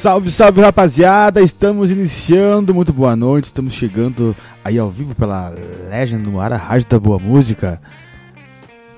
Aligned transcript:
Salve, 0.00 0.30
salve 0.30 0.62
rapaziada! 0.62 1.42
Estamos 1.42 1.90
iniciando, 1.90 2.72
muito 2.72 2.90
boa 2.90 3.14
noite. 3.14 3.44
Estamos 3.44 3.74
chegando 3.74 4.34
aí 4.64 4.78
ao 4.78 4.90
vivo 4.90 5.14
pela 5.14 5.52
Legend 5.90 6.26
no 6.26 6.40
ar, 6.40 6.54
a 6.54 6.56
Rádio 6.56 6.88
da 6.88 6.98
Boa 6.98 7.18
Música, 7.18 7.78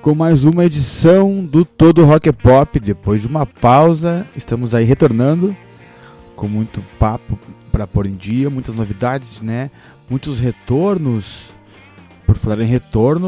com 0.01 0.15
mais 0.15 0.45
uma 0.45 0.63
edição 0.63 1.43
do 1.43 1.65
Todo 1.65 2.05
Rock 2.05 2.31
Pop. 2.31 2.79
Depois 2.79 3.19
de 3.19 3.27
uma 3.27 3.45
pausa, 3.45 4.25
estamos 4.33 4.73
aí 4.73 4.85
retornando 4.85 5.53
com 6.37 6.47
muito 6.47 6.81
papo 6.97 7.37
para 7.69 7.85
pôr 7.85 8.05
em 8.05 8.15
dia, 8.15 8.49
muitas 8.49 8.73
novidades, 8.73 9.41
né? 9.41 9.71
Muitos 10.09 10.39
retornos. 10.39 11.49
Por 12.25 12.37
falar 12.37 12.61
em 12.61 12.65
retorno, 12.65 13.27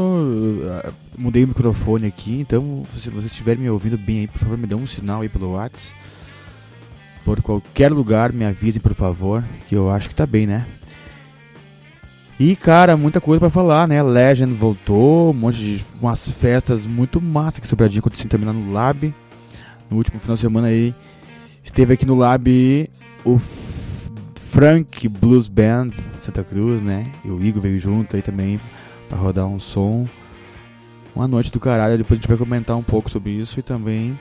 mudei 1.18 1.44
o 1.44 1.48
microfone 1.48 2.06
aqui, 2.06 2.40
então 2.40 2.84
se 2.90 3.10
vocês 3.10 3.32
estiverem 3.32 3.64
me 3.64 3.68
ouvindo 3.68 3.98
bem 3.98 4.20
aí, 4.20 4.26
por 4.26 4.38
favor, 4.38 4.56
me 4.56 4.66
dê 4.66 4.74
um 4.74 4.86
sinal 4.86 5.20
aí 5.20 5.28
pelo 5.28 5.52
WhatsApp 5.52 6.05
por 7.26 7.42
qualquer 7.42 7.92
lugar, 7.92 8.32
me 8.32 8.44
avisem 8.44 8.80
por 8.80 8.94
favor, 8.94 9.42
que 9.66 9.74
eu 9.74 9.90
acho 9.90 10.08
que 10.08 10.14
tá 10.14 10.24
bem, 10.24 10.46
né? 10.46 10.64
E 12.38 12.54
cara, 12.54 12.96
muita 12.96 13.20
coisa 13.20 13.40
para 13.40 13.50
falar, 13.50 13.88
né? 13.88 14.00
Legend 14.00 14.54
voltou, 14.54 15.30
um 15.30 15.34
monte 15.34 15.58
de 15.58 15.84
umas 16.00 16.28
festas 16.30 16.86
muito 16.86 17.20
massa 17.20 17.60
que 17.60 17.66
Sobradinho 17.66 17.98
acontecendo 17.98 18.30
também 18.30 18.46
lá 18.46 18.52
no 18.52 18.72
Lab. 18.72 19.12
No 19.90 19.96
último 19.96 20.20
final 20.20 20.36
de 20.36 20.40
semana 20.40 20.68
aí, 20.68 20.94
esteve 21.64 21.94
aqui 21.94 22.06
no 22.06 22.14
Lab 22.14 22.88
o 23.24 23.40
Frank 24.36 25.08
Blues 25.08 25.48
Band 25.48 25.90
Santa 26.20 26.44
Cruz, 26.44 26.80
né? 26.80 27.10
E 27.24 27.28
o 27.28 27.42
Igor 27.42 27.60
veio 27.60 27.80
junto 27.80 28.14
aí 28.14 28.22
também 28.22 28.60
para 29.08 29.18
rodar 29.18 29.46
um 29.48 29.58
som. 29.58 30.06
Uma 31.12 31.26
noite 31.26 31.50
do 31.50 31.58
caralho, 31.58 31.98
depois 31.98 32.20
a 32.20 32.20
gente 32.20 32.28
vai 32.28 32.38
comentar 32.38 32.76
um 32.76 32.84
pouco 32.84 33.10
sobre 33.10 33.32
isso 33.32 33.58
e 33.58 33.62
também 33.64 34.16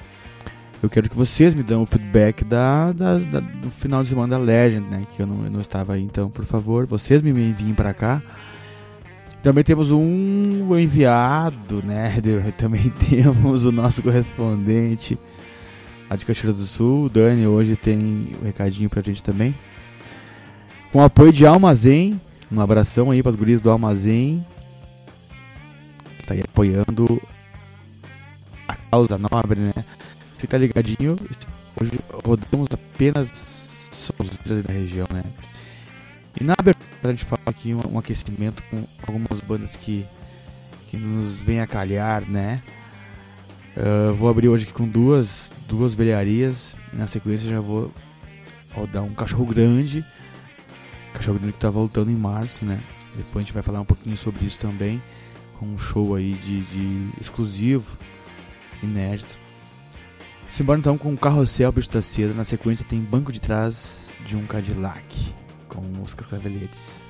eu 0.85 0.89
quero 0.89 1.09
que 1.09 1.15
vocês 1.15 1.55
me 1.55 1.63
dão 1.63 1.81
o 1.81 1.85
feedback 1.85 2.45
da, 2.45 2.91
da, 2.91 3.17
da, 3.17 3.39
do 3.39 3.71
final 3.71 4.03
de 4.03 4.09
semana 4.09 4.37
da 4.37 4.43
Legend, 4.43 4.87
né? 4.87 5.01
Que 5.15 5.21
eu 5.21 5.27
não, 5.27 5.43
eu 5.43 5.51
não 5.51 5.59
estava 5.59 5.93
aí, 5.93 6.03
então, 6.03 6.29
por 6.29 6.45
favor, 6.45 6.85
vocês 6.85 7.21
me 7.21 7.31
enviem 7.31 7.73
para 7.73 7.93
cá. 7.93 8.21
Também 9.41 9.63
temos 9.63 9.89
um 9.91 10.77
enviado, 10.77 11.83
né? 11.83 12.21
Também 12.57 12.89
temos 13.09 13.65
o 13.65 13.71
nosso 13.71 14.03
correspondente 14.03 15.17
lá 16.09 16.15
de 16.15 16.25
Caxias 16.25 16.57
do 16.57 16.65
Sul. 16.65 17.05
O 17.05 17.09
Dani 17.09 17.47
hoje 17.47 17.75
tem 17.75 17.97
um 18.39 18.45
recadinho 18.45 18.89
pra 18.89 19.01
gente 19.01 19.23
também. 19.23 19.55
Com 20.91 21.01
apoio 21.01 21.33
de 21.33 21.45
Almazém. 21.47 22.21
Um 22.51 22.61
abração 22.61 23.09
aí 23.09 23.23
para 23.23 23.29
as 23.29 23.35
gurias 23.35 23.59
do 23.59 23.71
Almazém. 23.71 24.45
Que 26.17 26.21
está 26.21 26.33
aí 26.35 26.41
apoiando 26.41 27.19
a 28.67 28.75
causa 28.75 29.17
nobre, 29.17 29.59
né? 29.59 29.73
Fica 30.37 30.57
ligadinho. 30.57 31.17
Hoje 31.79 31.91
rodamos 32.23 32.69
apenas 32.71 33.29
sons 33.91 34.29
da 34.63 34.73
região, 34.73 35.07
né? 35.11 35.23
E 36.39 36.43
na 36.43 36.53
abertura 36.57 36.85
a 37.03 37.09
gente 37.09 37.25
fala 37.25 37.41
aqui 37.45 37.73
um, 37.73 37.81
um 37.93 37.97
aquecimento 37.97 38.61
com, 38.69 38.81
com, 38.81 39.11
algumas 39.11 39.39
bandas 39.39 39.75
que, 39.75 40.05
que 40.89 40.97
nos 40.97 41.37
vem 41.37 41.61
a 41.61 41.67
calhar, 41.67 42.29
né? 42.29 42.61
Uh, 43.77 44.13
vou 44.13 44.29
abrir 44.29 44.49
hoje 44.49 44.65
aqui 44.65 44.73
com 44.73 44.87
duas, 44.87 45.51
duas 45.67 45.93
velharias. 45.93 46.75
Na 46.91 47.07
sequência 47.07 47.49
já 47.49 47.59
vou 47.59 47.91
rodar 48.73 49.03
um 49.03 49.13
cachorro 49.13 49.45
grande. 49.45 50.03
Cachorro 51.13 51.39
grande 51.39 51.53
que 51.53 51.59
tá 51.59 51.69
voltando 51.69 52.11
em 52.11 52.15
março, 52.15 52.65
né? 52.65 52.83
Depois 53.15 53.37
a 53.37 53.45
gente 53.45 53.53
vai 53.53 53.63
falar 53.63 53.79
um 53.79 53.85
pouquinho 53.85 54.17
sobre 54.17 54.45
isso 54.45 54.59
também. 54.59 55.01
Com 55.57 55.65
um 55.65 55.77
show 55.77 56.15
aí 56.15 56.33
de, 56.33 56.61
de 56.63 57.09
exclusivo, 57.21 57.97
inédito. 58.83 59.44
Simbora 60.55 60.79
então 60.79 60.97
com 60.97 61.13
o 61.13 61.17
Carrossel 61.17 61.69
Bicho 61.69 61.91
da 61.91 62.01
Seda. 62.01 62.33
Na 62.33 62.45
sequência 62.45 62.85
tem 62.87 63.01
Banco 63.01 63.29
de 63.29 63.41
Trás 63.41 64.13
de 64.25 64.37
um 64.37 64.45
Cadillac 64.45 65.03
com 65.67 65.81
os 66.01 66.13
Cascaveletes. 66.13 67.01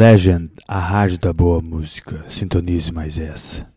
Legend, 0.00 0.48
a 0.66 0.78
rádio 0.78 1.18
da 1.18 1.30
boa 1.30 1.60
música. 1.60 2.24
Sintonize 2.26 2.90
mais 2.90 3.18
essa. 3.18 3.69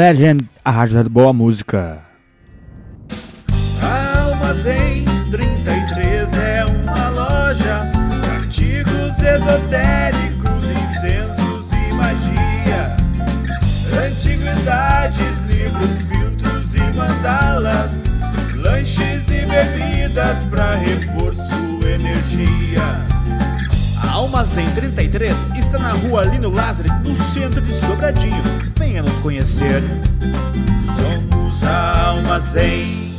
Legend, 0.00 0.48
a 0.64 0.70
rádio 0.70 0.94
da 0.94 1.10
boa 1.10 1.30
música. 1.30 2.00
Armazém 3.82 5.04
33 5.30 6.32
é 6.38 6.64
uma 6.64 7.08
loja 7.10 7.86
de 8.22 8.30
artigos 8.30 9.20
esotéricos, 9.20 10.68
incensos 10.70 11.70
e 11.72 11.92
magia. 11.92 12.96
Antiguidades, 14.06 15.44
livros, 15.46 15.98
filtros 16.08 16.74
e 16.74 16.96
mandalas, 16.96 18.00
lanches 18.56 19.28
e 19.28 19.44
bebidas 19.44 20.44
para 20.44 20.76
repor 20.76 21.09
133 24.44 25.50
está 25.58 25.78
na 25.78 25.92
rua 25.92 26.24
Lino 26.24 26.50
Lázaro, 26.50 26.88
no 27.04 27.14
centro 27.14 27.60
de 27.60 27.74
Sobradinho. 27.74 28.42
Venha 28.76 29.02
nos 29.02 29.16
conhecer. 29.18 29.82
Somos 30.96 31.62
Almazém. 31.62 33.09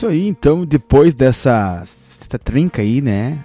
Isso 0.00 0.06
aí, 0.06 0.28
então, 0.28 0.64
depois 0.64 1.12
dessa, 1.12 1.84
trinca 2.42 2.80
aí, 2.80 3.02
né? 3.02 3.44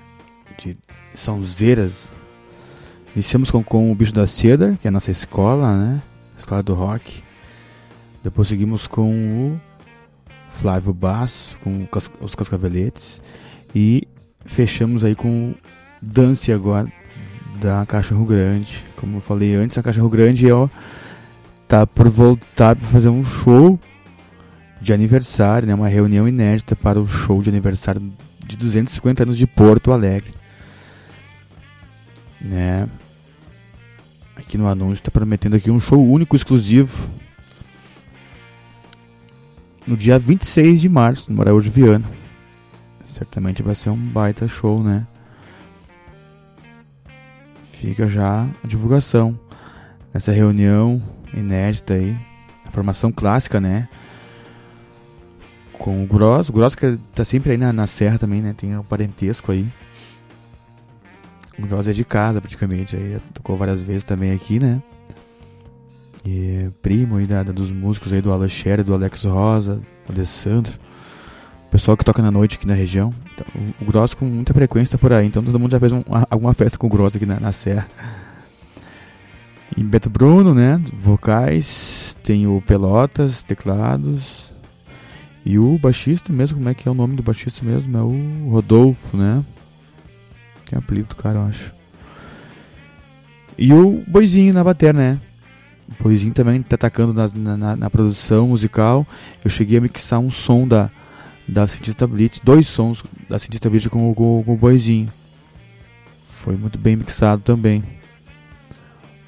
De 0.57 0.77
sonzeiras. 1.13 2.09
Iniciamos 3.13 3.51
com, 3.51 3.61
com 3.61 3.91
o 3.91 3.95
Bicho 3.95 4.13
da 4.13 4.25
Seda, 4.25 4.77
que 4.81 4.87
é 4.87 4.89
a 4.89 4.91
nossa 4.91 5.11
escola, 5.11 5.75
né? 5.75 6.01
Escola 6.37 6.63
do 6.63 6.73
rock. 6.73 7.21
Depois 8.23 8.47
seguimos 8.47 8.87
com 8.87 9.11
o 9.11 9.59
Flávio 10.49 10.93
Basso, 10.93 11.59
com 11.61 11.85
os 12.21 12.35
Cascaveletes. 12.35 13.21
E 13.75 14.07
fechamos 14.45 15.03
aí 15.03 15.13
com 15.13 15.49
o 15.49 15.55
Dance 16.01 16.53
agora, 16.53 16.89
da 17.59 17.85
Cachorro 17.85 18.23
Grande. 18.23 18.81
Como 18.95 19.17
eu 19.17 19.21
falei 19.21 19.55
antes, 19.55 19.77
a 19.77 19.83
Cachorro 19.83 20.07
Grande 20.07 20.49
ó, 20.53 20.69
tá 21.67 21.85
por 21.85 22.07
voltar 22.07 22.77
para 22.77 22.87
fazer 22.87 23.09
um 23.09 23.25
show 23.25 23.77
de 24.85 24.93
aniversário, 24.93 25.67
né, 25.67 25.73
uma 25.73 25.87
reunião 25.87 26.27
inédita 26.27 26.75
para 26.75 27.01
o 27.01 27.07
show 27.07 27.41
de 27.41 27.49
aniversário 27.49 28.13
de 28.45 28.55
250 28.55 29.23
anos 29.23 29.35
de 29.35 29.47
Porto 29.47 29.91
Alegre. 29.91 30.31
Né? 32.39 32.87
Aqui 34.35 34.59
no 34.59 34.67
anúncio 34.67 35.01
está 35.01 35.09
prometendo 35.09 35.55
aqui 35.55 35.71
um 35.71 35.79
show 35.79 36.07
único 36.07 36.35
exclusivo 36.35 37.09
no 39.87 39.97
dia 39.97 40.19
26 40.19 40.81
de 40.81 40.87
março, 40.87 41.33
no 41.33 41.41
Araújo 41.41 41.71
Viana. 41.71 42.05
Certamente 43.03 43.63
vai 43.63 43.73
ser 43.73 43.89
um 43.89 43.97
baita 43.97 44.47
show, 44.47 44.83
né? 44.83 45.07
Fica 47.71 48.07
já 48.07 48.43
a 48.63 48.67
divulgação 48.67 49.39
nessa 50.13 50.31
reunião 50.31 51.01
inédita 51.33 51.95
aí, 51.95 52.15
a 52.67 52.69
formação 52.69 53.11
clássica, 53.11 53.59
né? 53.59 53.89
Com 55.77 56.03
o 56.03 56.07
Gross. 56.07 56.49
O 56.49 56.53
Gross 56.53 56.75
que 56.75 56.97
tá 57.13 57.23
sempre 57.25 57.51
aí 57.51 57.57
na, 57.57 57.71
na 57.73 57.87
serra 57.87 58.17
também, 58.17 58.41
né? 58.41 58.53
Tem 58.57 58.77
um 58.77 58.83
parentesco 58.83 59.51
aí. 59.51 59.67
O 61.57 61.61
Gross 61.65 61.87
é 61.87 61.93
de 61.93 62.03
casa 62.03 62.41
praticamente, 62.41 62.95
aí 62.95 63.13
já 63.13 63.19
tocou 63.33 63.55
várias 63.55 63.81
vezes 63.81 64.03
também 64.03 64.31
aqui, 64.33 64.59
né? 64.59 64.81
E 66.25 66.65
é 66.65 66.69
primo 66.81 67.17
aí 67.17 67.25
da, 67.25 67.43
da- 67.43 67.53
dos 67.53 67.69
músicos 67.69 68.11
aí 68.11 68.21
do 68.21 68.31
Alan 68.33 68.49
Scherer, 68.49 68.83
do 68.83 68.93
Alex 68.93 69.23
Rosa, 69.23 69.81
do 70.07 70.13
Alessandro. 70.13 70.73
O 71.67 71.69
pessoal 71.69 71.95
que 71.95 72.03
toca 72.03 72.21
na 72.21 72.31
noite 72.31 72.57
aqui 72.57 72.65
na 72.67 72.73
região. 72.73 73.13
Então, 73.33 73.45
o, 73.55 73.83
o 73.83 73.85
Gross 73.85 74.13
com 74.13 74.25
muita 74.25 74.53
frequência 74.53 74.93
tá 74.93 74.97
por 74.97 75.13
aí, 75.13 75.27
então 75.27 75.43
todo 75.43 75.59
mundo 75.59 75.71
já 75.71 75.79
fez 75.79 75.91
um- 75.91 76.03
uma- 76.07 76.27
alguma 76.29 76.53
festa 76.53 76.77
com 76.77 76.87
o 76.87 76.89
Gross 76.89 77.15
aqui 77.15 77.25
na, 77.25 77.39
na 77.39 77.51
serra. 77.51 77.87
E 79.77 79.83
Beto 79.83 80.09
Bruno, 80.09 80.53
né? 80.53 80.81
Vocais, 81.01 82.17
tem 82.23 82.47
o 82.47 82.61
Pelotas, 82.65 83.41
teclados. 83.43 84.44
E 85.45 85.59
o 85.59 85.77
baixista 85.77 86.33
mesmo, 86.33 86.57
como 86.57 86.69
é 86.69 86.73
que 86.73 86.87
é 86.87 86.91
o 86.91 86.95
nome 86.95 87.15
do 87.15 87.21
baixista 87.23 87.63
mesmo? 87.63 87.95
É 87.95 88.01
o 88.01 88.49
Rodolfo, 88.49 89.15
né? 89.15 89.43
Tem 90.65 90.77
apelido 90.79 91.09
do 91.09 91.15
cara, 91.15 91.37
eu 91.39 91.43
acho. 91.45 91.71
E 93.57 93.71
o 93.71 94.03
Boizinho 94.07 94.53
na 94.53 94.63
bateria, 94.63 94.91
né? 94.93 95.19
O 95.99 96.03
Boizinho 96.03 96.33
também 96.33 96.61
tá 96.63 96.73
atacando 96.75 97.13
na, 97.13 97.55
na, 97.57 97.75
na 97.75 97.89
produção 97.91 98.47
musical. 98.47 99.05
Eu 99.43 99.51
cheguei 99.51 99.77
a 99.77 99.81
mixar 99.81 100.19
um 100.19 100.31
som 100.31 100.67
da, 100.67 100.89
da 101.47 101.67
Cientista 101.67 102.07
Blitz, 102.07 102.39
dois 102.43 102.67
sons 102.67 103.03
da 103.29 103.37
Cientista 103.37 103.69
Blitz 103.69 103.87
com, 103.87 104.09
o- 104.09 104.15
com, 104.15 104.41
com 104.43 104.53
o 104.53 104.57
Boizinho. 104.57 105.09
Foi 106.27 106.55
muito 106.57 106.79
bem 106.79 106.95
mixado 106.95 107.43
também. 107.43 107.83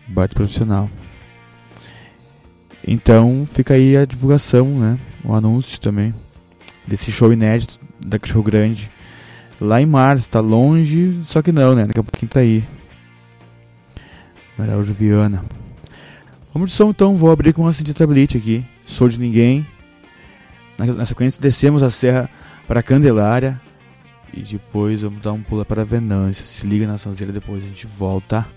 Bate 0.08 0.34
profissional. 0.34 0.90
Então 2.88 3.46
fica 3.46 3.74
aí 3.74 3.98
a 3.98 4.06
divulgação, 4.06 4.66
né? 4.80 4.98
O 5.26 5.34
anúncio 5.34 5.78
também 5.80 6.14
desse 6.88 7.12
show 7.12 7.34
inédito 7.34 7.78
da 8.00 8.18
Cachorro 8.18 8.44
Grande. 8.44 8.90
Lá 9.60 9.82
em 9.82 9.86
março, 9.86 10.30
tá 10.30 10.40
longe, 10.40 11.20
só 11.24 11.42
que 11.42 11.52
não, 11.52 11.76
né? 11.76 11.86
Daqui 11.86 12.00
a 12.00 12.04
pouquinho 12.04 12.30
tá 12.30 12.40
aí. 12.40 12.64
Araújo 14.58 14.94
Viana. 14.94 15.44
Vamos 16.54 16.72
de 16.72 16.78
som 16.78 16.90
então, 16.90 17.16
vou 17.16 17.30
abrir 17.30 17.54
com 17.54 17.68
a 17.68 17.74
Cientista 17.74 18.08
Blitz 18.08 18.36
aqui. 18.36 18.66
Sou 18.86 19.10
de 19.10 19.20
ninguém. 19.20 19.68
Na, 20.78 21.06
sequência 21.06 21.42
descemos 21.42 21.84
a 21.84 21.90
serra 21.90 22.30
para 22.68 22.82
Candelária. 22.82 23.60
E 24.34 24.42
depois 24.42 25.02
vamos 25.02 25.22
dar 25.22 25.34
um 25.34 25.42
pulo 25.42 25.66
para 25.66 25.84
Venância. 25.84 26.46
Se 26.46 26.66
liga 26.66 26.88
na 26.88 26.98
sonzeira, 26.98 27.34
depois 27.34 27.64
a 27.64 27.68
gente 27.68 27.86
volta. 27.86 28.48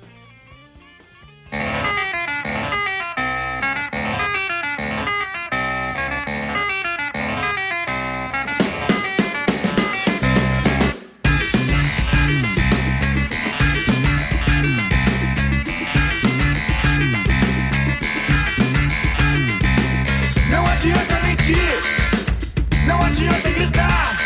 Adianta 23.21 23.51
gritar, 23.51 24.17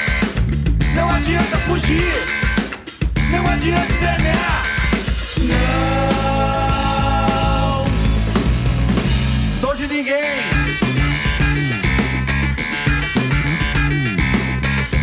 não 0.94 1.10
adianta 1.10 1.58
fugir, 1.66 2.14
não 3.28 3.44
adianta 3.48 3.92
espernear. 3.92 4.66
Não 5.48 6.30
sou 9.60 9.74
de 9.74 9.88
ninguém. 9.88 10.44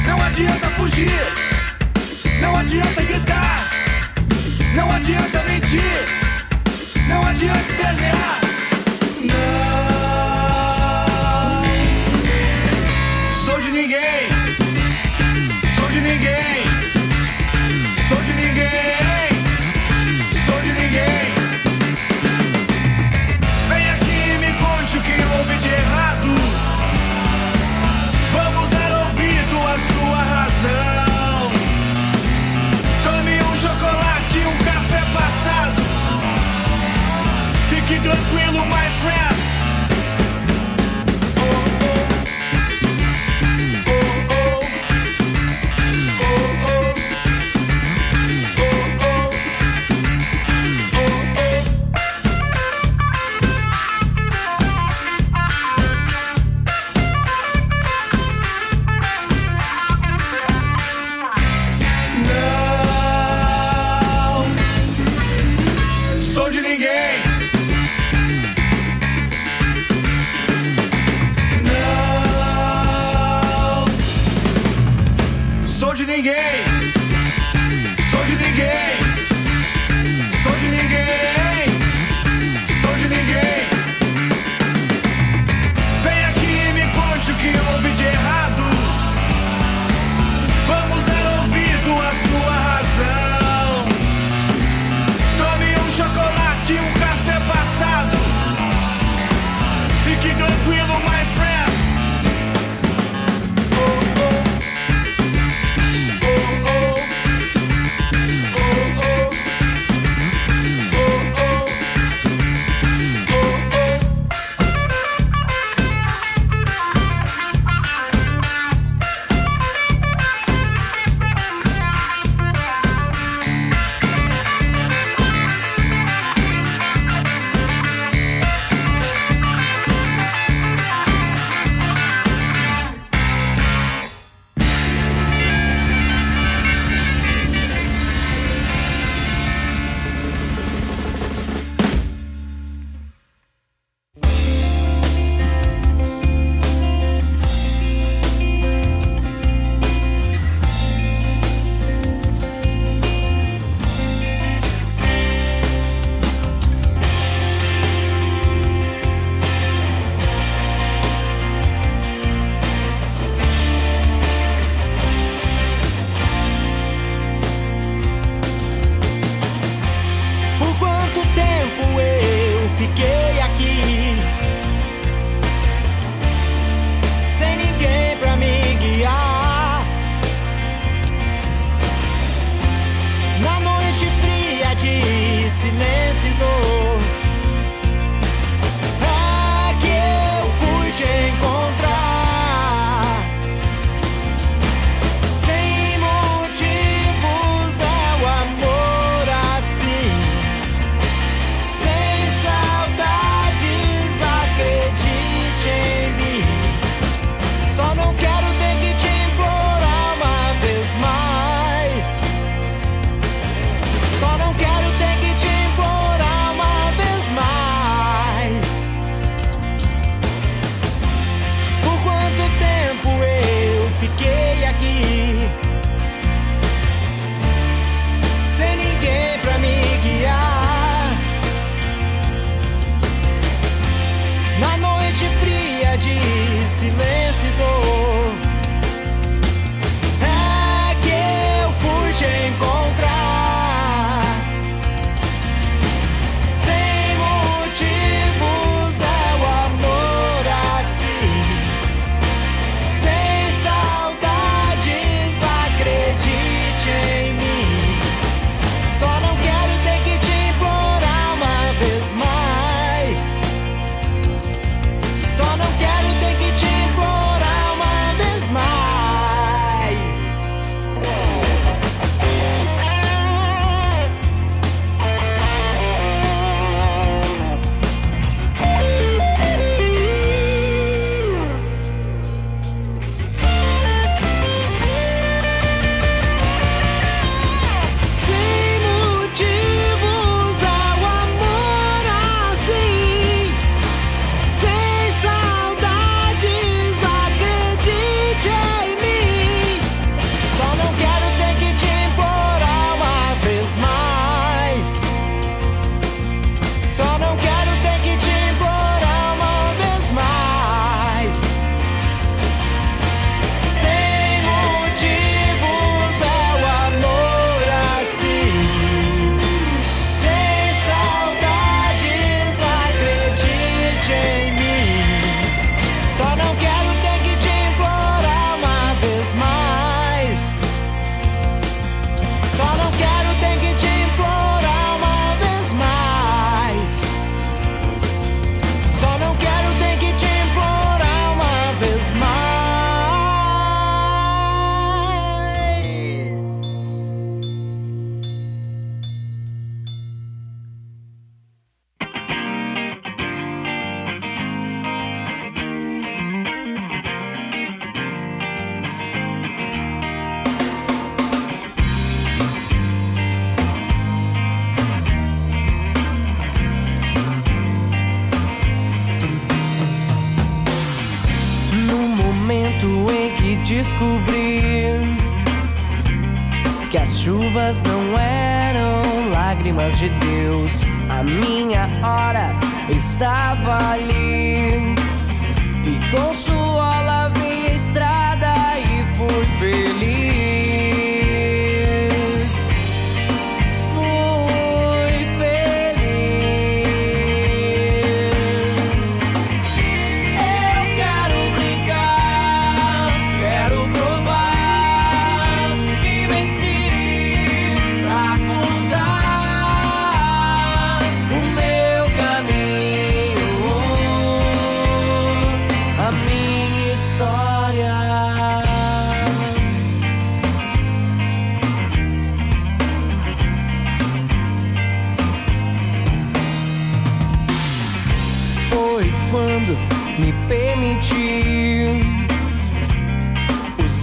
Não 0.07 0.21
adianta 0.23 0.69
fugir, 0.69 1.11
não 2.39 2.55
adianta 2.55 3.01
gritar, 3.03 3.69
não 4.73 4.89
adianta 4.89 5.43
mentir, 5.43 6.05
não 7.09 7.27
adianta 7.27 7.71
espernear. 7.71 8.50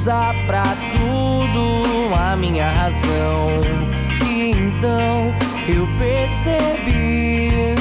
usar 0.09 0.35
pra 0.47 0.63
tudo 0.97 2.15
a 2.19 2.35
minha 2.35 2.71
razão. 2.71 3.61
E 4.27 4.51
então 4.51 5.35
eu 5.69 5.87
percebi 5.99 7.75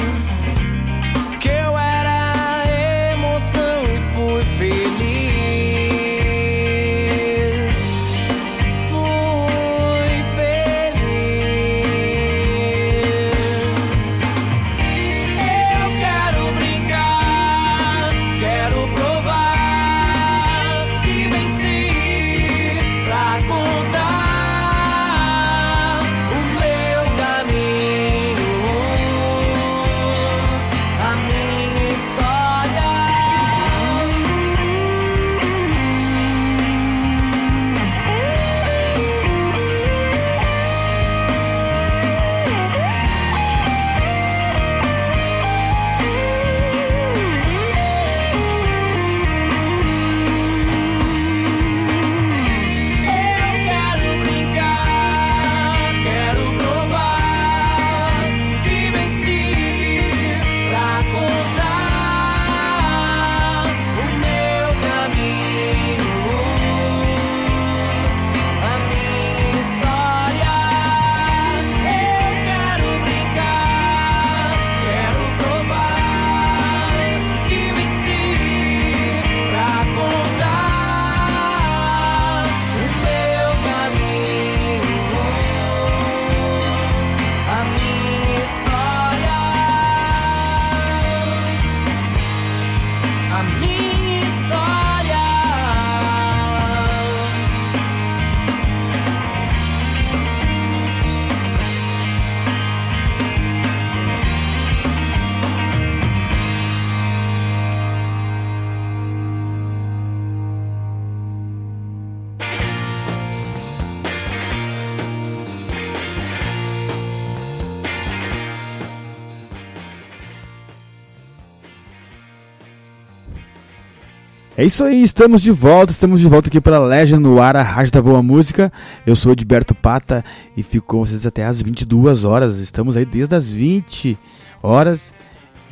isso 124.68 124.84
aí, 124.84 125.02
estamos 125.02 125.40
de 125.40 125.50
volta, 125.50 125.90
estamos 125.90 126.20
de 126.20 126.28
volta 126.28 126.50
aqui 126.50 126.60
para 126.60 126.78
Legend 126.78 127.22
no 127.22 127.40
ar, 127.40 127.56
a 127.56 127.62
Rádio 127.62 127.90
da 127.90 128.02
Boa 128.02 128.22
Música. 128.22 128.70
Eu 129.06 129.16
sou 129.16 129.32
Edberto 129.32 129.74
Pata 129.74 130.22
e 130.54 130.62
fico 130.62 130.86
com 130.86 130.98
vocês 130.98 131.24
até 131.24 131.46
as 131.46 131.62
22 131.62 132.22
horas. 132.22 132.58
Estamos 132.58 132.94
aí 132.94 133.06
desde 133.06 133.34
as 133.34 133.50
20 133.50 134.18
horas 134.62 135.14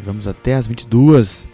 e 0.01 0.03
vamos 0.03 0.27
até 0.27 0.55
as 0.55 0.67
22. 0.67 1.47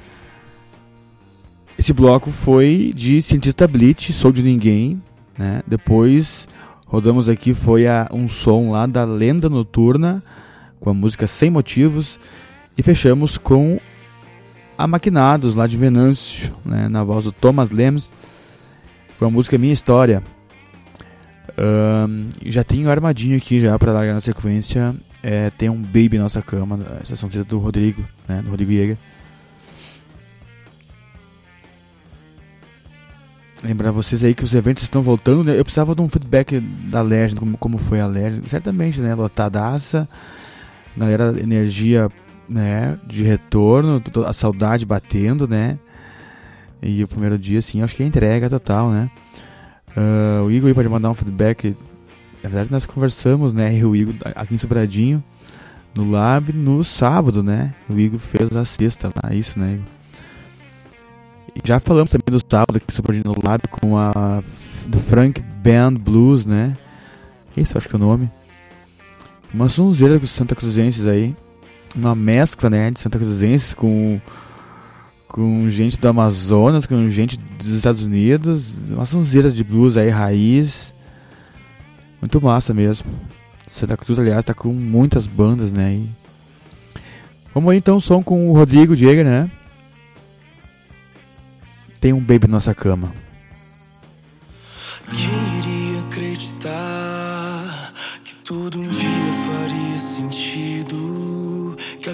Esse 1.77 1.93
bloco 1.93 2.31
foi 2.31 2.93
de 2.95 3.21
Cientista 3.21 3.67
Blitz, 3.67 4.15
Sou 4.15 4.31
de 4.31 4.41
Ninguém, 4.41 5.03
né? 5.37 5.65
Depois 5.67 6.47
rodamos 6.87 7.29
aqui 7.29 7.55
foi 7.55 7.89
a, 7.89 8.09
um 8.13 8.29
som 8.29 8.71
lá 8.71 8.87
da 8.87 9.03
Lenda 9.03 9.51
Noturna 9.51 10.23
com 10.79 10.91
a 10.91 10.95
música 10.95 11.27
Sem 11.27 11.51
Motivos 11.51 12.21
e 12.79 12.85
fechamos 12.85 13.37
com 13.37 13.81
a 14.77 14.87
Maquinados, 14.87 15.55
lá 15.55 15.67
de 15.67 15.77
Venâncio, 15.77 16.53
né, 16.65 16.89
na 16.89 17.05
voz 17.05 17.25
do 17.25 17.33
Thomas 17.33 17.71
Lems, 17.71 18.13
com 19.19 19.27
a 19.27 19.31
música 19.31 19.59
Minha 19.59 19.73
História. 19.73 20.23
Um, 21.59 22.29
já 22.47 22.65
tenho 22.65 22.91
armadinho 22.91 23.37
aqui 23.37 23.61
já 23.61 23.79
para 23.79 23.93
largar 23.93 24.15
na 24.15 24.21
sequência. 24.21 24.95
É, 25.23 25.51
tem 25.51 25.69
um 25.69 25.81
Baby 25.81 26.19
Nossa 26.19 26.43
Cama, 26.43 26.81
essa 27.01 27.15
são 27.15 27.29
do 27.29 27.59
Rodrigo, 27.59 28.05
né, 28.27 28.43
do 28.43 28.51
Rodrigo 28.51 28.73
Jäger. 28.73 28.97
Lembrar 33.63 33.93
vocês 33.93 34.25
aí 34.25 34.35
que 34.35 34.43
os 34.43 34.55
eventos 34.55 34.83
estão 34.83 35.03
voltando, 35.03 35.45
né? 35.45 35.57
Eu 35.57 35.63
precisava 35.63 35.95
de 35.95 36.01
um 36.03 36.09
feedback 36.09 36.59
da 36.59 37.01
Legend, 37.01 37.37
como, 37.37 37.57
como 37.57 37.79
foi 37.79 38.01
a 38.01 38.07
Legend. 38.07 38.49
Certamente, 38.49 39.01
né? 39.01 39.15
Lotadaça, 39.15 40.09
galera, 40.97 41.33
energia 41.41 42.11
né, 42.53 42.99
de 43.07 43.23
retorno, 43.23 44.03
a 44.27 44.33
saudade 44.33 44.85
batendo, 44.85 45.49
né? 45.49 45.79
E 46.83 47.03
o 47.03 47.09
primeiro 47.09 47.39
dia, 47.39 47.61
assim, 47.61 47.83
acho 47.83 47.95
que 47.95 48.03
é 48.03 48.07
entrega 48.07 48.51
total, 48.51 48.91
né? 48.91 49.11
Uh, 49.97 50.45
o 50.45 50.51
Igor 50.51 50.69
aí 50.69 50.75
pode 50.75 50.89
mandar 50.89 51.11
um 51.11 51.15
feedback. 51.15 51.77
Na 52.43 52.49
verdade, 52.49 52.73
nós 52.73 52.87
conversamos, 52.87 53.53
né? 53.53 53.77
E 53.77 53.85
o 53.85 53.95
Igor 53.95 54.15
aqui 54.35 54.55
em 54.55 54.59
Sobradinho, 54.59 55.23
no 55.95 56.11
Lab, 56.11 56.53
no 56.53 56.83
sábado, 56.83 57.43
né? 57.43 57.75
O 57.89 57.99
Igor 57.99 58.19
fez 58.19 58.55
a 58.57 58.65
sexta 58.65 59.13
lá, 59.23 59.33
isso, 59.33 59.59
né, 59.59 59.75
Igor? 59.75 59.85
E 61.55 61.61
já 61.69 61.79
falamos 61.79 62.11
também 62.11 62.25
do 62.31 62.41
sábado 62.41 62.77
aqui 62.77 62.87
em 62.89 62.95
Sobradinho 62.95 63.25
no 63.27 63.49
Lab 63.49 63.69
com 63.69 63.97
a 63.97 64.43
do 64.87 64.99
Frank 64.99 65.41
Band 65.41 65.95
Blues, 65.95 66.45
né? 66.45 66.77
Esse 67.57 67.75
eu 67.75 67.79
acho 67.79 67.89
que 67.89 67.95
é 67.95 67.99
o 67.99 68.01
nome. 68.01 68.31
Uma 69.55 69.69
sonzeira 69.69 70.19
com 70.19 70.25
os 70.25 70.31
Santa 70.31 70.57
Cruzenses 70.57 71.07
aí 71.07 71.37
uma 71.97 72.15
mescla, 72.15 72.71
né, 72.71 72.91
de 72.91 73.01
Santa 73.01 73.19
Cruzenses 73.19 73.75
com 73.75 74.21
com 75.29 75.69
gente 75.71 75.99
do 75.99 76.07
Amazonas, 76.07 76.85
com 76.85 77.09
gente 77.09 77.39
dos 77.39 77.69
Estados 77.69 78.05
Unidos, 78.05 78.75
uma 78.91 79.07
sonzeira 79.07 79.51
de 79.51 79.65
blues 79.65 79.97
aí, 79.97 80.11
raiz. 80.11 80.93
Muito 82.21 82.39
massa 82.39 82.75
mesmo. 82.75 83.11
Santa 83.67 83.97
Cruz, 83.97 84.19
aliás, 84.19 84.45
tá 84.45 84.53
com 84.53 84.71
muitas 84.75 85.27
bandas, 85.27 85.73
né? 85.73 85.95
E... 85.95 86.09
Vamos 87.55 87.73
aí 87.73 87.79
então, 87.79 87.99
som 87.99 88.23
com 88.23 88.51
o 88.51 88.53
Rodrigo 88.53 88.95
Diego, 88.95 89.25
né? 89.25 89.51
Tem 91.99 92.13
um 92.13 92.21
baby 92.21 92.47
na 92.47 92.57
nossa 92.57 92.75
cama. 92.75 93.15
Quem 95.11 95.42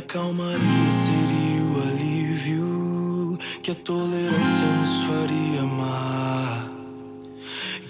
que 0.08 0.16
a 0.16 0.22
calmaria 0.22 0.90
seria 0.90 1.62
o 1.62 1.82
alívio, 1.82 3.38
que 3.62 3.70
a 3.72 3.74
tolerância 3.74 4.66
nos 4.78 5.02
faria 5.04 5.60
amar. 5.60 6.66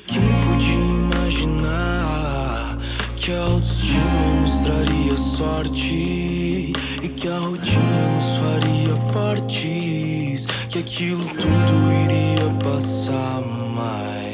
Quem 0.07 0.21
podia 0.43 0.75
imaginar 0.75 2.77
que 3.17 3.31
a 3.33 3.41
autoestima 3.41 4.41
nos 4.41 4.59
traria 4.61 5.17
sorte 5.17 6.73
e 7.03 7.09
que 7.09 7.29
a 7.29 7.39
rotina 7.39 8.09
nos 8.15 8.37
faria 8.39 8.97
fortes, 9.13 10.47
que 10.69 10.79
aquilo 10.81 11.25
tudo 11.25 11.93
iria 12.05 12.49
passar 12.65 13.41
mais 13.43 14.28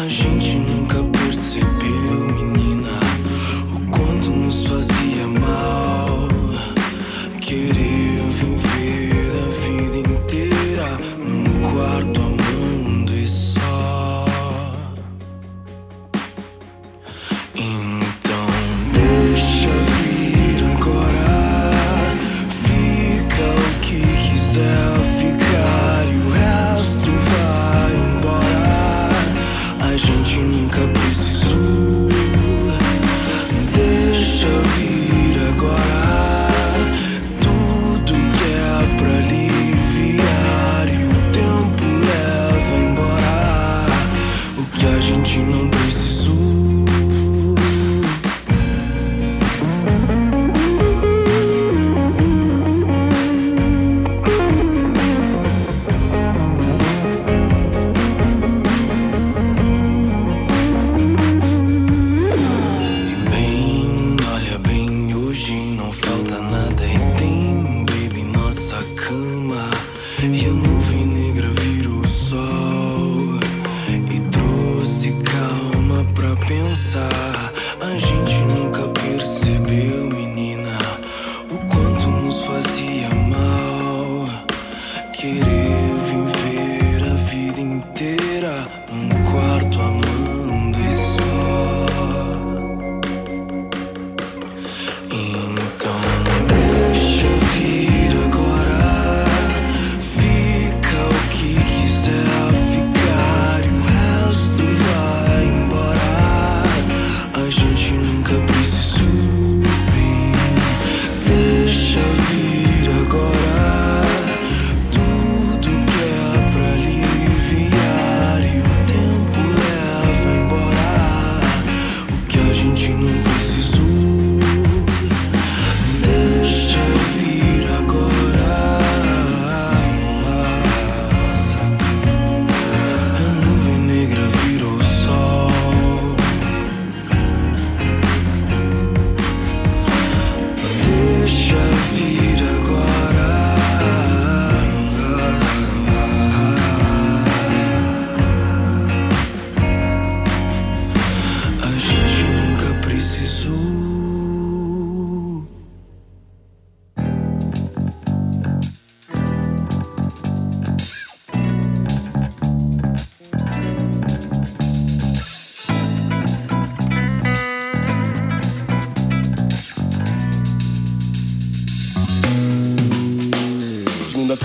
A 0.00 0.08
gente 0.08 0.56
nunca 0.56 0.79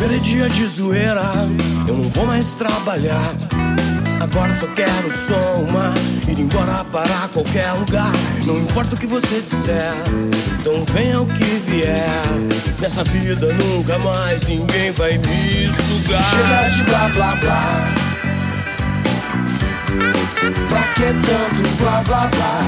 É 0.05 0.17
dia 0.19 0.47
de 0.47 0.65
zoeira, 0.65 1.23
eu 1.87 1.97
não 1.97 2.09
vou 2.09 2.25
mais 2.27 2.51
trabalhar. 2.51 3.33
Agora 4.21 4.55
só 4.55 4.67
quero 4.67 5.11
som, 5.11 5.65
uma 5.67 5.93
ir 6.29 6.39
embora 6.39 6.85
para 6.85 7.27
qualquer 7.33 7.69
lugar. 7.73 8.13
Não 8.45 8.57
importa 8.59 8.95
o 8.95 8.97
que 8.97 9.07
você 9.07 9.41
disser, 9.41 9.91
então 10.59 10.85
venha 10.93 11.19
o 11.19 11.25
que 11.25 11.43
vier. 11.67 12.21
Nessa 12.79 13.03
vida 13.03 13.51
nunca 13.53 13.99
mais 13.99 14.43
ninguém 14.47 14.91
vai 14.91 15.17
me 15.17 15.67
sugar. 15.73 16.23
Chega 16.23 16.69
de 16.69 16.83
blá 16.83 17.09
blá 17.09 17.35
blá. 17.35 17.93
Pra 20.69 20.83
que 20.93 21.13
tanto 21.27 21.77
blá 21.77 22.03
blá 22.03 22.27
blá? 22.27 22.59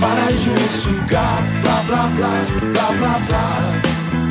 Para 0.00 0.32
de 0.32 0.48
me 0.48 0.68
sugar, 0.68 1.42
blá 1.60 1.82
blá 1.86 2.06
blá, 2.16 2.46
blá 2.72 2.92
blá 2.92 3.18
blá. 3.26 3.71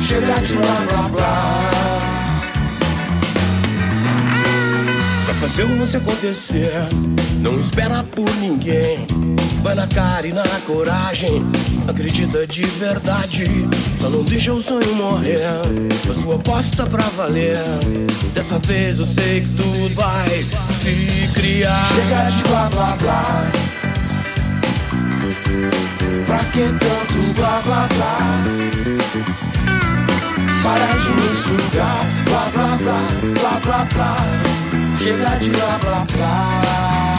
Chega 0.02 0.34
de 0.40 0.54
blá 0.54 0.84
blá 0.88 1.08
blá. 1.08 1.62
Pra 5.24 5.34
fazer 5.34 5.62
o 5.62 5.78
lance 5.78 5.96
acontecer, 5.96 6.88
não 7.40 7.58
espera 7.60 8.02
por 8.02 8.28
ninguém. 8.36 9.06
Vai 9.62 9.76
na 9.76 9.86
cara 9.86 10.26
e 10.26 10.32
na 10.32 10.42
coragem, 10.66 11.42
acredita 11.88 12.46
de 12.46 12.64
verdade. 12.64 13.46
Só 13.96 14.10
não 14.10 14.24
deixa 14.24 14.52
o 14.52 14.60
sonho 14.60 14.92
morrer, 14.96 15.38
faz 16.04 16.18
tua 16.18 16.34
aposta 16.34 16.84
pra 16.86 17.04
valer. 17.16 17.56
Dessa 18.34 18.58
vez 18.58 18.98
eu 18.98 19.06
sei 19.06 19.42
que 19.42 19.48
tudo 19.50 19.94
vai 19.94 20.28
se 20.80 21.30
criar. 21.32 21.86
Chega 21.86 22.28
de 22.30 22.42
blá 22.44 22.68
blá 22.68 22.96
blá. 22.96 23.50
Pra 26.26 26.38
que 26.38 26.62
tanto 26.62 27.34
blá 27.34 27.62
blá 27.64 27.88
blá? 27.94 29.51
Para 30.62 30.86
de 30.96 31.10
me 31.10 31.34
sugar, 31.34 32.06
blá 32.24 32.44
blá 32.52 32.76
blá, 32.76 33.00
blá 33.34 33.60
blá 33.64 33.84
blá. 33.94 34.16
Chega 34.96 35.36
de 35.38 35.50
blá 35.50 35.78
blá 35.78 36.04
blá. 36.16 37.11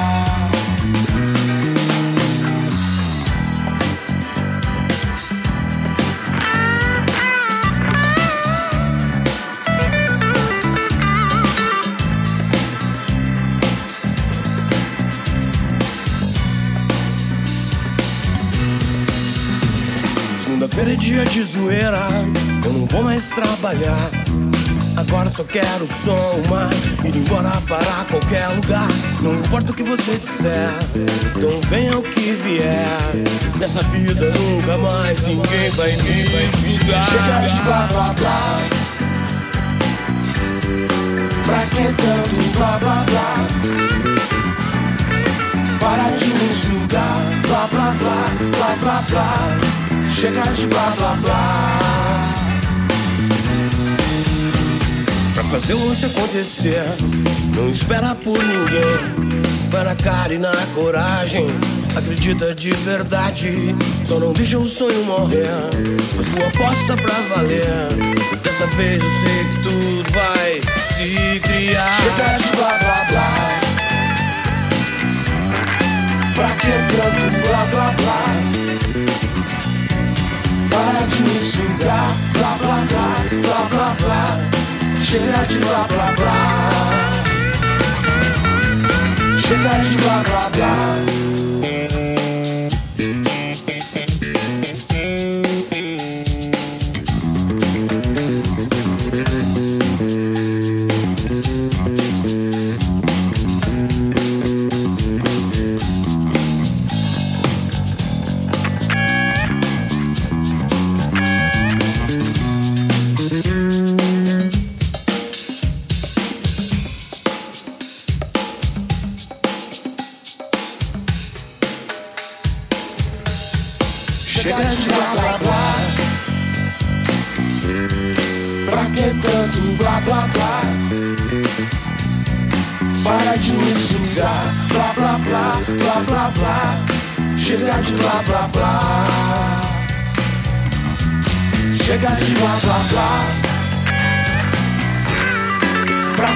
Dia 21.04 21.26
de 21.26 21.44
zoeira, 21.44 22.00
eu 22.64 22.72
não 22.72 22.86
vou 22.86 23.04
mais 23.04 23.28
trabalhar. 23.28 24.10
Agora 24.96 25.30
só 25.30 25.44
quero 25.44 25.86
som, 25.86 26.16
uma 26.46 26.70
ir 27.06 27.16
embora 27.16 27.52
para 27.68 28.06
qualquer 28.10 28.48
lugar. 28.56 28.88
Não 29.22 29.34
importa 29.34 29.72
o 29.72 29.76
que 29.76 29.84
você 29.84 30.18
disser, 30.18 30.70
então 31.36 31.60
venha 31.70 31.98
o 31.98 32.04
que 32.04 32.32
vier. 32.32 33.58
Nessa 33.60 33.84
vida 33.84 34.30
nunca 34.30 34.78
mais 34.78 35.22
ninguém 35.24 35.70
vai 35.72 35.92
me 35.98 36.24
sugar. 36.64 37.04
Chega 37.04 37.54
de 37.54 37.62
blá 37.64 37.88
blá 37.92 38.14
blá. 38.14 38.60
Pra 41.46 41.66
que 41.66 41.84
tanto 41.84 42.58
blá 42.58 42.78
blá 42.80 43.04
blá? 43.10 43.36
Para 45.82 46.10
de 46.16 46.26
me 46.26 46.54
sugar, 46.54 47.18
blá 47.48 47.68
blá 47.68 47.96
blá, 48.00 48.28
blá 48.58 48.76
blá 48.82 49.04
blá. 49.10 49.83
Chega 50.24 50.42
de 50.54 50.68
blá 50.68 50.90
blá 50.96 51.14
blá. 51.16 52.22
Pra 55.34 55.44
fazer 55.44 55.74
o 55.74 55.86
lance 55.86 56.06
acontecer, 56.06 56.82
não 57.54 57.68
espera 57.68 58.16
por 58.16 58.42
ninguém. 58.42 59.42
Vai 59.70 59.84
na 59.84 59.96
cara 59.96 60.34
e 60.34 60.38
na 60.38 60.54
coragem, 60.74 61.48
acredita 61.94 62.56
de 62.56 62.72
verdade. 62.72 63.76
Só 64.06 64.18
não 64.18 64.32
deixa 64.32 64.58
o 64.58 64.66
sonho 64.66 65.04
morrer, 65.04 65.44
faz 66.16 66.30
tua 66.30 66.48
aposta 66.48 66.96
pra 66.96 67.36
valer. 67.36 67.90
Dessa 68.42 68.66
vez 68.78 69.04
eu 69.04 69.10
sei 69.10 69.44
que 69.44 69.58
tudo 69.64 70.10
vai 70.14 70.62
se 70.88 71.42
criar. 71.42 71.98
Chega 71.98 72.38
de 72.38 72.56
blá 72.56 72.78
blá 72.78 73.06
blá. 73.10 73.30
Pra 76.34 76.50
que 76.56 76.72
tanto 76.72 77.46
blá 77.46 77.66
blá 77.66 77.92
blá? 77.92 78.73
De 81.04 81.40
sugar, 81.42 82.16
blá 82.32 82.56
blá 82.60 82.86
blá, 82.88 83.16
blá 83.42 83.68
blá 83.70 83.96
blá. 84.00 84.24
Chega 85.02 85.46
de 85.46 85.60
blá 85.60 85.86
blá 85.90 86.14
blá. 86.16 86.38
Chega 89.38 89.80
de 89.84 89.98
blá 89.98 90.24
blá 90.24 90.50
blá. 90.50 91.43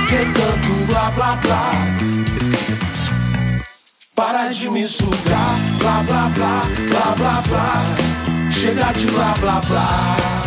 Que 0.08 0.18
tanto 0.18 0.86
blá 0.88 1.12
blá 1.12 1.36
blá? 1.36 1.72
Para 4.16 4.50
de 4.50 4.70
me 4.70 4.88
sugar, 4.88 5.58
blá 5.80 6.02
blá 6.04 6.30
blá, 6.30 6.62
blá 6.90 7.16
blá 7.16 7.42
blá. 7.42 8.52
Chega 8.52 8.94
de 8.94 9.08
blá 9.08 9.34
blá 9.40 9.62
blá. 9.62 10.47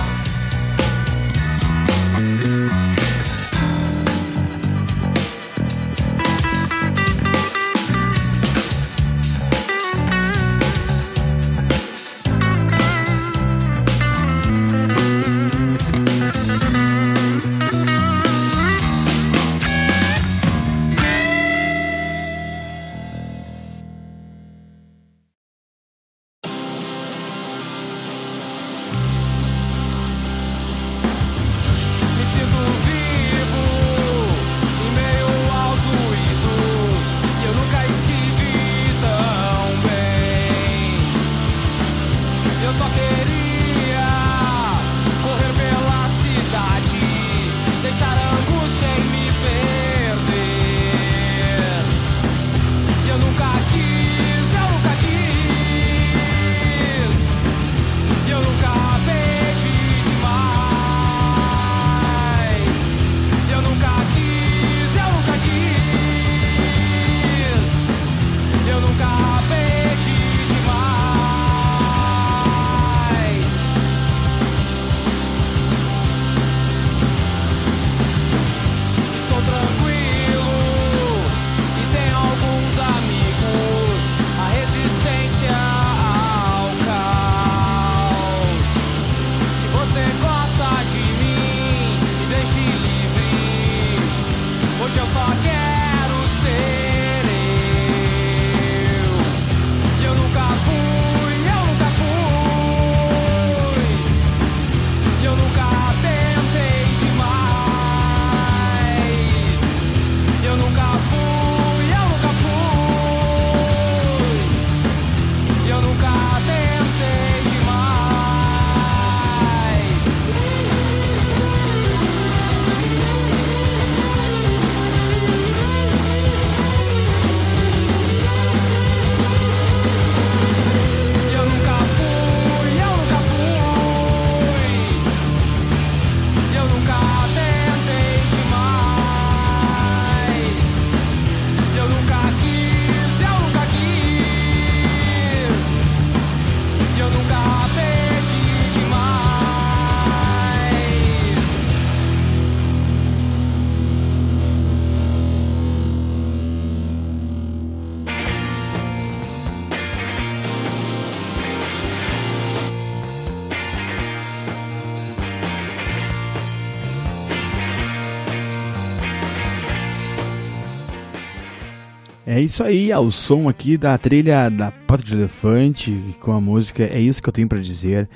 É 172.40 172.42
isso 172.42 172.64
aí, 172.64 172.90
ao 172.90 173.10
som 173.10 173.50
aqui 173.50 173.76
da 173.76 173.98
trilha 173.98 174.48
da 174.48 174.70
Pata 174.72 175.02
de 175.02 175.12
Elefante 175.12 176.16
com 176.20 176.32
a 176.32 176.40
música 176.40 176.84
É 176.84 176.98
Isso 176.98 177.22
Que 177.22 177.28
Eu 177.28 177.34
Tenho 177.34 177.46
Pra 177.46 177.58
Dizer. 177.58 178.08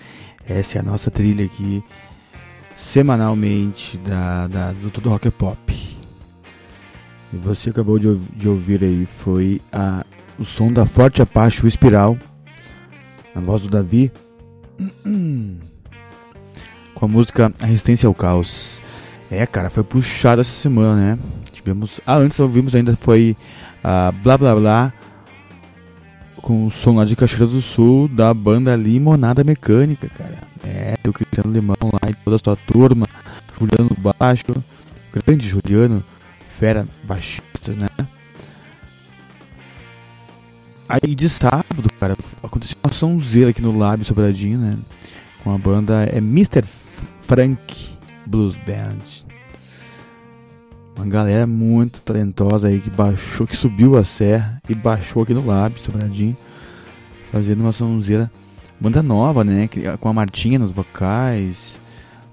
Essa 0.49 0.79
é 0.79 0.81
a 0.81 0.83
nossa 0.83 1.11
trilha 1.11 1.45
aqui, 1.45 1.85
semanalmente, 2.75 3.99
da, 3.99 4.47
da 4.47 4.73
do 4.73 4.91
Tudo 4.91 5.11
Rock 5.11 5.31
Pop. 5.31 5.59
E 7.35 7.37
você 7.37 7.69
acabou 7.69 7.99
de, 7.99 8.17
de 8.35 8.49
ouvir 8.49 8.83
aí, 8.83 9.05
foi 9.05 9.61
a, 9.71 10.07
o 10.39 10.45
som 10.45 10.73
da 10.73 10.87
Forte 10.87 11.21
Apache, 11.21 11.63
o 11.63 11.69
Espiral, 11.69 12.17
na 13.35 13.43
voz 13.43 13.61
do 13.61 13.69
Davi, 13.69 14.11
com 16.95 17.05
a 17.05 17.09
música 17.09 17.53
A 17.61 17.67
Resistência 17.67 18.07
ao 18.07 18.15
Caos. 18.15 18.81
É, 19.31 19.45
cara, 19.45 19.69
foi 19.69 19.85
puxado 19.85 20.41
essa 20.41 20.59
semana, 20.59 20.97
né? 20.97 21.19
Tivemos. 21.53 22.01
Ah, 22.07 22.17
antes 22.17 22.41
ouvimos 22.41 22.75
ainda 22.75 22.97
foi 22.97 23.37
a 23.85 24.11
Blá 24.11 24.39
Blá 24.39 24.57
Blá 24.57 24.93
com 26.37 26.67
o 26.67 26.71
som 26.71 26.97
lá 26.97 27.05
de 27.05 27.15
Cachoeira 27.15 27.47
do 27.47 27.63
Sul 27.63 28.09
da 28.09 28.33
banda 28.35 28.75
Limonada 28.77 29.45
Mecânica, 29.45 30.09
cara. 30.09 30.39
É, 30.63 30.95
o 31.07 31.13
Cristiano 31.13 31.53
Limão 31.53 31.77
lá 31.83 32.11
e 32.11 32.15
toda 32.15 32.37
a 32.37 32.39
sua 32.43 32.57
turma, 32.57 33.07
Juliano 33.59 33.97
Baixo, 34.19 34.45
grande 35.13 35.49
Juliano, 35.49 36.03
fera 36.59 36.87
baixista, 37.05 37.73
né? 37.73 37.89
Aí 40.87 41.15
de 41.15 41.29
sábado, 41.29 41.91
cara, 41.99 42.17
aconteceu 42.43 42.77
uma 42.85 42.93
sonzeira 42.93 43.51
aqui 43.51 43.63
no 43.63 43.77
Lábio 43.77 44.05
Sobradinho, 44.05 44.59
né? 44.59 44.77
Com 45.43 45.55
a 45.55 45.59
banda 45.59 46.05
é 46.05 46.19
Mr. 46.19 46.63
Frank 47.23 47.97
Blues 48.27 48.57
Band. 48.67 49.34
Uma 50.97 51.07
galera 51.07 51.47
muito 51.47 52.01
talentosa 52.01 52.69
aí 52.69 52.81
que 52.81 52.89
baixou, 52.89 53.47
que 53.47 53.57
subiu 53.57 53.97
a 53.97 54.05
serra 54.05 54.63
e 54.69 54.75
baixou 54.75 55.23
aqui 55.25 55.35
no 55.35 55.45
Lábio 55.45 55.81
Sobradinho. 55.81 56.37
Fazendo 57.33 57.63
uma 57.63 57.73
sonzeira. 57.73 58.31
Banda 58.81 59.03
nova, 59.03 59.43
né? 59.43 59.69
Com 59.99 60.09
a 60.09 60.13
Martinha 60.13 60.59
nos 60.59 60.71
vocais. 60.71 61.79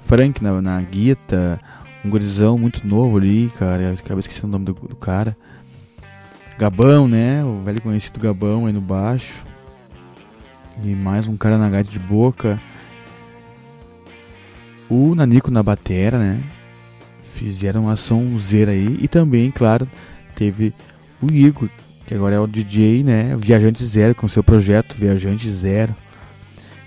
Frank 0.05 0.43
na, 0.43 0.61
na 0.61 0.79
guita. 0.81 1.59
Um 2.05 2.09
gurizão 2.09 2.57
muito 2.57 2.85
novo 2.87 3.17
ali, 3.17 3.51
cara. 3.57 3.93
Acabei 3.93 4.19
esquecendo 4.19 4.47
o 4.47 4.51
nome 4.51 4.65
do, 4.65 4.73
do 4.73 4.95
cara. 4.95 5.35
Gabão, 6.57 7.07
né? 7.07 7.43
O 7.43 7.63
velho 7.63 7.81
conhecido 7.81 8.19
Gabão 8.19 8.67
aí 8.67 8.73
no 8.73 8.81
baixo. 8.81 9.43
E 10.83 10.93
mais 10.93 11.27
um 11.27 11.35
cara 11.35 11.57
na 11.57 11.69
gaita 11.69 11.89
de 11.89 11.99
boca. 11.99 12.61
O 14.87 15.15
Nanico 15.15 15.49
na 15.49 15.63
batera, 15.63 16.19
né? 16.19 16.43
Fizeram 17.41 17.85
uma 17.85 17.97
sonzeira 17.97 18.69
aí. 18.69 18.99
E 19.01 19.07
também, 19.07 19.49
claro, 19.49 19.89
teve 20.35 20.71
o 21.19 21.31
Igor, 21.31 21.67
que 22.05 22.13
agora 22.13 22.35
é 22.35 22.39
o 22.39 22.45
DJ, 22.45 23.03
né? 23.03 23.35
Viajante 23.35 23.83
Zero, 23.83 24.13
com 24.13 24.27
seu 24.27 24.43
projeto 24.43 24.95
Viajante 24.95 25.49
Zero. 25.49 25.95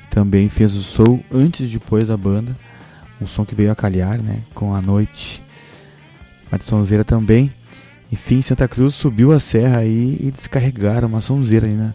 Também 0.08 0.48
fez 0.48 0.72
o 0.74 0.82
som 0.84 1.18
antes 1.28 1.66
e 1.66 1.72
depois 1.72 2.06
da 2.06 2.16
banda. 2.16 2.56
Um 3.20 3.26
som 3.26 3.44
que 3.44 3.52
veio 3.52 3.72
a 3.72 3.74
calhar, 3.74 4.22
né? 4.22 4.42
Com 4.54 4.72
a 4.72 4.80
noite. 4.80 5.42
A 6.52 6.56
de 6.56 6.62
sonzeira 6.62 7.02
também. 7.02 7.50
Enfim, 8.12 8.40
Santa 8.40 8.68
Cruz 8.68 8.94
subiu 8.94 9.32
a 9.32 9.40
serra 9.40 9.78
aí 9.78 10.16
e 10.20 10.30
descarregaram 10.30 11.08
uma 11.08 11.20
sonzeira 11.20 11.66
aí 11.66 11.74
na, 11.74 11.92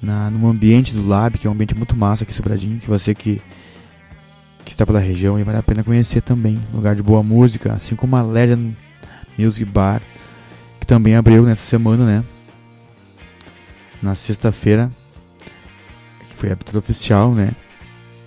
na, 0.00 0.30
no 0.30 0.48
ambiente 0.48 0.94
do 0.94 1.04
Lab, 1.04 1.36
que 1.36 1.48
é 1.48 1.50
um 1.50 1.52
ambiente 1.52 1.74
muito 1.74 1.96
massa 1.96 2.22
aqui 2.22 2.32
Sobradinho, 2.32 2.78
que 2.78 2.86
você 2.86 3.12
que, 3.12 3.42
que 4.64 4.70
está 4.70 4.86
pela 4.86 5.00
região 5.00 5.38
e 5.38 5.42
vale 5.42 5.58
a 5.58 5.62
pena 5.62 5.84
conhecer 5.84 6.22
também. 6.22 6.60
Lugar 6.72 6.94
de 6.94 7.02
boa 7.02 7.22
música, 7.22 7.72
assim 7.72 7.96
como 7.96 8.16
a 8.16 8.22
Legend 8.22 8.76
Music 9.38 9.64
Bar, 9.64 10.02
que 10.80 10.86
também 10.86 11.16
abriu 11.16 11.42
nessa 11.44 11.62
semana, 11.62 12.04
né? 12.06 12.24
Na 14.00 14.14
sexta-feira, 14.14 14.90
que 16.28 16.36
foi 16.36 16.50
a 16.50 16.52
abertura 16.52 16.78
oficial, 16.78 17.32
né? 17.32 17.52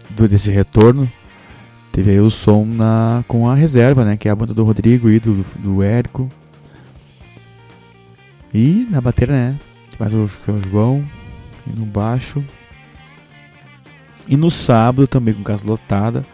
Do, 0.09 0.27
desse 0.27 0.49
retorno. 0.49 1.09
Teve 1.91 2.11
aí 2.11 2.19
o 2.19 2.29
som 2.29 2.65
na, 2.65 3.23
com 3.27 3.49
a 3.49 3.55
reserva, 3.55 4.03
né? 4.03 4.17
Que 4.17 4.27
é 4.27 4.31
a 4.31 4.35
banda 4.35 4.53
do 4.53 4.63
Rodrigo 4.63 5.09
e 5.09 5.19
do, 5.19 5.45
do 5.59 5.81
Érico. 5.81 6.29
E 8.53 8.87
na 8.89 9.01
bateria, 9.01 9.33
né? 9.33 9.59
Mais 9.99 10.13
o, 10.13 10.29
João. 10.69 11.05
E 11.67 11.77
no 11.77 11.85
baixo. 11.85 12.43
E 14.27 14.35
no 14.35 14.49
sábado 14.49 15.07
também 15.07 15.33
com 15.33 15.43
casa 15.43 15.65
lotada. 15.65 16.25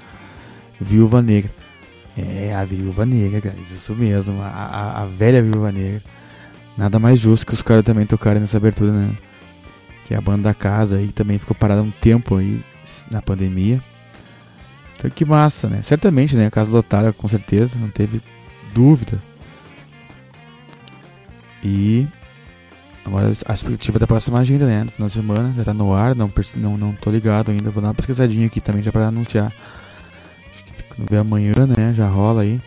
Viúva 0.79 1.21
Negra. 1.21 1.51
É, 2.17 2.53
a 2.55 2.63
Viúva 2.63 3.05
Negra, 3.05 3.41
cara. 3.41 3.55
Isso 3.61 3.93
mesmo. 3.93 4.41
A, 4.41 4.47
a, 4.47 5.01
a 5.03 5.05
velha 5.05 5.41
Viúva 5.41 5.71
Negra. 5.71 6.01
Nada 6.77 6.99
mais 6.99 7.19
justo 7.19 7.45
que 7.45 7.53
os 7.53 7.61
caras 7.61 7.83
também 7.83 8.05
tocarem 8.05 8.41
nessa 8.41 8.57
abertura, 8.57 8.91
né? 8.91 9.11
Que 10.07 10.13
é 10.13 10.17
a 10.17 10.21
banda 10.21 10.43
da 10.43 10.53
casa 10.53 10.97
aí 10.97 11.09
também 11.09 11.37
ficou 11.37 11.55
parada 11.55 11.81
um 11.81 11.91
tempo 11.91 12.37
aí 12.37 12.61
na 13.09 13.21
pandemia. 13.21 13.79
Então 14.97 15.11
que 15.11 15.25
massa, 15.25 15.67
né? 15.67 15.81
Certamente, 15.81 16.35
né? 16.35 16.49
Casa 16.49 16.71
lotada, 16.71 17.11
com 17.11 17.27
certeza, 17.27 17.77
não 17.77 17.89
teve 17.89 18.21
dúvida. 18.73 19.19
E 21.63 22.07
agora 23.05 23.31
a 23.45 23.53
expectativa 23.53 23.99
da 23.99 24.07
próxima 24.07 24.39
agenda, 24.39 24.65
né? 24.65 24.83
No 24.83 24.91
final 24.91 25.07
de 25.07 25.13
semana, 25.13 25.53
já 25.55 25.63
tá 25.63 25.73
no 25.73 25.93
ar, 25.93 26.15
não, 26.15 26.31
não, 26.55 26.77
não 26.77 26.93
tô 26.93 27.09
ligado 27.09 27.51
ainda. 27.51 27.71
Vou 27.71 27.81
dar 27.81 27.89
uma 27.89 27.93
pesquisadinha 27.93 28.47
aqui 28.47 28.61
também 28.61 28.83
já 28.83 28.91
para 28.91 29.07
anunciar. 29.07 29.51
Acho 30.53 30.63
que 30.63 30.83
quando 30.95 31.09
ver 31.09 31.17
amanhã, 31.17 31.53
né? 31.67 31.93
Já 31.95 32.07
rola 32.07 32.41
aí. 32.43 32.59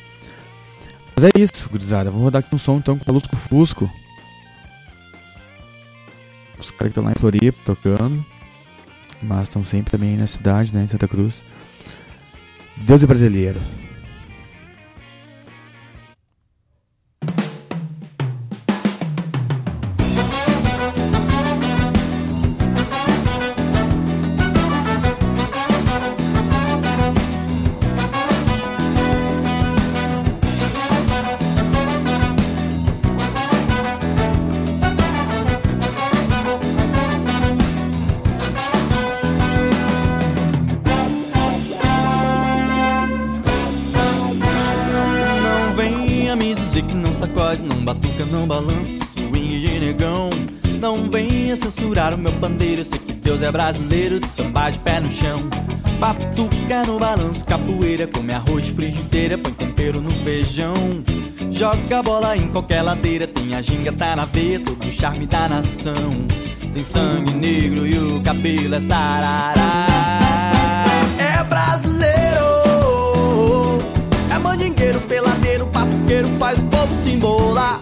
Mas 1.16 1.24
é 1.24 1.30
isso, 1.38 1.68
gurizada. 1.70 2.10
Vamos 2.10 2.24
rodar 2.24 2.40
aqui 2.40 2.54
um 2.54 2.58
som 2.58 2.76
então 2.76 2.98
com 2.98 3.10
a 3.10 3.14
Lusco 3.14 3.36
Fusco. 3.36 3.90
Os 6.58 6.70
caras 6.70 6.78
que 6.78 6.86
estão 6.86 7.04
lá 7.04 7.12
em 7.12 7.20
Floripa 7.20 7.58
tocando. 7.64 8.24
Mas 9.22 9.44
estão 9.44 9.64
sempre 9.64 9.92
também 9.92 10.10
aí 10.10 10.16
na 10.16 10.26
cidade, 10.26 10.74
né? 10.74 10.84
Em 10.84 10.88
Santa 10.88 11.08
Cruz. 11.08 11.42
Deus 12.76 13.02
é 13.02 13.06
brasileiro. 13.06 13.60
O 51.94 52.18
meu 52.18 52.32
pandeiro. 52.32 52.84
Sei 52.84 52.98
que 52.98 53.12
Deus 53.12 53.40
é 53.40 53.52
brasileiro, 53.52 54.18
de 54.18 54.26
samba 54.26 54.70
de 54.70 54.78
pé 54.80 54.98
no 55.00 55.10
chão. 55.10 55.48
Batuca 56.00 56.82
no 56.86 56.98
balanço, 56.98 57.44
capoeira, 57.44 58.06
come 58.08 58.34
arroz, 58.34 58.66
frigideira, 58.68 59.38
põe 59.38 59.52
tempero 59.52 60.00
no 60.00 60.10
feijão. 60.24 60.74
Joga 61.52 62.02
bola 62.02 62.36
em 62.36 62.48
qualquer 62.48 62.82
ladeira, 62.82 63.28
tem 63.28 63.54
a 63.54 63.62
ginga, 63.62 63.92
tá 63.92 64.16
na 64.16 64.24
veia, 64.24 64.58
todo 64.58 64.84
o 64.84 64.92
charme 64.92 65.26
da 65.26 65.48
nação. 65.48 65.94
Tem 66.72 66.82
sangue 66.82 67.32
negro 67.32 67.86
e 67.86 67.96
o 67.96 68.20
cabelo 68.22 68.74
é 68.74 68.80
sarará. 68.80 69.86
É 71.16 71.44
brasileiro, 71.44 72.18
é 74.34 74.38
mandingueiro, 74.38 75.00
peladeiro, 75.02 75.66
papuqueiro, 75.68 76.28
faz 76.38 76.58
o 76.58 76.64
povo 76.64 77.04
se 77.04 77.12
embolar. 77.12 77.80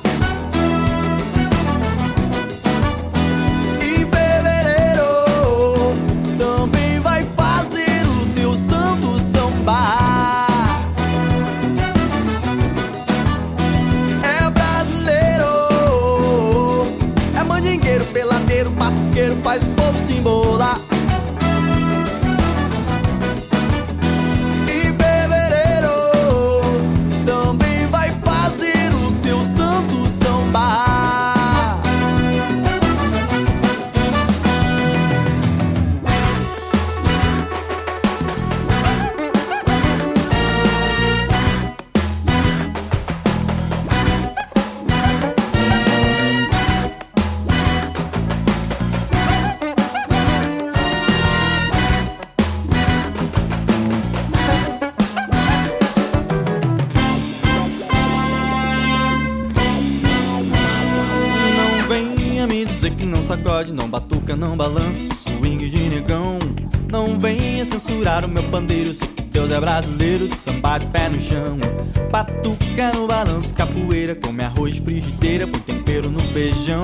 Batuca 72.33 72.93
no 72.93 73.07
balanço, 73.07 73.55
capoeira, 73.55 74.15
come 74.15 74.43
arroz, 74.43 74.79
frigideira, 74.79 75.47
põe 75.47 75.61
tempero 75.61 76.11
no 76.11 76.21
feijão. 76.33 76.83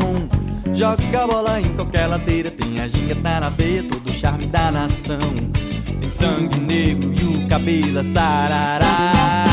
Joga 0.75 1.25
a 1.25 1.27
bola 1.27 1.61
em 1.61 1.75
qualquer 1.75 2.07
ladeira, 2.07 2.51
tem 2.51 2.81
a 2.81 2.87
ginga, 2.87 3.17
tá 3.17 3.41
na 3.41 3.49
veia, 3.49 3.83
todo 3.83 4.09
o 4.09 4.13
charme 4.13 4.47
da 4.47 4.71
nação. 4.71 5.19
Tem 6.01 6.11
sangue 6.11 6.59
negro 6.61 7.13
e 7.13 7.45
o 7.45 7.49
cabelo 7.49 7.99
é 7.99 8.05
sarará. 8.05 9.48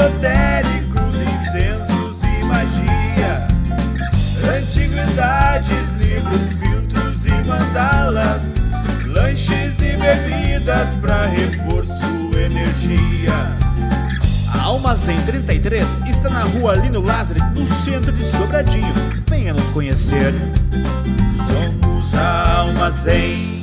Esotéricos, 0.00 1.18
incensos 1.18 2.22
e 2.22 2.44
magia. 2.44 3.46
Antiguidades, 4.56 5.96
livros, 5.98 6.48
filtros 6.58 7.26
e 7.26 7.46
mandalas. 7.46 8.52
Lanches 9.06 9.80
e 9.80 9.96
bebidas 9.96 10.94
para 10.96 11.26
repor 11.26 11.84
sua 11.84 12.40
energia. 12.40 13.34
A 14.54 14.62
Almazém 14.62 15.20
33 15.22 16.00
está 16.08 16.30
na 16.30 16.44
rua 16.44 16.74
Lino 16.76 17.02
Lázaro, 17.02 17.40
no 17.54 17.66
centro 17.66 18.12
de 18.12 18.24
Sobradinho. 18.24 18.94
Venha 19.28 19.52
nos 19.52 19.66
conhecer. 19.66 20.32
Somos 21.46 22.14
a 22.14 22.60
Almazém. 22.60 23.59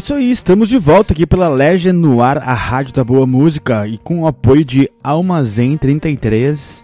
Isso 0.00 0.14
aí, 0.14 0.30
estamos 0.30 0.70
de 0.70 0.78
volta 0.78 1.12
aqui 1.12 1.26
pela 1.26 1.46
Legend 1.46 1.92
no 1.92 2.22
ar, 2.22 2.38
a 2.38 2.54
rádio 2.54 2.94
da 2.94 3.04
boa 3.04 3.26
música 3.26 3.86
e 3.86 3.98
com 3.98 4.20
o 4.20 4.26
apoio 4.26 4.64
de 4.64 4.90
Almazém 5.04 5.76
33, 5.76 6.82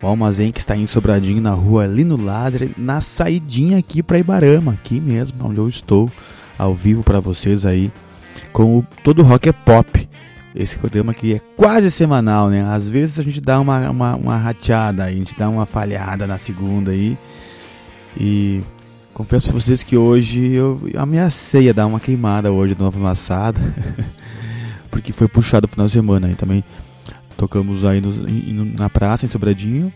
o 0.00 0.06
Almazém 0.06 0.52
que 0.52 0.60
está 0.60 0.76
em 0.76 0.86
Sobradinho 0.86 1.42
na 1.42 1.50
rua 1.50 1.86
Lino 1.86 2.16
Ladre, 2.16 2.72
na 2.78 3.00
saidinha 3.00 3.78
aqui 3.78 4.00
para 4.00 4.20
Ibarama, 4.20 4.74
aqui 4.74 5.00
mesmo, 5.00 5.44
onde 5.44 5.58
eu 5.58 5.68
estou, 5.68 6.08
ao 6.56 6.72
vivo 6.72 7.02
para 7.02 7.18
vocês 7.18 7.66
aí, 7.66 7.90
com 8.52 8.78
o 8.78 8.86
Todo 9.02 9.24
Rock 9.24 9.48
é 9.48 9.52
Pop. 9.52 10.08
Esse 10.54 10.78
programa 10.78 11.10
aqui 11.10 11.34
é 11.34 11.40
quase 11.56 11.90
semanal, 11.90 12.48
né? 12.48 12.62
Às 12.62 12.88
vezes 12.88 13.18
a 13.18 13.24
gente 13.24 13.40
dá 13.40 13.58
uma, 13.58 13.90
uma, 13.90 14.14
uma 14.14 14.36
rateada, 14.36 15.02
a 15.02 15.10
gente 15.10 15.36
dá 15.36 15.48
uma 15.48 15.66
falhada 15.66 16.28
na 16.28 16.38
segunda 16.38 16.92
aí. 16.92 17.18
E 18.16 18.62
Confesso 19.14 19.46
pra 19.46 19.54
vocês 19.60 19.82
que 19.82 19.96
hoje 19.96 20.52
eu 20.52 20.80
ameacei 20.96 21.68
a 21.68 21.72
dar 21.72 21.86
uma 21.86 22.00
queimada 22.00 22.50
hoje 22.50 22.74
do 22.74 22.82
Nova 22.84 22.98
Massada. 22.98 23.60
porque 24.90 25.12
foi 25.12 25.28
puxado 25.28 25.66
o 25.66 25.68
final 25.68 25.86
de 25.86 25.92
semana. 25.92 26.26
aí 26.28 26.34
também 26.34 26.64
tocamos 27.36 27.84
aí 27.84 28.00
no- 28.00 28.64
na 28.64 28.88
praça, 28.88 29.26
em 29.26 29.30
Sobradinho. 29.30 29.92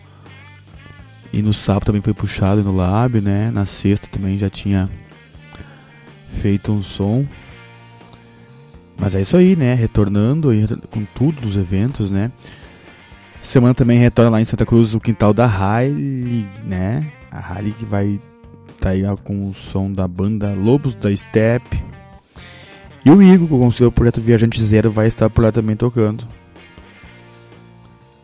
E 1.33 1.41
no 1.41 1.51
sábado 1.53 1.85
também 1.87 2.01
foi 2.01 2.13
puxado 2.13 2.63
no 2.63 2.75
Lab, 2.75 3.19
né? 3.19 3.51
Na 3.51 3.65
sexta 3.65 4.07
também 4.07 4.37
já 4.37 4.49
tinha 4.49 4.89
feito 6.39 6.71
um 6.71 6.81
som. 6.83 7.25
Mas 8.97 9.13
é 9.13 9.21
isso 9.21 9.35
aí, 9.35 9.55
né? 9.55 9.73
Retornando 9.73 10.49
aí 10.49 10.65
com 10.89 11.03
tudo 11.15 11.41
dos 11.41 11.57
eventos, 11.57 12.09
né? 12.09 12.31
Semana 13.41 13.73
também 13.73 13.99
retorna 13.99 14.31
lá 14.31 14.41
em 14.41 14.45
Santa 14.45 14.65
Cruz 14.65 14.93
o 14.93 14.99
quintal 14.99 15.33
da 15.33 15.45
Haile, 15.45 16.47
né? 16.65 17.11
A 17.31 17.53
Haile 17.53 17.71
que 17.71 17.85
vai 17.85 18.19
tá 18.79 18.89
aí 18.89 19.03
com 19.23 19.49
o 19.49 19.53
som 19.53 19.91
da 19.91 20.07
banda 20.07 20.53
Lobos 20.53 20.95
da 20.95 21.15
Steppe. 21.15 21.83
E 23.05 23.09
o 23.09 23.21
Igor, 23.21 23.47
com 23.47 23.67
o 23.67 23.71
seu 23.71 23.91
projeto 23.91 24.21
Viajante 24.21 24.61
Zero, 24.61 24.91
vai 24.91 25.07
estar 25.07 25.29
por 25.29 25.43
lá 25.43 25.51
também 25.51 25.75
tocando. 25.75 26.25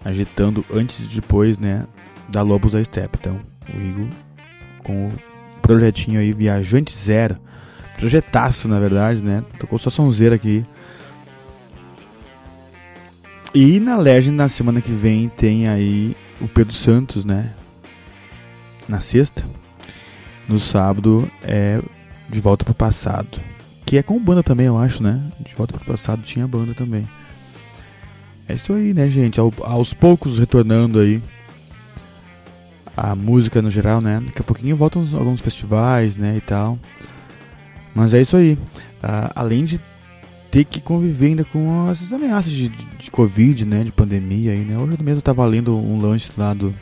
Agitando 0.04 0.66
antes 0.72 1.06
e 1.06 1.08
depois, 1.08 1.58
né? 1.58 1.86
Da 2.30 2.42
Lobos 2.42 2.74
da 2.74 2.84
Steppe. 2.84 3.18
Então, 3.20 3.40
o 3.74 3.82
Igor 3.82 4.08
com 4.84 5.08
o 5.08 5.14
projetinho 5.62 6.20
aí 6.20 6.34
Viajante 6.34 6.94
Zero. 6.94 7.38
Projetaço, 7.98 8.68
na 8.68 8.80
verdade, 8.80 9.22
né? 9.22 9.44
Tocou 9.60 9.80
só 9.80 9.90
sonzeira 9.90 10.36
aqui. 10.36 10.66
E 13.54 13.80
na 13.80 13.98
Legend, 13.98 14.36
na 14.36 14.50
semana 14.50 14.82
que 14.82 14.92
vem, 14.92 15.30
tem 15.30 15.70
aí 15.70 16.16
o 16.42 16.48
Pedro 16.48 16.74
Santos, 16.74 17.24
né? 17.24 17.54
Na 18.88 19.00
sexta. 19.00 19.44
No 20.48 20.60
sábado 20.60 21.30
é 21.42 21.82
De 22.30 22.40
Volta 22.40 22.66
pro 22.66 22.74
Passado. 22.74 23.40
Que 23.86 23.98
é 23.98 24.04
com 24.04 24.20
banda 24.20 24.42
também, 24.44 24.66
eu 24.68 24.78
acho, 24.78 25.02
né? 25.04 25.22
De 25.40 25.54
Volta 25.56 25.74
pro 25.78 25.86
Passado 25.86 26.22
tinha 26.24 26.48
banda 26.48 26.74
também. 26.74 27.08
É 28.48 28.56
isso 28.56 28.74
aí, 28.74 28.94
né, 28.94 29.10
gente? 29.10 29.40
Ao- 29.40 29.54
aos 29.62 29.94
poucos 29.94 30.38
retornando 30.40 31.00
aí 31.00 31.22
a 32.96 33.16
música 33.16 33.62
no 33.62 33.72
geral, 33.72 34.02
né? 34.02 34.22
Daqui 34.26 34.42
a 34.42 34.44
pouquinho 34.44 34.76
voltam 34.76 35.02
uns- 35.02 35.14
alguns 35.14 35.40
festivais, 35.42 36.16
né, 36.16 36.36
e 36.38 36.42
tal. 36.42 36.78
Mas 37.96 38.14
é 38.14 38.22
isso 38.22 38.36
aí. 38.36 38.58
Ah, 39.02 39.32
além 39.36 39.64
de 39.66 39.80
ter 40.52 40.66
que 40.66 40.80
conviver 40.82 41.28
ainda 41.28 41.44
com 41.46 41.90
essas 41.90 42.12
ameaças 42.14 42.52
de, 42.52 42.70
de, 42.70 42.86
de 42.86 43.12
Covid, 43.12 43.66
né? 43.66 43.84
De 43.84 43.92
pandemia 43.92 44.52
aí, 44.52 44.64
né? 44.66 44.78
Hoje 44.78 44.98
mesmo 45.02 45.18
eu 45.20 45.22
tava 45.22 45.46
lendo 45.46 45.76
um 45.76 46.02
lance 46.02 46.32
lá 46.38 46.54
do. 46.54 46.74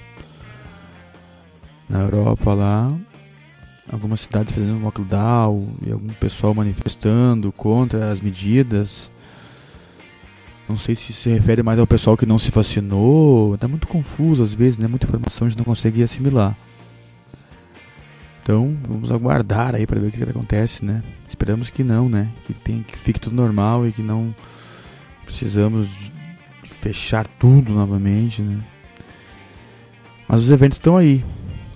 Na 1.89 1.99
Europa 2.01 2.53
lá. 2.53 2.91
Algumas 3.89 4.21
cidades 4.21 4.53
fazendo 4.53 4.84
lockdown 4.84 5.67
e 5.86 5.91
algum 5.91 6.09
pessoal 6.09 6.53
manifestando 6.53 7.51
contra 7.51 8.11
as 8.11 8.19
medidas. 8.19 9.09
Não 10.67 10.77
sei 10.77 10.95
se 10.95 11.11
se 11.11 11.29
refere 11.29 11.63
mais 11.63 11.79
ao 11.79 11.88
pessoal 11.88 12.17
que 12.17 12.25
não 12.25 12.39
se 12.39 12.51
vacinou. 12.51 13.57
Tá 13.57 13.67
muito 13.67 13.88
confuso 13.88 14.43
às 14.43 14.53
vezes, 14.53 14.77
né? 14.77 14.88
Muita 14.88 15.05
informação 15.05 15.47
a 15.47 15.49
gente 15.49 15.57
não 15.57 15.65
consegue 15.65 16.03
assimilar. 16.03 16.55
Então, 18.43 18.75
vamos 18.88 19.11
aguardar 19.11 19.75
aí 19.75 19.86
para 19.86 19.99
ver 19.99 20.07
o 20.07 20.11
que, 20.11 20.23
que 20.23 20.29
acontece, 20.29 20.84
né? 20.84 21.03
Esperamos 21.27 21.69
que 21.69 21.84
não, 21.84 22.09
né? 22.09 22.29
Que, 22.45 22.53
tem, 22.53 22.84
que 22.84 22.97
fique 22.97 23.19
tudo 23.19 23.36
normal 23.36 23.88
e 23.88 23.91
que 23.91 24.01
não 24.01 24.34
precisamos 25.25 25.89
fechar 26.63 27.27
tudo 27.27 27.71
novamente, 27.71 28.41
né? 28.41 28.59
Mas 30.27 30.41
os 30.41 30.51
eventos 30.51 30.77
estão 30.77 30.97
aí. 30.97 31.23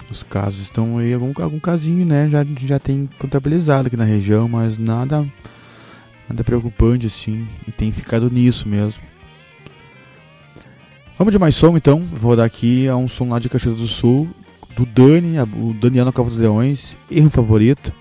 Os 0.10 0.24
casos 0.24 0.62
estão 0.62 0.98
aí, 0.98 1.14
algum, 1.14 1.32
algum 1.42 1.60
casinho, 1.60 2.06
né? 2.06 2.30
Já, 2.30 2.44
já 2.44 2.80
tem 2.80 3.10
contabilizado 3.20 3.88
aqui 3.88 3.98
na 3.98 4.04
região, 4.04 4.48
mas 4.48 4.78
nada, 4.78 5.26
nada 6.30 6.44
preocupante 6.44 7.08
assim. 7.08 7.48
E 7.68 7.72
tem 7.72 7.92
ficado 7.92 8.30
nisso 8.30 8.68
mesmo. 8.68 9.02
Vamos 11.18 11.32
de 11.32 11.40
mais 11.40 11.56
som 11.56 11.76
então. 11.76 12.00
Vou 12.12 12.32
rodar 12.32 12.46
aqui 12.46 12.88
a 12.88 12.96
um 12.96 13.08
som 13.08 13.30
lá 13.30 13.40
de 13.40 13.50
Caxias 13.50 13.78
do 13.78 13.88
Sul, 13.88 14.30
do 14.76 14.86
Dani, 14.86 15.40
o 15.40 15.74
Daniel 15.74 16.12
Cova 16.12 16.30
dos 16.30 16.38
Leões, 16.38 16.96
erro 17.10 17.30
favorito. 17.30 17.94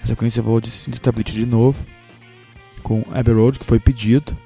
Na 0.00 0.06
sequência 0.06 0.40
eu 0.40 0.44
vou 0.44 0.60
de 0.60 0.70
de 0.70 1.00
tablet 1.00 1.32
de 1.32 1.44
novo, 1.44 1.84
com 2.82 3.04
Abbey 3.12 3.34
Road, 3.34 3.58
que 3.58 3.66
foi 3.66 3.78
pedido. 3.78 4.36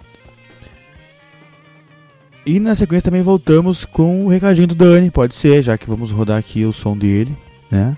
E 2.49 2.59
na 2.59 2.75
sequência 2.75 3.11
também 3.11 3.21
voltamos 3.21 3.85
com 3.85 4.25
o 4.25 4.29
recadinho 4.31 4.69
do 4.69 4.75
Dani, 4.75 5.11
pode 5.11 5.35
ser, 5.35 5.63
já 5.63 5.77
que 5.77 5.87
vamos 5.87 6.11
rodar 6.11 6.39
aqui 6.39 6.65
o 6.65 6.73
som 6.73 6.97
dele, 6.97 7.37
né? 7.71 7.95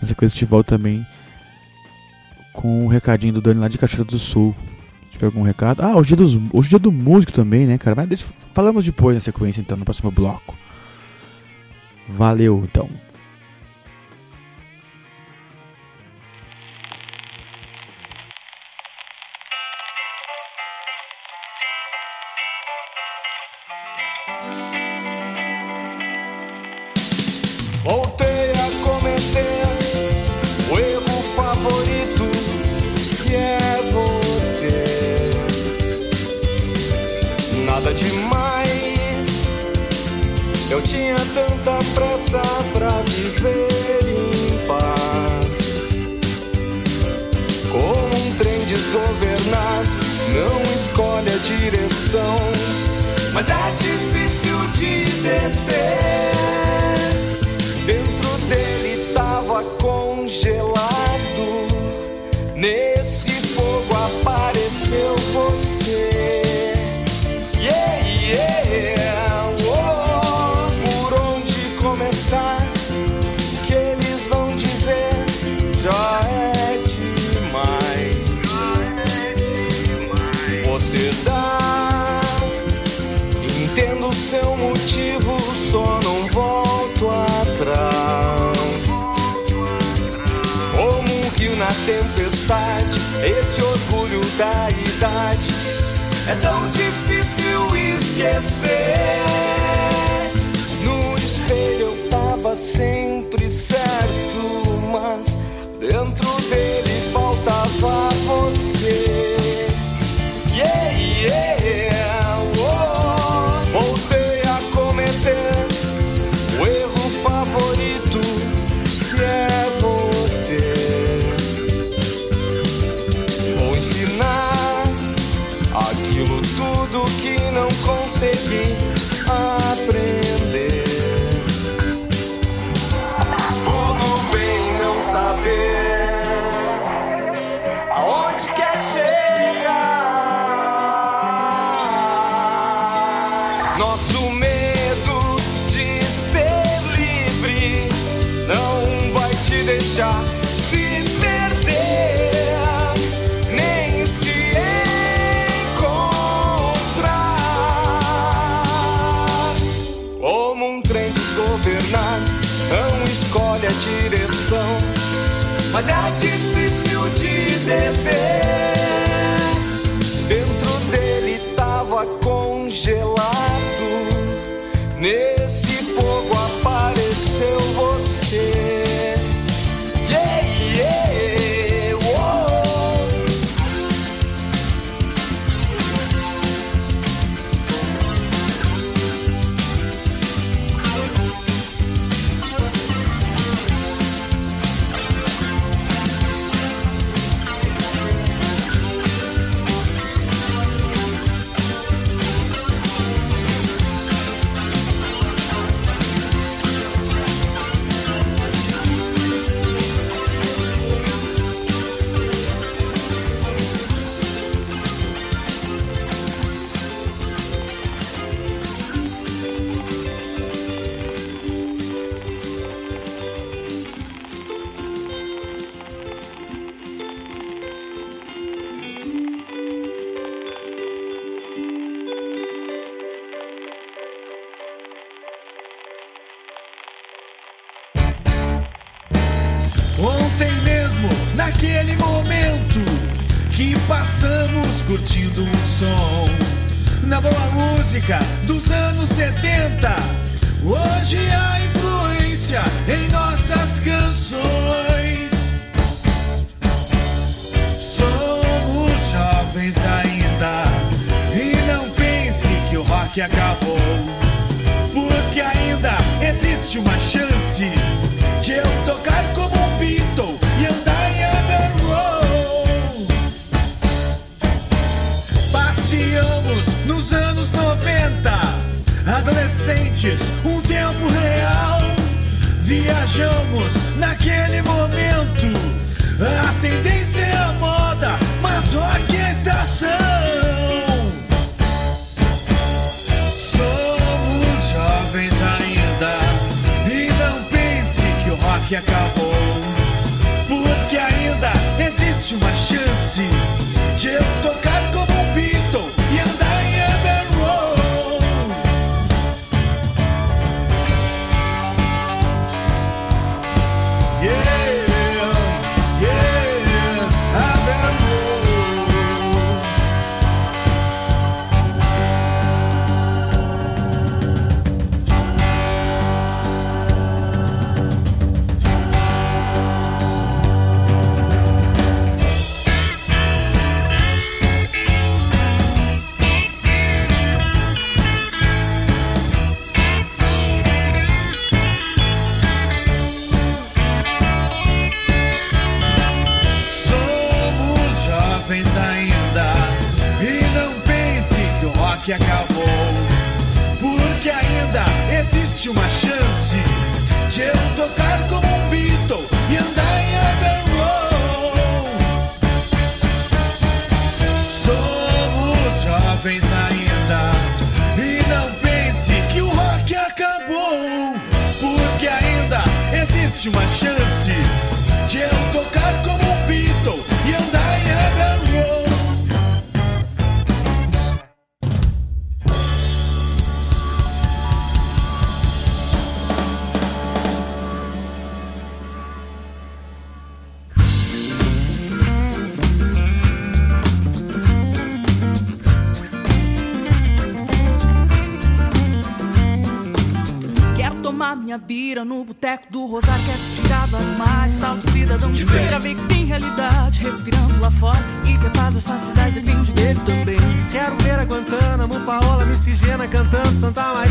Na 0.00 0.08
sequência 0.08 0.34
a 0.34 0.38
gente 0.38 0.48
volta 0.48 0.70
também 0.70 1.06
com 2.54 2.86
o 2.86 2.88
recadinho 2.88 3.34
do 3.34 3.42
Dani 3.42 3.60
lá 3.60 3.68
de 3.68 3.76
Caxias 3.76 4.06
do 4.06 4.18
Sul. 4.18 4.56
Se 5.04 5.18
tiver 5.18 5.26
algum 5.26 5.42
recado. 5.42 5.82
Ah, 5.82 5.94
hoje 5.94 6.14
é, 6.14 6.16
dos, 6.16 6.34
hoje 6.50 6.68
é 6.68 6.70
dia 6.70 6.78
do 6.78 6.90
músico 6.90 7.30
também, 7.30 7.66
né, 7.66 7.76
cara? 7.76 7.94
Mas 7.94 8.08
deixa, 8.08 8.24
falamos 8.54 8.86
depois 8.86 9.16
na 9.16 9.20
sequência, 9.20 9.60
então, 9.60 9.76
no 9.76 9.84
próximo 9.84 10.10
bloco. 10.10 10.56
Valeu, 12.08 12.62
então. 12.64 12.88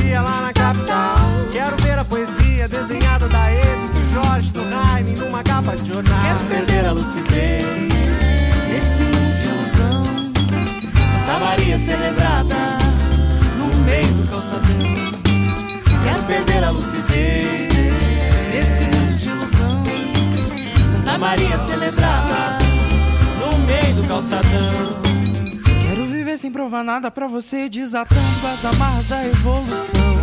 Maria 0.01 0.21
lá 0.21 0.41
na 0.41 0.53
capital. 0.53 1.15
Quero 1.51 1.77
ver 1.77 1.99
a 1.99 2.03
poesia 2.03 2.67
desenhada 2.67 3.27
da 3.27 3.51
Eve, 3.51 3.87
do 3.93 4.13
Jorge, 4.13 4.51
do 4.51 4.67
Jaime, 4.67 5.15
numa 5.19 5.43
capa 5.43 5.75
de 5.75 5.87
jornal. 5.87 6.19
Quero 6.23 6.39
perder 6.45 6.85
a 6.87 6.91
lucidez 6.91 7.65
nesse 8.67 9.03
mundo 9.03 9.37
de 9.37 9.47
ilusão. 9.47 10.03
Santa 11.11 11.39
Maria 11.39 11.77
celebrada 11.77 12.55
no 13.57 13.83
meio 13.83 14.07
do 14.07 14.27
calçadão. 14.27 14.79
Quero 16.03 16.23
perder 16.23 16.63
a 16.63 16.71
lucidez 16.71 17.69
nesse 18.51 18.83
mundo 18.83 19.17
de 19.19 19.29
ilusão. 19.29 19.83
Santa 20.91 21.17
Maria 21.19 21.59
celebrada 21.59 22.57
no 23.39 23.59
meio 23.59 23.93
do 23.95 24.07
calçadão. 24.07 25.10
Viver 26.31 26.37
sem 26.37 26.51
provar 26.51 26.83
nada 26.83 27.11
pra 27.11 27.27
você 27.27 27.67
Desatando 27.67 28.47
as 28.47 28.63
amarras 28.63 29.07
da 29.07 29.25
evolução. 29.25 30.15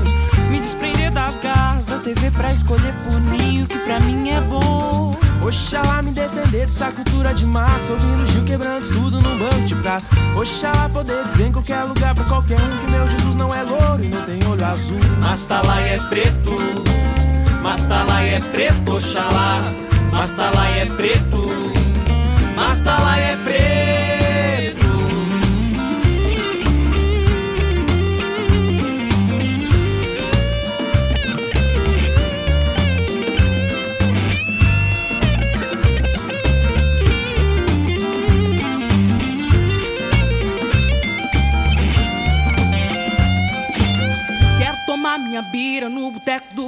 Me 0.51 0.59
desprender 0.59 1.11
das 1.13 1.35
garras 1.37 1.85
da 1.85 1.99
TV 1.99 2.31
Pra 2.31 2.51
escolher 2.51 2.95
por 3.05 3.21
mim 3.21 3.63
o 3.63 3.67
que 3.67 3.79
pra 3.81 4.01
mim 4.01 4.31
é 4.31 4.41
bom. 4.43 5.15
Oxalá 5.47 6.01
me 6.01 6.11
defender 6.11 6.67
dessa 6.67 6.91
cultura 6.93 7.35
de 7.35 7.45
massa 7.45 7.93
Ouvindo 7.93 8.27
Gil 8.33 8.45
quebrando 8.45 8.89
tudo 8.89 9.21
num 9.21 9.39
banco 9.39 9.67
de 9.67 9.75
praça. 9.77 10.11
Oxalá 10.35 10.89
poder 10.89 11.23
dizer 11.25 11.49
em 11.49 11.53
qualquer 11.53 11.83
lugar 11.83 12.15
pra 12.15 12.25
qualquer 12.25 12.59
um 12.59 12.79
Que 12.79 12.91
meu 12.91 13.09
Jesus 13.09 13.35
não 13.35 13.55
é 13.55 13.63
louro 13.63 14.03
e 14.03 14.09
não 14.09 14.23
tem 14.23 14.39
olho 14.49 14.65
azul. 14.65 14.99
Mas 15.19 15.45
tá 15.45 15.61
lá 15.63 15.83
e 15.83 15.89
é 15.91 15.99
preto, 15.99 16.55
mas 17.63 17.87
tá 17.87 18.05
lá 18.05 18.25
e 18.25 18.31
é 18.31 18.41
preto, 18.41 18.97
Oxalá. 18.97 19.61
Mas 20.11 20.35
tá 20.35 20.51
lá 20.55 20.71
e 20.71 20.79
é 20.79 20.87
preto, 20.87 21.43
mas 22.57 22.81
tá 22.81 22.99
lá 22.99 23.19
e 23.19 23.23
é 23.25 23.37
preto. 23.37 24.08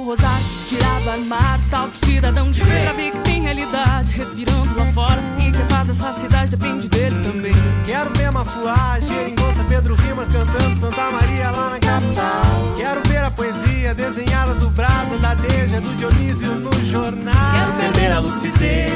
Do 0.01 0.03
Rosário 0.03 0.45
Tirar 0.67 1.01
do 1.01 1.09
armário 1.09 1.63
tal 1.69 1.87
do 1.87 1.97
cidadão 2.05 2.51
de 2.51 2.63
feira 2.63 2.93
Ver 2.93 3.11
que 3.11 3.17
tem 3.19 3.41
realidade 3.41 4.11
respirando 4.11 4.75
lá 4.75 4.85
fora 4.93 5.21
E 5.39 5.51
que 5.51 5.61
a 5.61 5.65
paz 5.65 5.87
dessa 5.87 6.13
cidade 6.13 6.51
depende 6.51 6.89
dele 6.89 7.15
também 7.23 7.53
Quero 7.85 8.09
ver 8.11 8.31
Mafuá, 8.31 8.99
Geringonça, 8.99 9.63
Pedro 9.69 9.95
Rimas 9.95 10.27
cantando 10.27 10.79
Santa 10.79 11.11
Maria 11.11 11.51
lá 11.51 11.69
na 11.71 11.79
capital. 11.79 12.41
Quero 12.77 13.01
ver 13.07 13.23
a 13.23 13.31
poesia 13.31 13.93
desenhada 13.93 14.53
do 14.55 14.69
Brasa, 14.69 15.17
da 15.17 15.33
Deja, 15.33 15.81
do 15.81 15.95
Dionísio 15.97 16.55
no 16.55 16.71
jornal. 16.89 17.33
Quero 17.53 17.73
perder 17.73 18.11
a 18.13 18.19
lucidez 18.19 18.93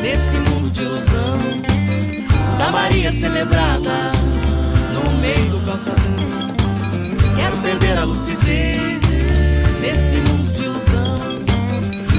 nesse 0.00 0.36
mundo 0.36 0.70
de 0.70 0.82
ilusão. 0.82 1.38
Santa 2.30 2.70
Maria 2.70 3.10
celebrada 3.10 4.12
no 4.94 5.18
meio 5.20 5.50
do 5.50 5.66
calçadão. 5.66 5.98
Quero 7.36 7.56
perder 7.58 7.98
a 7.98 8.04
lucidez 8.04 9.07
nesse 9.80 10.16
mundo 10.16 10.52
de 10.56 10.64
ilusão. 10.64 11.18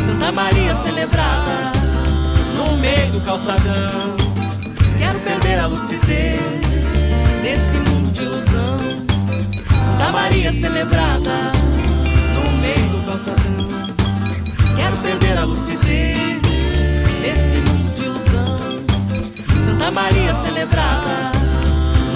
Santa 0.05 0.31
Maria 0.31 0.75
celebrada 0.75 1.71
no 2.55 2.77
meio 2.77 3.11
do 3.11 3.21
calçadão. 3.21 4.17
Quero 4.97 5.19
perder 5.19 5.59
a 5.59 5.67
lucidez 5.67 6.39
nesse 7.41 7.77
mundo 7.77 8.11
de 8.13 8.21
ilusão. 8.23 8.79
Santa 9.69 10.11
Maria 10.11 10.51
celebrada 10.51 11.31
no 12.33 12.57
meio 12.61 12.89
do 12.89 13.05
calçadão. 13.05 13.95
Quero 14.75 14.97
perder 14.97 15.37
a 15.37 15.43
lucidez 15.45 16.41
nesse 17.21 17.55
mundo 17.57 17.95
de 17.95 18.03
ilusão. 18.03 18.59
Santa 19.65 19.91
Maria 19.91 20.33
celebrada 20.33 21.31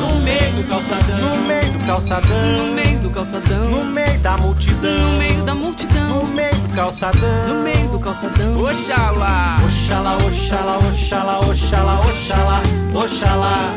no 0.04 0.20
meio 0.20 0.52
do 0.54 0.64
calçadão. 0.64 1.18
No 1.20 1.48
meio 1.48 1.72
do 1.72 1.80
No 1.80 1.86
calçadão, 1.86 2.74
meio 2.74 3.00
do 3.00 3.10
calçadão 3.10 3.70
no 3.70 3.86
meio 3.86 4.20
da 4.20 4.38
multidão, 4.38 5.12
No 5.12 5.18
meio 5.18 5.44
da 5.44 5.56
multidão 5.56 6.10
no 6.10 6.28
meio 6.28 6.56
do 6.56 6.76
calçadão. 6.76 7.48
No 7.48 7.64
meio 7.64 7.90
do 7.90 8.00
calçadão 8.00 8.52
Oxalá, 8.52 9.58
Oxalá, 9.66 10.16
oxalá, 10.16 10.78
oxalá, 10.78 11.40
oxalá, 11.40 12.00
oxalá, 12.00 12.62
oxalá. 12.96 13.74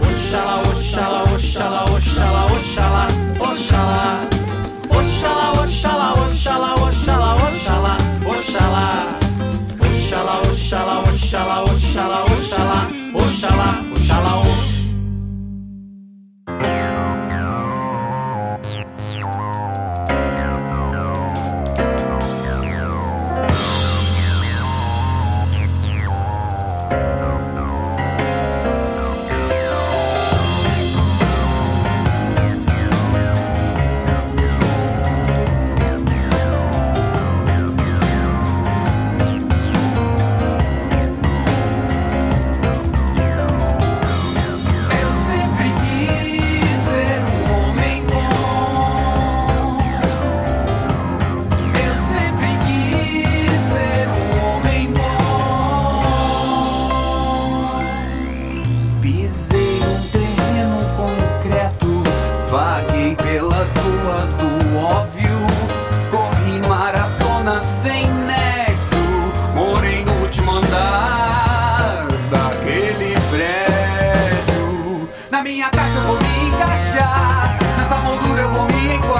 Oxalá, 0.00 0.62
oxalá, 0.62 1.22
oxalá, 1.22 1.84
oxalá, 1.84 2.44
oxalá, 2.46 3.06
oxalá. 3.40 4.20
Oxalá, 4.90 5.52
oxalá, 5.52 6.12
oxalá, 6.14 6.74
oxalá, 6.74 7.34
oxalá, 7.34 7.96
oxalá. 8.26 9.18
Oxalá, 9.80 10.40
oxalá, 10.40 11.00
oxalá, 11.00 11.62
oxalá, 11.62 12.24
oxalá, 12.24 12.88
oxalá, 13.14 13.82
oxalá. 13.94 14.42
Eu 14.44 14.47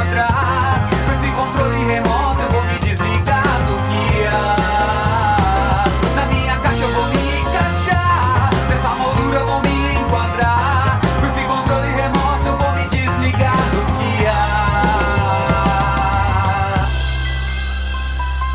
encontrar. 0.08 0.88
Com 1.04 1.12
esse 1.12 1.30
controle 1.32 1.84
remoto 1.84 2.40
eu 2.42 2.50
vou 2.50 2.64
me 2.64 2.78
desligar 2.78 3.42
do 3.42 3.76
que 3.88 4.26
há. 4.26 5.84
Na 6.14 6.24
minha 6.26 6.56
caixa 6.58 6.82
eu 6.82 6.92
vou 6.92 7.06
me 7.08 7.40
encaixar. 7.40 8.50
Nessa 8.68 8.88
moldura 8.94 9.38
eu 9.40 9.46
vou 9.46 9.60
me 9.60 9.94
enquadrar. 10.00 11.00
Com 11.20 11.26
esse 11.26 11.40
controle 11.46 11.88
remoto 11.88 12.46
eu 12.46 12.56
vou 12.56 12.72
me 12.72 12.88
desligar 12.88 13.56
do 13.70 13.82
que 13.98 14.26
há. 14.26 14.58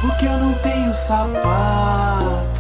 Porque 0.02 0.26
eu 0.26 0.38
não 0.38 0.54
tenho 0.56 0.94
sapato. 0.94 2.54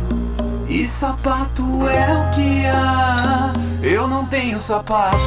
E 0.67 0.87
sapato 0.87 1.87
é 1.87 2.13
o 2.13 2.31
que 2.31 2.65
há. 2.65 3.53
Eu 3.81 4.07
não 4.07 4.25
tenho 4.25 4.59
sapato. 4.59 5.17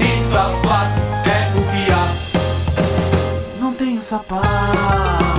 E 0.00 0.22
sapato 0.24 1.11
sapato. 4.12 5.31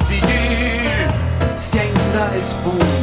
Decidir 0.00 1.08
se 1.58 1.80
ainda 1.80 2.28
respondo 2.32 2.99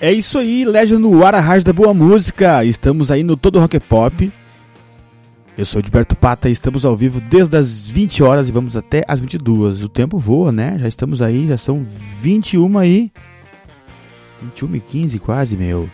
É 0.00 0.12
isso 0.12 0.38
aí, 0.38 0.64
Legend 0.64 1.02
no 1.02 1.26
ar, 1.26 1.34
rádio 1.34 1.64
da 1.64 1.72
boa 1.72 1.92
música. 1.92 2.64
Estamos 2.64 3.10
aí 3.10 3.24
no 3.24 3.36
Todo 3.36 3.58
Rock 3.58 3.80
Pop. 3.80 4.32
Eu 5.56 5.66
sou 5.66 5.82
Gilberto 5.82 6.14
Pata 6.14 6.48
e 6.48 6.52
estamos 6.52 6.84
ao 6.84 6.96
vivo 6.96 7.20
desde 7.20 7.56
as 7.56 7.88
20 7.88 8.22
horas 8.22 8.48
e 8.48 8.52
vamos 8.52 8.76
até 8.76 9.04
as 9.08 9.18
22. 9.18 9.82
O 9.82 9.88
tempo 9.88 10.16
voa, 10.16 10.52
né? 10.52 10.78
Já 10.78 10.86
estamos 10.86 11.20
aí, 11.20 11.48
já 11.48 11.58
são 11.58 11.84
21 12.20 12.78
aí. 12.78 13.10
21 14.40 14.76
e 14.76 14.80
15 14.80 15.18
quase, 15.18 15.56
meu. 15.56 15.90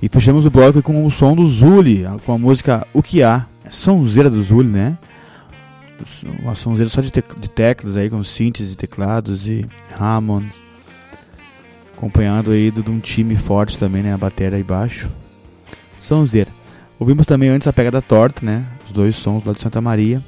E 0.00 0.08
fechamos 0.08 0.46
o 0.46 0.50
bloco 0.50 0.80
com 0.80 1.04
o 1.04 1.10
som 1.10 1.34
do 1.34 1.44
Zuli, 1.48 2.04
com 2.24 2.32
a 2.32 2.38
música 2.38 2.86
O 2.94 3.02
Que 3.02 3.24
Há. 3.24 3.44
É 3.64 3.70
sonzeira 3.70 4.30
do 4.30 4.40
Zuli, 4.40 4.68
né? 4.68 4.96
Uma 6.40 6.54
sonzeira 6.54 6.88
só 6.88 7.00
de, 7.00 7.10
de 7.10 7.50
teclas 7.50 7.96
aí, 7.96 8.08
com 8.08 8.22
synths 8.22 8.72
e 8.72 8.76
teclados 8.76 9.48
e 9.48 9.66
Hammond 9.98 10.46
acompanhado 11.96 12.50
aí 12.50 12.70
de 12.70 12.90
um 12.90 13.00
time 13.00 13.36
forte 13.36 13.78
também, 13.78 14.02
né? 14.02 14.12
A 14.12 14.18
bateria 14.18 14.56
aí 14.56 14.62
baixo. 14.62 15.10
Sonzeira. 15.98 16.50
Ouvimos 16.98 17.26
também 17.26 17.48
antes 17.48 17.66
a 17.66 17.72
pegada 17.72 18.02
torta, 18.02 18.44
né? 18.44 18.66
Os 18.86 18.92
dois 18.92 19.16
sons 19.16 19.44
lá 19.44 19.52
de 19.52 19.60
Santa 19.60 19.80
Maria. 19.80 20.22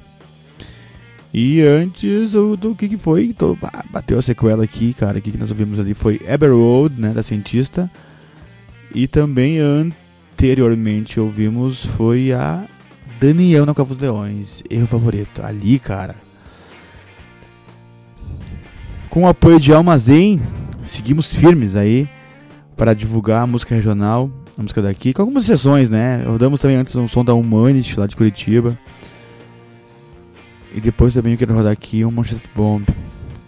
E 1.33 1.61
antes 1.61 2.35
o 2.35 2.57
do 2.57 2.75
que, 2.75 2.89
que 2.89 2.97
foi? 2.97 3.35
Tô, 3.37 3.57
bateu 3.91 4.19
a 4.19 4.23
sequela 4.23 4.65
aqui, 4.65 4.95
cara. 4.95 5.19
O 5.19 5.21
que, 5.21 5.31
que 5.31 5.39
nós 5.39 5.51
ouvimos 5.51 5.79
ali 5.79 5.93
foi 5.93 6.21
Eber 6.27 6.51
Road, 6.51 6.99
né? 6.99 7.11
Da 7.11 7.23
cientista. 7.23 7.91
E 8.95 9.07
também 9.07 9.59
anteriormente 9.59 11.21
ouvimos 11.21 11.85
foi 11.85 12.33
a 12.33 12.65
Daniel 13.21 13.67
na 13.67 13.75
Cova 13.75 13.95
dos 13.95 14.03
Leões. 14.03 14.63
Erro 14.71 14.87
favorito. 14.87 15.45
Ali, 15.45 15.79
cara. 15.79 16.17
Com 19.11 19.25
o 19.25 19.29
apoio 19.29 19.61
de 19.61 19.73
Almazém, 19.73 20.41
seguimos 20.87 21.35
firmes 21.35 21.77
aí 21.77 22.09
para 22.77 22.95
divulgar 22.95 23.43
a 23.43 23.47
música 23.47 23.75
regional, 23.75 24.31
a 24.57 24.63
música 24.63 24.83
daqui, 24.83 25.13
com 25.13 25.23
algumas 25.23 25.45
sessões, 25.45 25.91
né? 25.91 26.25
Rodamos 26.27 26.61
também 26.61 26.77
antes 26.77 26.95
um 26.97 27.09
som 27.09 27.25
da 27.25 27.35
Humanity 27.35 27.99
lá 27.99 28.07
de 28.07 28.17
Curitiba. 28.17 28.79
E 30.75 30.81
depois 30.81 31.15
também 31.15 31.33
eu 31.33 31.39
quero 31.39 31.55
rodar 31.55 31.73
aqui 31.73 32.05
um 32.05 32.11
Manchester 32.11 32.49
Bomb, 32.55 32.87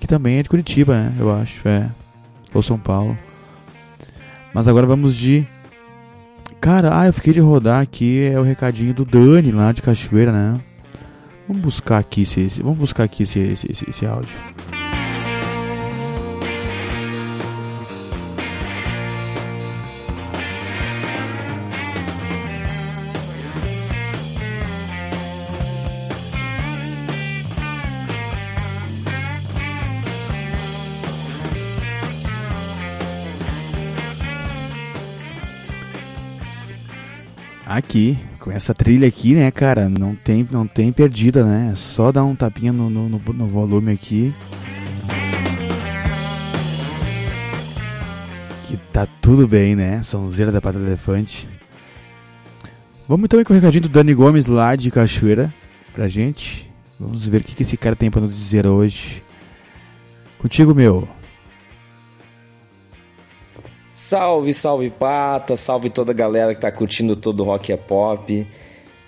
que 0.00 0.06
também 0.06 0.38
é 0.38 0.42
de 0.42 0.48
Curitiba, 0.48 0.98
né? 0.98 1.14
Eu 1.18 1.34
acho, 1.34 1.66
é. 1.68 1.88
Ou 2.54 2.62
São 2.62 2.78
Paulo. 2.78 3.16
Mas 4.54 4.66
agora 4.66 4.86
vamos 4.86 5.14
de. 5.14 5.46
Cara, 6.60 6.98
ah, 6.98 7.06
eu 7.06 7.12
fiquei 7.12 7.32
de 7.32 7.40
rodar 7.40 7.80
aqui, 7.80 8.30
é 8.32 8.40
o 8.40 8.42
recadinho 8.42 8.94
do 8.94 9.04
Dani 9.04 9.52
lá 9.52 9.70
de 9.72 9.82
Cachoeira, 9.82 10.32
né? 10.32 10.58
Vamos 11.46 11.62
buscar 11.62 11.98
aqui 11.98 12.22
esse, 12.22 12.40
esse 12.40 12.62
vamos 12.62 12.78
buscar 12.78 13.04
aqui 13.04 13.22
esse, 13.22 13.38
esse, 13.38 13.70
esse, 13.70 13.88
esse 13.88 14.06
áudio. 14.06 14.28
Aqui, 37.78 38.18
com 38.40 38.50
essa 38.50 38.74
trilha 38.74 39.06
aqui, 39.06 39.34
né, 39.36 39.52
cara, 39.52 39.88
não 39.88 40.12
tem, 40.12 40.46
não 40.50 40.66
tem 40.66 40.90
perdida, 40.90 41.44
né? 41.44 41.70
É 41.72 41.76
só 41.76 42.10
dar 42.10 42.24
um 42.24 42.34
tapinha 42.34 42.72
no, 42.72 42.90
no, 42.90 43.08
no- 43.08 43.46
volume 43.46 43.92
aqui. 43.92 44.34
Que 48.66 48.76
tá 48.92 49.06
tudo 49.22 49.46
bem, 49.46 49.76
né? 49.76 50.02
Sonzeira 50.02 50.50
da 50.50 50.60
Pata 50.60 50.76
do 50.76 50.86
Elefante. 50.86 51.48
Vamos 53.08 53.26
então 53.26 53.42
com 53.44 53.52
o 53.52 53.56
recadinho 53.56 53.82
do 53.82 53.88
Dani 53.88 54.12
Gomes 54.12 54.46
lá 54.46 54.74
de 54.74 54.90
Cachoeira 54.90 55.54
pra 55.94 56.08
gente. 56.08 56.68
Vamos 56.98 57.24
ver 57.26 57.42
o 57.42 57.44
que 57.44 57.62
esse 57.62 57.76
cara 57.76 57.94
tem 57.94 58.10
pra 58.10 58.20
nos 58.20 58.36
dizer 58.36 58.66
hoje. 58.66 59.22
Contigo, 60.40 60.74
meu. 60.74 61.08
Salve, 64.00 64.54
salve 64.54 64.90
Pata, 64.90 65.56
salve 65.56 65.90
toda 65.90 66.12
a 66.12 66.14
galera 66.14 66.54
que 66.54 66.60
tá 66.60 66.70
curtindo 66.70 67.16
todo 67.16 67.40
o 67.40 67.44
Rock 67.44 67.72
é 67.72 67.76
Pop. 67.76 68.46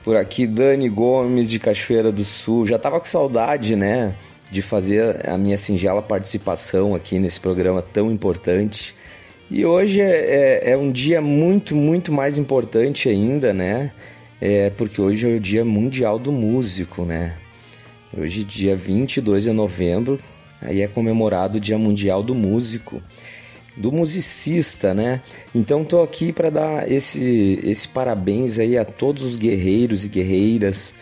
Por 0.03 0.17
aqui, 0.17 0.49
Dani 0.49 0.89
Gomes 0.89 1.49
de 1.49 1.61
Cachoeira 1.61 2.11
do 2.11 2.25
Sul. 2.25 2.67
Já 2.67 2.77
tava 2.77 2.99
com 2.99 3.07
saudade, 3.07 3.77
né, 3.77 4.17
de 4.51 4.61
fazer 4.61 5.31
a 5.31 5.39
minha 5.39 5.57
singela 5.57 6.03
participação 6.03 6.93
aqui 6.93 7.21
nesse 7.21 7.39
programa 7.39 7.81
tão 7.81 8.11
importante. 8.11 8.93
E 9.49 9.65
hoje 9.65 10.01
é, 10.01 10.65
é, 10.65 10.71
é 10.73 10.77
um 10.77 10.91
dia 10.91 11.21
muito, 11.21 11.77
muito 11.77 12.13
mais 12.13 12.37
importante 12.37 13.09
ainda, 13.09 13.55
né? 13.55 13.93
É 14.41 14.71
porque 14.71 15.01
hoje 15.01 15.25
é 15.25 15.37
o 15.37 15.39
Dia 15.39 15.65
Mundial 15.65 16.19
do 16.19 16.33
Músico, 16.33 17.05
né? 17.05 17.37
Hoje, 18.13 18.43
dia 18.43 18.75
22 18.75 19.45
de 19.45 19.53
novembro, 19.53 20.19
aí 20.61 20.83
é 20.83 20.89
comemorado 20.89 21.59
o 21.59 21.61
Dia 21.61 21.79
Mundial 21.79 22.25
do 22.25 22.35
Músico 22.35 23.01
do 23.81 23.91
musicista, 23.91 24.93
né? 24.93 25.23
Então 25.55 25.85
tô 25.85 26.03
aqui 26.03 26.33
para 26.33 26.51
dar 26.51 26.91
esse 26.91 27.59
esse 27.65 27.89
parabéns 27.89 28.59
aí 28.59 28.77
a 28.77 28.85
todos 28.85 29.23
os 29.23 29.37
guerreiros 29.37 30.05
e 30.05 30.09
guerreiras 30.09 30.95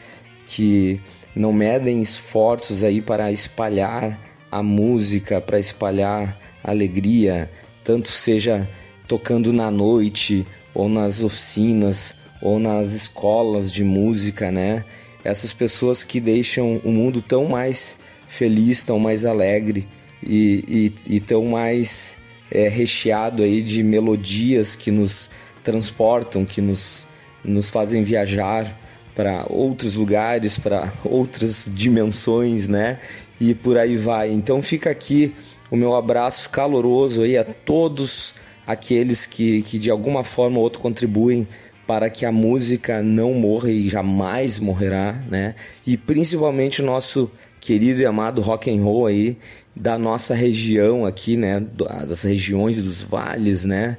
que 0.47 1.01
não 1.35 1.53
medem 1.53 2.01
esforços 2.01 2.85
aí 2.85 3.01
para 3.03 3.33
espalhar 3.33 4.19
a 4.51 4.63
música, 4.63 5.41
para 5.41 5.59
espalhar 5.59 6.39
alegria, 6.63 7.51
tanto 7.83 8.09
seja 8.09 8.69
tocando 9.09 9.53
na 9.53 9.71
noite 9.71 10.47
ou 10.73 10.89
nas 10.89 11.23
oficinas 11.23 12.15
ou 12.41 12.61
nas 12.61 12.93
escolas 12.93 13.73
de 13.73 13.83
música, 13.83 14.53
né? 14.53 14.85
Essas 15.25 15.53
pessoas 15.53 16.05
que 16.05 16.21
deixam 16.21 16.81
o 16.85 16.93
mundo 16.93 17.21
tão 17.21 17.47
mais 17.47 17.99
feliz, 18.29 18.85
tão 18.85 19.01
mais 19.01 19.25
alegre 19.25 19.89
e, 20.23 20.93
e, 21.09 21.17
e 21.17 21.21
tão 21.21 21.45
mais 21.47 22.18
é, 22.51 22.69
recheado 22.69 23.43
aí 23.43 23.63
de 23.63 23.83
melodias 23.83 24.75
que 24.75 24.91
nos 24.91 25.31
transportam, 25.63 26.45
que 26.45 26.61
nos, 26.61 27.07
nos 27.45 27.69
fazem 27.69 28.03
viajar 28.03 28.79
para 29.15 29.47
outros 29.49 29.95
lugares, 29.95 30.57
para 30.57 30.93
outras 31.05 31.71
dimensões, 31.73 32.69
né? 32.69 32.99
E 33.41 33.55
por 33.55 33.77
aí 33.77 33.97
vai. 33.97 34.31
Então 34.31 34.63
fica 34.63 34.91
aqui 34.91 35.35
o 35.71 35.77
meu 35.77 35.95
abraço 35.95 36.49
caloroso 36.51 37.23
aí 37.23 37.37
a 37.37 37.45
todos 37.45 38.35
aqueles 38.67 39.27
que, 39.27 39.63
que 39.63 39.79
de 39.79 39.91
alguma 39.91 40.25
forma 40.25 40.59
ou 40.59 40.63
outra 40.65 40.81
contribuem 40.81 41.47
para 41.87 42.11
que 42.11 42.27
a 42.27 42.33
música 42.33 43.03
não 43.03 43.33
morra 43.33 43.71
e 43.71 43.89
jamais 43.89 44.59
morrerá, 44.59 45.13
né? 45.31 45.55
E 45.87 45.97
principalmente 45.97 46.83
o 46.83 46.85
nosso 46.85 47.31
querido 47.61 48.01
e 48.01 48.07
amado 48.07 48.41
rock 48.41 48.71
and 48.71 48.83
roll 48.83 49.07
aí 49.07 49.37
da 49.75 49.99
nossa 49.99 50.35
região 50.35 51.07
aqui, 51.07 51.37
né, 51.37 51.61
das 52.07 52.23
regiões 52.23 52.83
dos 52.83 53.01
vales, 53.01 53.65
né, 53.65 53.97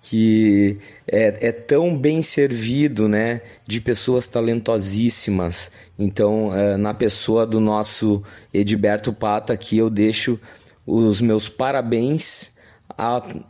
que 0.00 0.78
é, 1.06 1.48
é, 1.48 1.52
tão 1.52 1.96
bem 1.96 2.22
servido, 2.22 3.08
né, 3.08 3.42
de 3.66 3.80
pessoas 3.80 4.26
talentosíssimas. 4.26 5.70
Então, 5.98 6.54
é, 6.56 6.76
na 6.76 6.94
pessoa 6.94 7.46
do 7.46 7.60
nosso 7.60 8.22
Edberto 8.54 9.12
Pata 9.12 9.52
aqui, 9.52 9.76
eu 9.76 9.90
deixo 9.90 10.40
os 10.86 11.20
meus 11.20 11.48
parabéns 11.48 12.52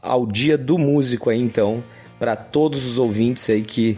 ao 0.03 0.27
Dia 0.27 0.59
do 0.59 0.77
Músico 0.77 1.31
aí, 1.31 1.41
então, 1.41 1.83
para 2.19 2.35
todos 2.35 2.85
os 2.85 2.99
ouvintes 2.99 3.49
aí 3.49 3.63
que 3.63 3.97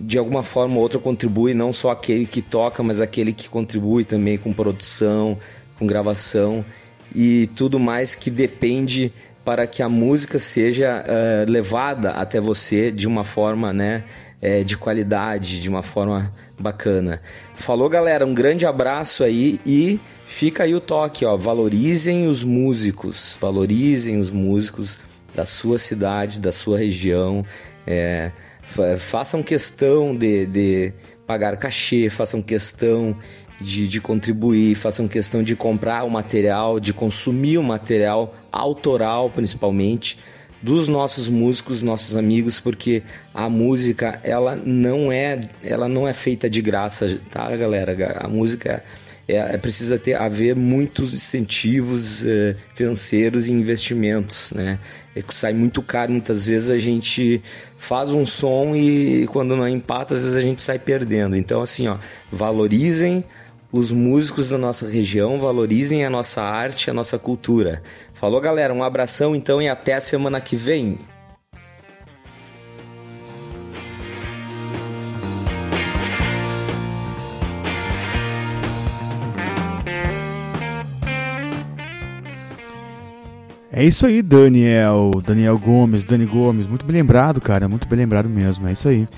de 0.00 0.18
alguma 0.18 0.42
forma 0.42 0.76
ou 0.76 0.82
outra 0.82 0.98
contribui, 0.98 1.52
não 1.52 1.72
só 1.72 1.90
aquele 1.90 2.26
que 2.26 2.40
toca, 2.40 2.82
mas 2.82 3.00
aquele 3.00 3.32
que 3.32 3.48
contribui 3.48 4.04
também 4.04 4.38
com 4.38 4.52
produção, 4.52 5.38
com 5.78 5.86
gravação 5.86 6.64
e 7.14 7.48
tudo 7.54 7.78
mais 7.78 8.14
que 8.14 8.30
depende 8.30 9.12
para 9.44 9.66
que 9.66 9.82
a 9.82 9.88
música 9.88 10.38
seja 10.38 11.04
uh, 11.04 11.50
levada 11.50 12.10
até 12.10 12.40
você 12.40 12.90
de 12.90 13.06
uma 13.06 13.24
forma, 13.24 13.72
né, 13.72 14.04
é, 14.40 14.62
de 14.62 14.76
qualidade, 14.76 15.60
de 15.60 15.68
uma 15.68 15.82
forma 15.82 16.32
bacana. 16.58 17.20
Falou, 17.54 17.88
galera, 17.88 18.24
um 18.24 18.34
grande 18.34 18.64
abraço 18.66 19.24
aí 19.24 19.60
e 19.66 19.98
fica 20.24 20.64
aí 20.64 20.74
o 20.74 20.80
toque, 20.80 21.24
ó, 21.24 21.36
valorizem 21.36 22.28
os 22.28 22.42
músicos, 22.42 23.36
valorizem 23.40 24.18
os 24.18 24.30
músicos 24.30 24.98
da 25.34 25.44
sua 25.44 25.78
cidade, 25.78 26.38
da 26.38 26.52
sua 26.52 26.78
região, 26.78 27.44
é, 27.86 28.30
façam 28.98 29.42
questão 29.42 30.16
de, 30.16 30.46
de 30.46 30.92
pagar 31.26 31.56
cachê, 31.56 32.08
façam 32.10 32.42
questão 32.42 33.16
de, 33.60 33.86
de 33.86 34.00
contribuir, 34.00 34.74
façam 34.74 35.06
questão 35.06 35.42
de 35.42 35.54
comprar 35.54 36.04
o 36.04 36.10
material, 36.10 36.80
de 36.80 36.92
consumir 36.92 37.58
o 37.58 37.62
material 37.62 38.34
autoral, 38.50 39.30
principalmente 39.30 40.18
dos 40.62 40.88
nossos 40.88 41.28
músicos, 41.28 41.82
nossos 41.82 42.16
amigos, 42.16 42.60
porque 42.60 43.02
a 43.34 43.48
música 43.48 44.20
ela 44.22 44.54
não 44.56 45.10
é 45.10 45.40
ela 45.62 45.88
não 45.88 46.06
é 46.06 46.12
feita 46.12 46.50
de 46.50 46.60
graça, 46.60 47.18
tá, 47.30 47.54
galera? 47.56 48.18
A 48.20 48.28
música 48.28 48.82
é, 49.26 49.36
é 49.36 49.58
precisa 49.58 49.98
ter 49.98 50.14
haver 50.14 50.56
muitos 50.56 51.14
incentivos 51.14 52.24
é, 52.24 52.56
financeiros 52.74 53.48
e 53.48 53.52
investimentos, 53.52 54.52
né? 54.52 54.78
É, 55.14 55.22
sai 55.30 55.52
muito 55.52 55.82
caro 55.82 56.12
muitas 56.12 56.46
vezes 56.46 56.70
a 56.70 56.78
gente 56.78 57.42
faz 57.76 58.12
um 58.12 58.24
som 58.24 58.76
e 58.76 59.26
quando 59.28 59.56
não 59.56 59.68
empata, 59.68 60.14
às 60.14 60.22
vezes 60.22 60.36
a 60.36 60.40
gente 60.40 60.62
sai 60.62 60.78
perdendo. 60.78 61.36
Então, 61.36 61.62
assim, 61.62 61.88
ó, 61.88 61.96
valorizem 62.30 63.24
os 63.72 63.92
músicos 63.92 64.48
da 64.48 64.58
nossa 64.58 64.88
região, 64.88 65.38
valorizem 65.38 66.04
a 66.04 66.10
nossa 66.10 66.42
arte, 66.42 66.90
a 66.90 66.94
nossa 66.94 67.18
cultura. 67.18 67.82
Falou, 68.12 68.40
galera, 68.40 68.74
um 68.74 68.82
abração 68.82 69.34
então 69.34 69.62
e 69.62 69.68
até 69.68 69.94
a 69.94 70.00
semana 70.00 70.40
que 70.40 70.56
vem. 70.56 70.98
É 83.80 83.84
isso 83.86 84.04
aí, 84.04 84.20
Daniel. 84.20 85.10
Daniel 85.26 85.56
Gomes, 85.58 86.04
Dani 86.04 86.26
Gomes. 86.26 86.66
Muito 86.66 86.84
bem 86.84 86.96
lembrado, 86.96 87.40
cara. 87.40 87.66
Muito 87.66 87.88
bem 87.88 88.00
lembrado 88.00 88.28
mesmo. 88.28 88.68
É 88.68 88.72
isso 88.72 88.86
aí. 88.86 89.08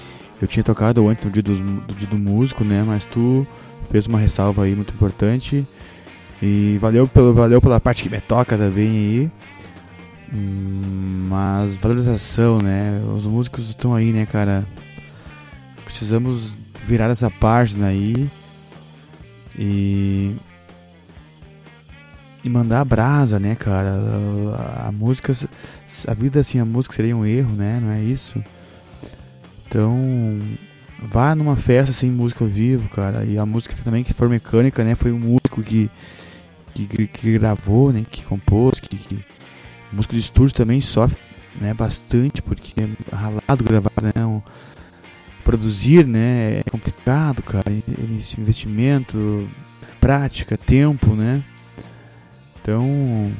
Eu 0.41 0.47
tinha 0.47 0.63
tocado 0.63 1.09
antes 1.09 1.25
do 1.25 1.31
dia, 1.33 1.43
dos, 1.43 1.61
do 1.61 1.93
dia 1.97 2.07
do 2.07 2.17
músico, 2.17 2.63
né? 2.63 2.85
Mas 2.87 3.05
tu 3.05 3.45
fez 3.91 4.07
uma 4.07 4.21
ressalva 4.21 4.63
aí 4.63 4.77
muito 4.77 4.95
importante. 4.95 5.67
E 6.41 6.79
valeu, 6.81 7.09
pelo, 7.09 7.35
valeu 7.35 7.61
pela 7.61 7.81
parte 7.81 8.05
que 8.05 8.09
me 8.09 8.21
toca 8.21 8.57
também 8.57 8.89
aí. 8.89 9.31
Hum, 10.33 11.27
mas 11.29 11.75
valorização, 11.75 12.59
né? 12.59 13.03
Os 13.17 13.27
músicos 13.27 13.69
estão 13.69 13.93
aí, 13.93 14.13
né, 14.13 14.27
cara? 14.27 14.65
Precisamos 15.85 16.53
virar 16.87 17.11
essa 17.11 17.29
página 17.29 17.89
aí. 17.89 18.29
E 19.59 20.37
e 22.45 22.49
mandar 22.49 22.81
a 22.81 22.85
brasa, 22.85 23.39
né, 23.39 23.55
cara? 23.55 23.95
A, 24.57 24.89
a, 24.89 24.93
música, 24.93 25.33
a 26.07 26.15
vida 26.15 26.43
sem 26.43 26.61
a 26.61 26.65
música 26.65 26.95
seria 26.95 27.17
um 27.17 27.25
erro, 27.25 27.55
né? 27.55 27.79
Não 27.81 27.91
é 27.91 28.03
isso? 28.03 28.43
Então, 29.67 30.39
vá 31.01 31.35
numa 31.35 31.57
festa 31.57 31.93
sem 31.93 32.11
música 32.11 32.45
ao 32.45 32.51
vivo, 32.51 32.89
cara. 32.89 33.25
E 33.25 33.39
a 33.39 33.47
música 33.47 33.75
também 33.85 34.03
que 34.03 34.13
for 34.13 34.29
mecânica, 34.29 34.83
né? 34.83 34.95
Foi 34.95 35.13
um 35.13 35.19
músico 35.19 35.63
que 35.63 35.91
que, 36.75 37.07
que 37.07 37.39
gravou, 37.39 37.93
né? 37.93 38.05
Que 38.11 38.23
compôs, 38.23 38.81
que, 38.81 38.97
que 38.97 39.25
músico 39.93 40.15
de 40.15 40.21
estúdio 40.21 40.55
também 40.55 40.81
sofre, 40.81 41.19
né? 41.61 41.75
Bastante 41.75 42.43
porque 42.43 42.73
é 42.81 43.15
ralado 43.15 43.65
gravar, 43.65 43.93
né? 44.03 44.25
Um, 44.25 44.41
produzir, 45.45 46.07
né? 46.07 46.61
É 46.61 46.71
complicado, 46.71 47.43
cara. 47.43 47.71
Investimento, 48.39 49.49
prática, 50.01 50.57
tempo, 50.57 51.15
né? 51.15 51.45
Então, 52.63 53.33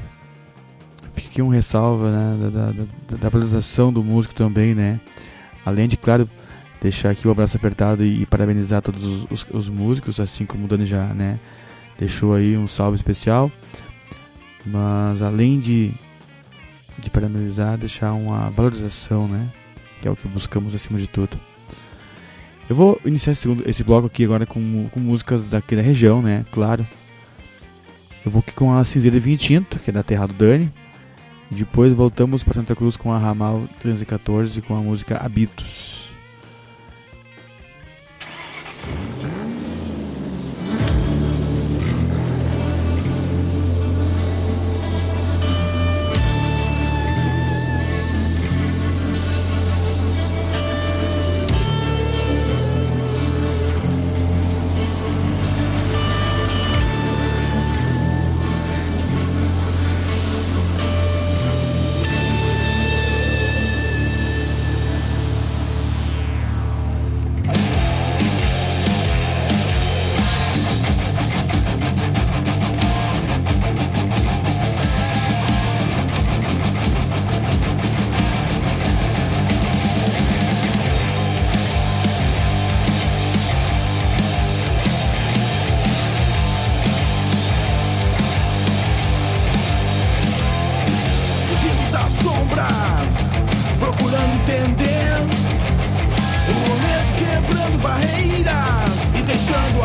fica 1.15 1.29
aqui 1.29 1.43
um 1.43 1.49
ressalva 1.49 2.11
né, 2.11 2.51
da, 2.51 2.73
da, 2.73 3.17
da, 3.17 3.29
valorização 3.29 3.93
do 3.93 4.03
músico 4.03 4.35
também, 4.35 4.75
né? 4.75 5.01
Além 5.65 5.87
de, 5.87 5.97
claro, 5.97 6.29
deixar 6.81 7.11
aqui 7.11 7.29
o 7.29 7.31
abraço 7.31 7.57
apertado 7.57 8.05
e, 8.05 8.23
e 8.23 8.27
parabenizar 8.27 8.83
todos 8.83 9.05
os, 9.05 9.31
os, 9.31 9.47
os, 9.51 9.69
músicos, 9.69 10.19
assim 10.19 10.45
como 10.45 10.65
o 10.65 10.69
Dani 10.69 10.85
já, 10.85 11.07
né? 11.15 11.39
Deixou 11.97 12.35
aí 12.35 12.59
um 12.59 12.67
salve 12.67 12.97
especial. 12.97 13.51
Mas 14.67 15.23
além 15.23 15.61
de, 15.61 15.93
de 16.99 17.09
parabenizar, 17.09 17.79
deixar 17.79 18.13
uma 18.13 18.51
valorização, 18.51 19.29
né? 19.29 19.49
Que 20.01 20.09
é 20.09 20.11
o 20.11 20.17
que 20.17 20.27
buscamos 20.27 20.75
acima 20.75 20.99
de 20.99 21.07
tudo. 21.07 21.39
Eu 22.69 22.75
vou 22.75 23.01
iniciar 23.05 23.33
esse, 23.33 23.43
segundo, 23.43 23.69
esse 23.69 23.85
bloco 23.85 24.09
aqui 24.09 24.25
agora 24.25 24.47
com, 24.47 24.89
com 24.91 24.99
músicas 24.99 25.49
daqui 25.49 25.77
da 25.77 25.83
região, 25.83 26.21
né? 26.21 26.45
Claro. 26.51 26.85
Eu 28.25 28.31
vou 28.31 28.41
aqui 28.41 28.53
com 28.53 28.73
a 28.73 28.85
Cinzeira 28.85 29.19
Vinho 29.19 29.37
Tinto, 29.37 29.79
que 29.79 29.91
é 29.91 29.93
da 29.93 30.03
Terra 30.03 30.27
do 30.27 30.33
Dani. 30.33 30.73
E 31.51 31.55
depois 31.55 31.93
voltamos 31.93 32.43
para 32.43 32.55
Santa 32.55 32.75
Cruz 32.75 32.97
com 32.97 33.13
a 33.13 33.19
Ramal 33.19 33.69
314 33.81 34.63
com 34.63 34.77
a 34.77 34.81
música 34.81 35.19
Habitos. 35.19 36.09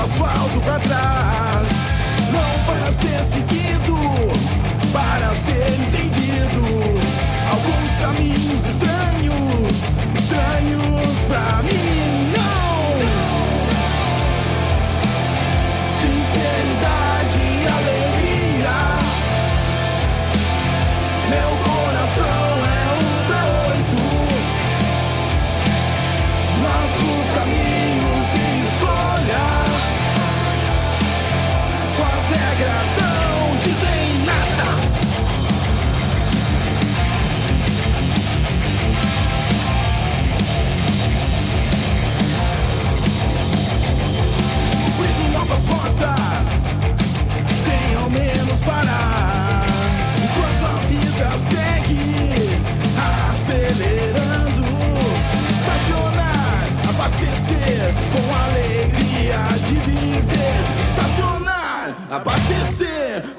asfalto 0.08 0.62
pra 0.62 0.80
trás. 0.80 1.68
Não 2.32 2.66
para 2.66 2.92
ser 2.92 3.24
seguido, 3.26 3.98
para 4.94 5.34
ser 5.36 5.70
entendido. 5.70 5.97
parar. 48.68 49.66
Enquanto 50.26 50.64
a 50.66 50.76
vida 50.92 51.28
segue 51.38 52.60
acelerando, 53.32 54.66
estacionar, 55.56 56.66
abastecer 56.90 57.94
com 58.12 58.26
alegria 58.46 59.40
de 59.68 59.76
viver. 59.90 60.58
Estacionar, 60.90 61.96
abastecer. 62.12 63.37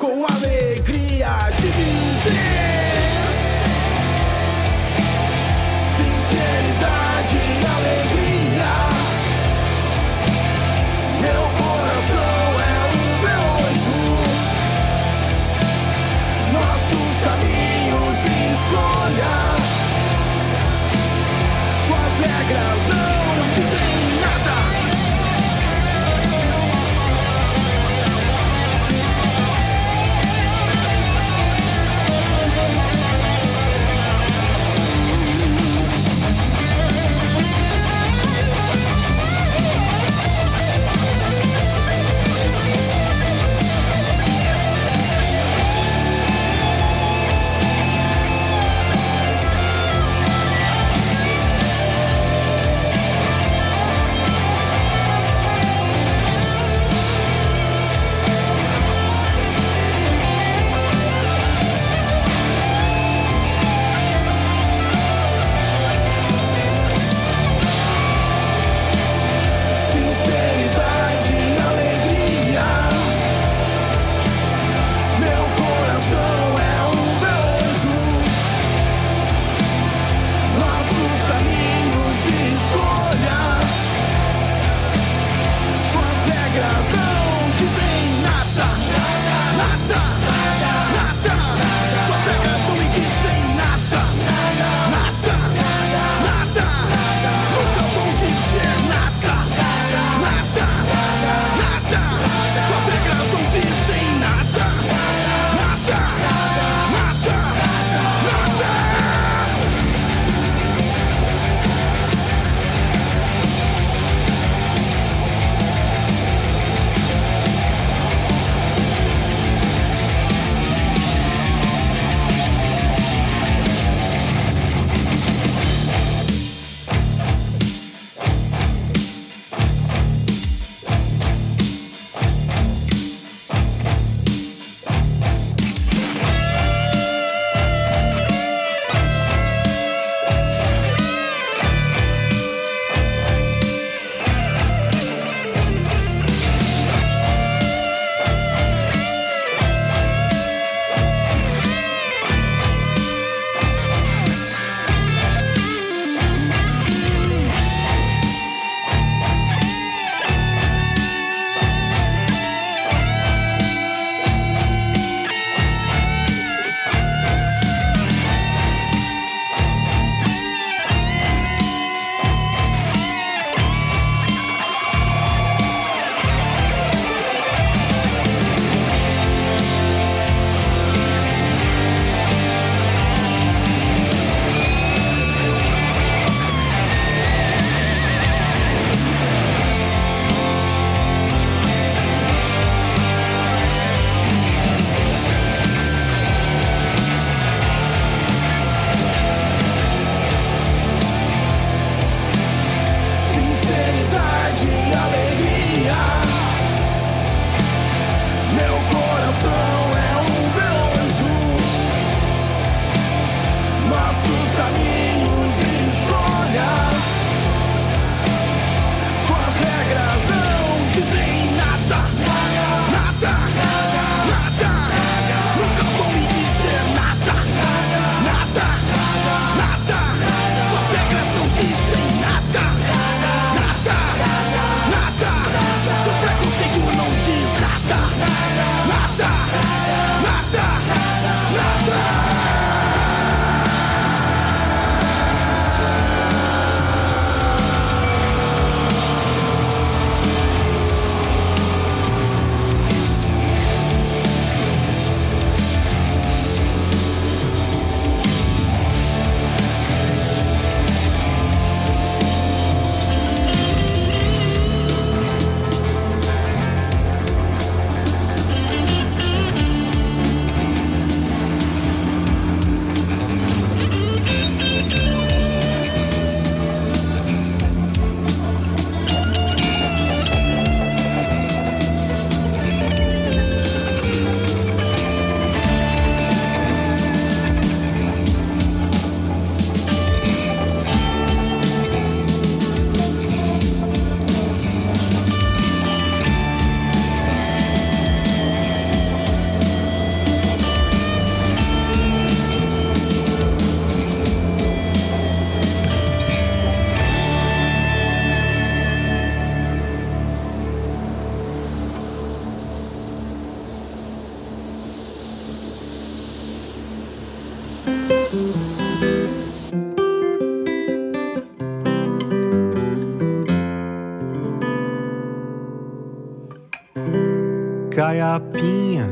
A 328.21 328.41
pinha 328.41 329.09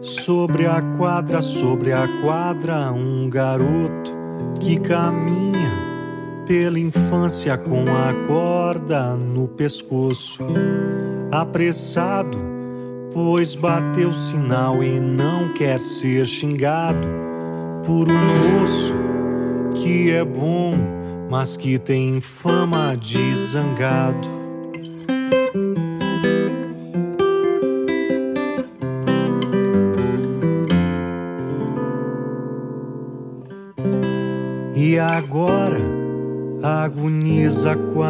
sobre 0.00 0.66
a 0.66 0.82
quadra, 0.96 1.40
sobre 1.40 1.92
a 1.92 2.06
quadra, 2.20 2.92
um 2.92 3.28
garoto 3.28 4.12
que 4.60 4.78
caminha 4.78 5.72
pela 6.46 6.78
infância 6.78 7.56
com 7.56 7.84
a 7.88 8.26
corda 8.26 9.16
no 9.16 9.48
pescoço, 9.48 10.44
apressado, 11.30 12.38
pois 13.12 13.54
bateu 13.54 14.12
sinal 14.12 14.82
e 14.82 15.00
não 15.00 15.52
quer 15.54 15.80
ser 15.80 16.26
xingado 16.26 17.08
por 17.84 18.08
um 18.10 18.60
moço 18.60 18.94
que 19.74 20.10
é 20.10 20.24
bom, 20.24 20.74
mas 21.30 21.56
que 21.56 21.78
tem 21.78 22.20
fama 22.20 22.96
de 22.96 23.36
zangado. 23.36 24.33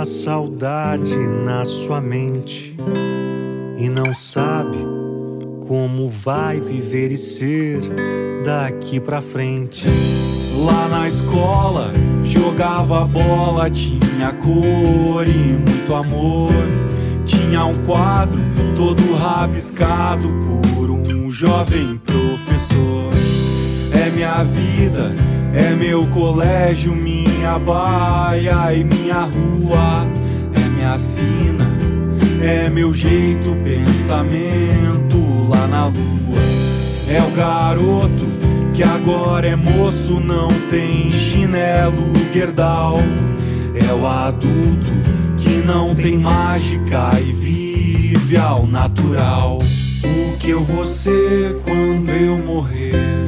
Saudade 0.05 1.17
na 1.19 1.65
sua 1.65 2.01
mente 2.01 2.77
e 3.77 3.89
não 3.89 4.15
sabe 4.15 4.79
como 5.67 6.09
vai 6.09 6.61
viver 6.61 7.11
e 7.11 7.17
ser 7.17 7.81
daqui 8.45 9.01
pra 9.01 9.21
frente. 9.21 9.87
Lá 10.65 10.89
na 10.89 11.09
escola 11.09 11.91
jogava 12.23 13.05
bola, 13.07 13.71
tinha 13.71 14.33
cor 14.33 15.27
e 15.27 15.53
muito 15.53 15.95
amor. 15.95 16.53
Tinha 17.25 17.65
um 17.65 17.75
quadro 17.87 18.41
todo 18.77 19.15
rabiscado 19.15 20.29
por 20.75 20.91
um 20.91 21.31
jovem 21.31 21.99
professor. 21.99 23.13
É 23.93 24.11
minha 24.11 24.43
vida 24.45 25.15
é 25.55 25.75
meu 25.75 26.05
colégio, 26.09 26.95
minha 26.95 27.59
baia 27.59 28.75
e 28.75 28.85
minha 28.85 29.23
rua. 29.23 30.07
É 30.55 30.69
minha 30.69 30.99
sina, 30.99 31.67
é 32.43 32.69
meu 32.69 32.93
jeito, 32.93 33.57
pensamento 33.65 35.49
lá 35.49 35.67
na 35.67 35.87
lua. 35.87 35.95
É 37.09 37.23
o 37.23 37.31
garoto 37.31 38.35
que 38.73 38.83
agora 38.83 39.47
é 39.47 39.55
moço, 39.55 40.19
não 40.19 40.49
tem 40.69 41.11
chinelo, 41.11 42.13
guerdal. 42.33 42.99
É 43.75 43.93
o 43.93 44.07
adulto 44.07 44.93
que 45.39 45.63
não 45.65 45.95
tem 45.95 46.19
mágica 46.19 47.11
e 47.21 47.33
vive 47.33 48.37
ao 48.37 48.67
natural. 48.67 49.59
O 50.05 50.37
que 50.39 50.51
eu 50.51 50.63
vou 50.63 50.85
ser 50.85 51.57
quando 51.65 52.11
eu 52.11 52.39
morrer? 52.39 53.24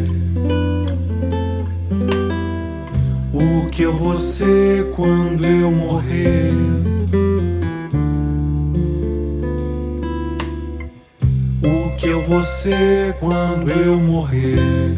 Que 3.76 3.82
eu 3.82 3.94
vou 3.94 4.16
ser 4.16 4.86
quando 4.92 5.44
eu 5.44 5.70
morrer. 5.70 6.50
O 11.62 11.94
que 11.98 12.08
eu 12.08 12.22
vou 12.22 12.42
ser 12.42 13.12
quando 13.20 13.70
eu 13.70 13.98
morrer. 13.98 14.96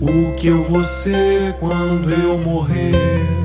O 0.00 0.34
que 0.36 0.46
eu 0.46 0.62
vou 0.62 0.82
ser 0.82 1.52
quando 1.60 2.10
eu 2.10 2.38
morrer. 2.38 3.41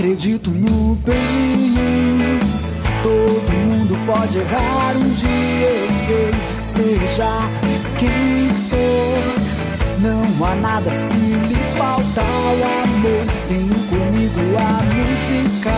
Acredito 0.00 0.50
no 0.50 0.94
bem. 1.04 1.74
Todo 3.02 3.52
mundo 3.52 3.98
pode 4.06 4.38
errar 4.38 4.96
um 4.96 5.10
dia, 5.10 5.68
eu 5.68 5.90
sei, 6.06 6.30
seja 6.62 7.28
quem 7.98 8.48
for. 8.70 9.20
Não 10.00 10.46
há 10.46 10.54
nada 10.54 10.90
se 10.90 11.12
lhe 11.12 11.54
faltar 11.76 12.24
o 12.24 12.64
amor. 12.82 13.26
Tenho 13.46 13.74
comigo 13.90 14.40
a 14.56 14.82
música 14.94 15.74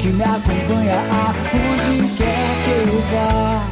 que 0.00 0.08
me 0.08 0.24
acompanha 0.24 1.04
aonde 1.12 2.08
quer 2.16 2.48
que 2.64 2.88
eu 2.88 3.00
vá. 3.12 3.68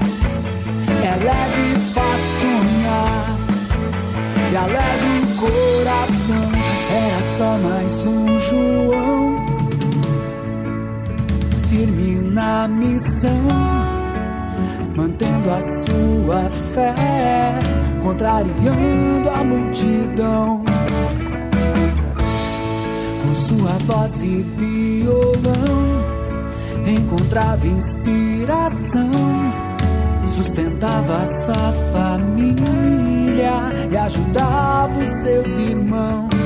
É 1.02 1.16
leve 1.16 1.80
faz 1.92 2.20
sonhar 2.40 3.36
e 4.52 4.56
alegra 4.56 4.84
o 5.22 5.36
coração. 5.40 6.73
Era 6.90 7.22
só 7.22 7.58
mais 7.58 8.06
um 8.06 8.40
João 8.40 9.34
firme 11.74 12.20
na 12.30 12.68
missão, 12.68 13.48
mantendo 14.96 15.50
a 15.50 15.60
sua 15.60 16.48
fé, 16.72 16.94
contrariando 18.00 19.28
a 19.28 19.42
multidão. 19.42 20.62
Com 23.22 23.34
sua 23.34 23.72
voz 23.86 24.22
e 24.22 24.42
violão, 24.56 26.04
encontrava 26.86 27.66
inspiração, 27.66 29.10
sustentava 30.36 31.26
sua 31.26 31.72
família 31.92 33.50
e 33.90 33.96
ajudava 33.96 34.96
os 35.02 35.10
seus 35.10 35.56
irmãos. 35.56 36.43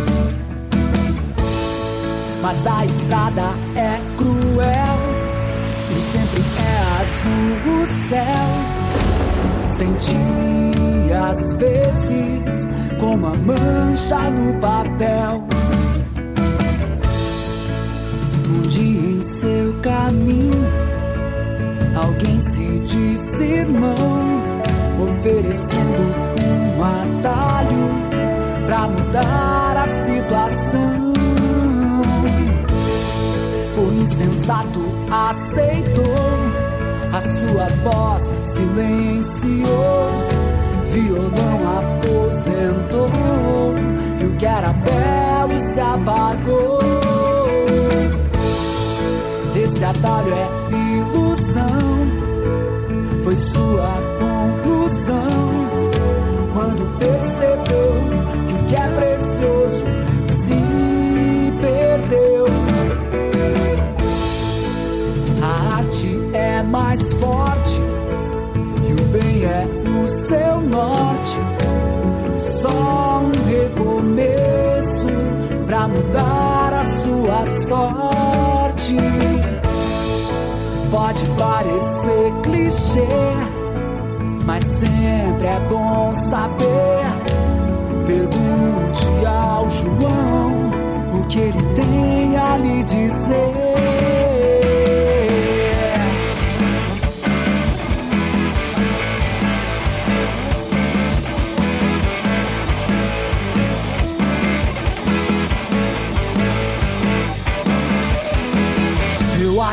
Mas 2.40 2.66
a 2.66 2.85
estrada 2.85 3.51
é 3.74 4.01
cruel 4.16 4.98
e 5.97 6.01
sempre 6.01 6.44
é 6.62 6.78
azul 7.01 7.82
o 7.82 7.86
céu. 7.86 8.24
Senti 9.70 10.16
às 11.12 11.52
vezes 11.55 12.69
como 12.98 13.27
a 13.27 13.35
mancha 13.35 14.31
no 14.31 14.59
papel. 14.60 15.44
Um 18.48 18.62
dia 18.62 19.10
em 19.10 19.23
seu 19.23 19.74
caminho, 19.82 20.66
alguém 21.97 22.40
se 22.40 22.81
disse 22.81 23.44
irmão, 23.44 23.94
oferecendo 25.01 26.02
um 26.77 26.85
atalho 26.85 27.89
pra 28.66 28.89
mudar 28.89 29.77
a 29.77 29.86
situação. 29.86 30.97
Foi 34.09 34.26
insensato, 34.26 34.80
aceitou, 35.10 36.05
a 37.12 37.20
sua 37.20 37.68
voz 37.82 38.32
silenciou, 38.43 40.10
violão 40.90 41.60
aposentou, 41.78 43.09
e 44.18 44.24
o 44.24 44.36
que 44.36 44.47
era 44.47 44.72
belo 44.72 45.60
se 45.60 45.78
apagou. 45.80 46.78
Desse 49.52 49.85
atalho 49.85 50.32
é 50.32 50.48
ilusão, 50.72 51.66
foi 53.24 53.36
sua 53.36 53.93
conclusão 54.18 55.26
quando 56.55 56.98
percebeu 56.98 57.93
que 58.48 58.55
o 58.55 58.64
que 58.66 58.74
é 58.74 58.89
precioso 58.89 59.85
mais 66.69 67.12
forte 67.15 67.81
e 68.86 68.93
o 68.93 69.05
bem 69.07 69.45
é 69.45 69.66
o 70.03 70.09
seu 70.09 70.61
norte. 70.61 71.39
Só 72.36 73.23
um 73.23 73.32
recomeço 73.49 75.09
pra 75.66 75.89
mudar 75.89 76.73
a 76.74 76.85
sua 76.85 77.47
sorte. 77.47 78.97
Pode 80.90 81.28
parecer 81.31 82.32
clichê, 82.43 83.07
mas 84.45 84.65
sempre 84.65 85.47
é 85.47 85.61
bom 85.69 86.15
saber. 86.15 87.05
Pergunte 88.07 89.27
ao 89.27 89.69
João 89.70 90.70
o 91.15 91.27
que 91.28 91.39
ele 91.39 91.62
tem 91.74 92.36
a 92.36 92.57
lhe 92.57 92.82
dizer. 92.85 94.07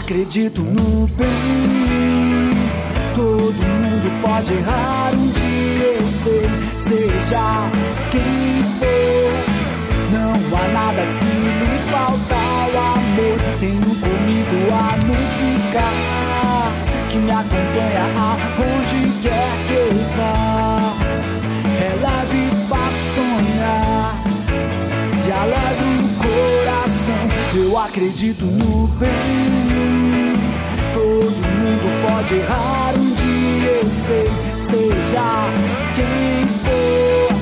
Acredito 0.05 0.61
no 0.61 1.07
bem. 1.07 1.27
Todo 3.15 3.55
mundo 3.55 4.21
pode 4.21 4.53
errar 4.53 5.11
um 5.15 5.27
dia, 5.29 5.99
eu 5.99 6.07
sei, 6.07 6.43
seja 6.77 7.67
quem 8.11 8.63
for. 8.77 9.33
Não 10.11 10.59
há 10.59 10.67
nada 10.67 11.03
se 11.05 11.25
lhe 11.25 11.79
faltar 11.89 12.69
o 12.69 12.77
amor. 12.77 13.37
Tenho 13.59 13.81
comigo 13.81 14.71
a 14.71 14.95
música 14.97 15.85
que 17.09 17.17
me 17.17 17.31
acompanha 17.31 18.05
aonde 18.15 19.11
quer 19.23 19.57
que 19.65 19.73
eu 19.73 19.89
vá. 20.17 20.74
Eu 27.57 27.77
acredito 27.77 28.43
no 28.43 28.85
bem. 28.97 30.33
Todo 30.93 31.31
mundo 31.31 32.05
pode 32.05 32.35
errar 32.35 32.93
um 32.97 33.13
dia, 33.13 33.71
eu 33.81 33.89
sei, 33.89 34.25
seja 34.57 35.53
quem 35.95 36.45
for. 36.65 37.33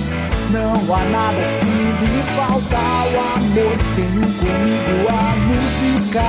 Não 0.52 0.96
há 0.96 1.04
nada 1.06 1.44
se 1.44 1.66
lhe 1.66 2.22
faltar 2.36 3.08
o 3.08 3.20
amor. 3.38 3.76
Tenho 3.96 4.22
comigo 4.38 5.10
a 5.10 5.36
música 5.48 6.24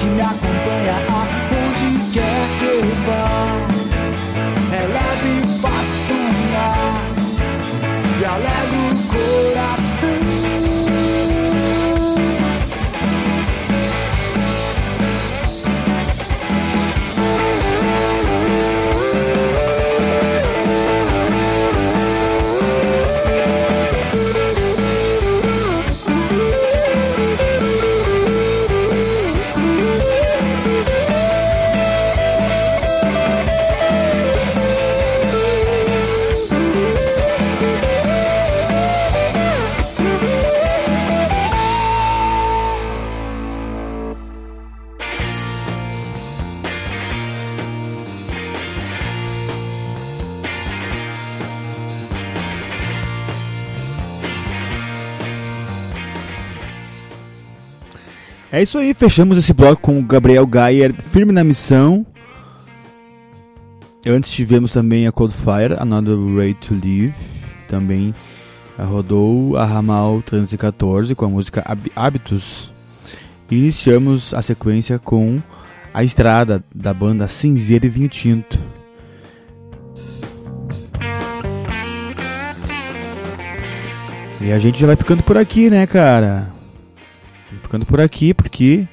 que 0.00 0.06
me 0.06 0.22
acompanha 0.22 1.13
É 58.54 58.62
isso 58.62 58.78
aí, 58.78 58.94
fechamos 58.94 59.36
esse 59.36 59.52
bloco 59.52 59.82
com 59.82 59.98
o 59.98 60.02
Gabriel 60.04 60.46
Gayer, 60.46 60.94
firme 60.94 61.32
na 61.32 61.42
missão. 61.42 62.06
Antes 64.06 64.30
tivemos 64.30 64.70
também 64.70 65.08
a 65.08 65.10
Coldfire, 65.10 65.74
Another 65.76 66.16
Way 66.16 66.54
to 66.54 66.72
Live. 66.74 67.12
Também 67.68 68.14
rodou 68.78 69.56
a 69.56 69.64
Ramal 69.64 70.22
314 70.22 71.16
com 71.16 71.24
a 71.24 71.28
música 71.28 71.64
Hábitos. 71.96 72.70
Iniciamos 73.50 74.32
a 74.32 74.40
sequência 74.40 75.00
com 75.00 75.42
a 75.92 76.04
estrada 76.04 76.62
da 76.72 76.94
banda 76.94 77.26
Cinzeiro 77.26 77.86
e 77.86 77.88
Vinho 77.88 78.08
Tinto. 78.08 78.56
E 84.40 84.52
a 84.52 84.58
gente 84.60 84.78
já 84.78 84.86
vai 84.86 84.94
ficando 84.94 85.24
por 85.24 85.36
aqui, 85.36 85.68
né, 85.68 85.88
cara? 85.88 86.53
Ficando 87.74 87.86
por 87.86 88.00
aqui 88.00 88.32
porque 88.32 88.86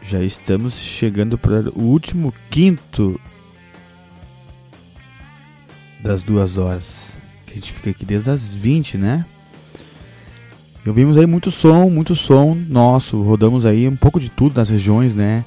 já 0.00 0.22
estamos 0.22 0.74
chegando 0.74 1.36
para 1.36 1.70
o 1.70 1.80
último 1.80 2.32
quinto 2.48 3.20
das 6.00 6.22
duas 6.22 6.56
horas. 6.56 7.14
A 7.50 7.54
gente 7.54 7.72
fica 7.72 7.90
aqui 7.90 8.04
desde 8.04 8.30
as 8.30 8.54
20, 8.54 8.96
né? 8.98 9.24
E 10.84 10.88
ouvimos 10.88 11.16
aí 11.16 11.26
muito 11.26 11.50
som, 11.50 11.90
muito 11.90 12.14
som 12.14 12.54
nosso. 12.54 13.20
Rodamos 13.22 13.66
aí 13.66 13.88
um 13.88 13.96
pouco 13.96 14.20
de 14.20 14.28
tudo 14.28 14.56
nas 14.56 14.68
regiões, 14.68 15.14
né? 15.14 15.44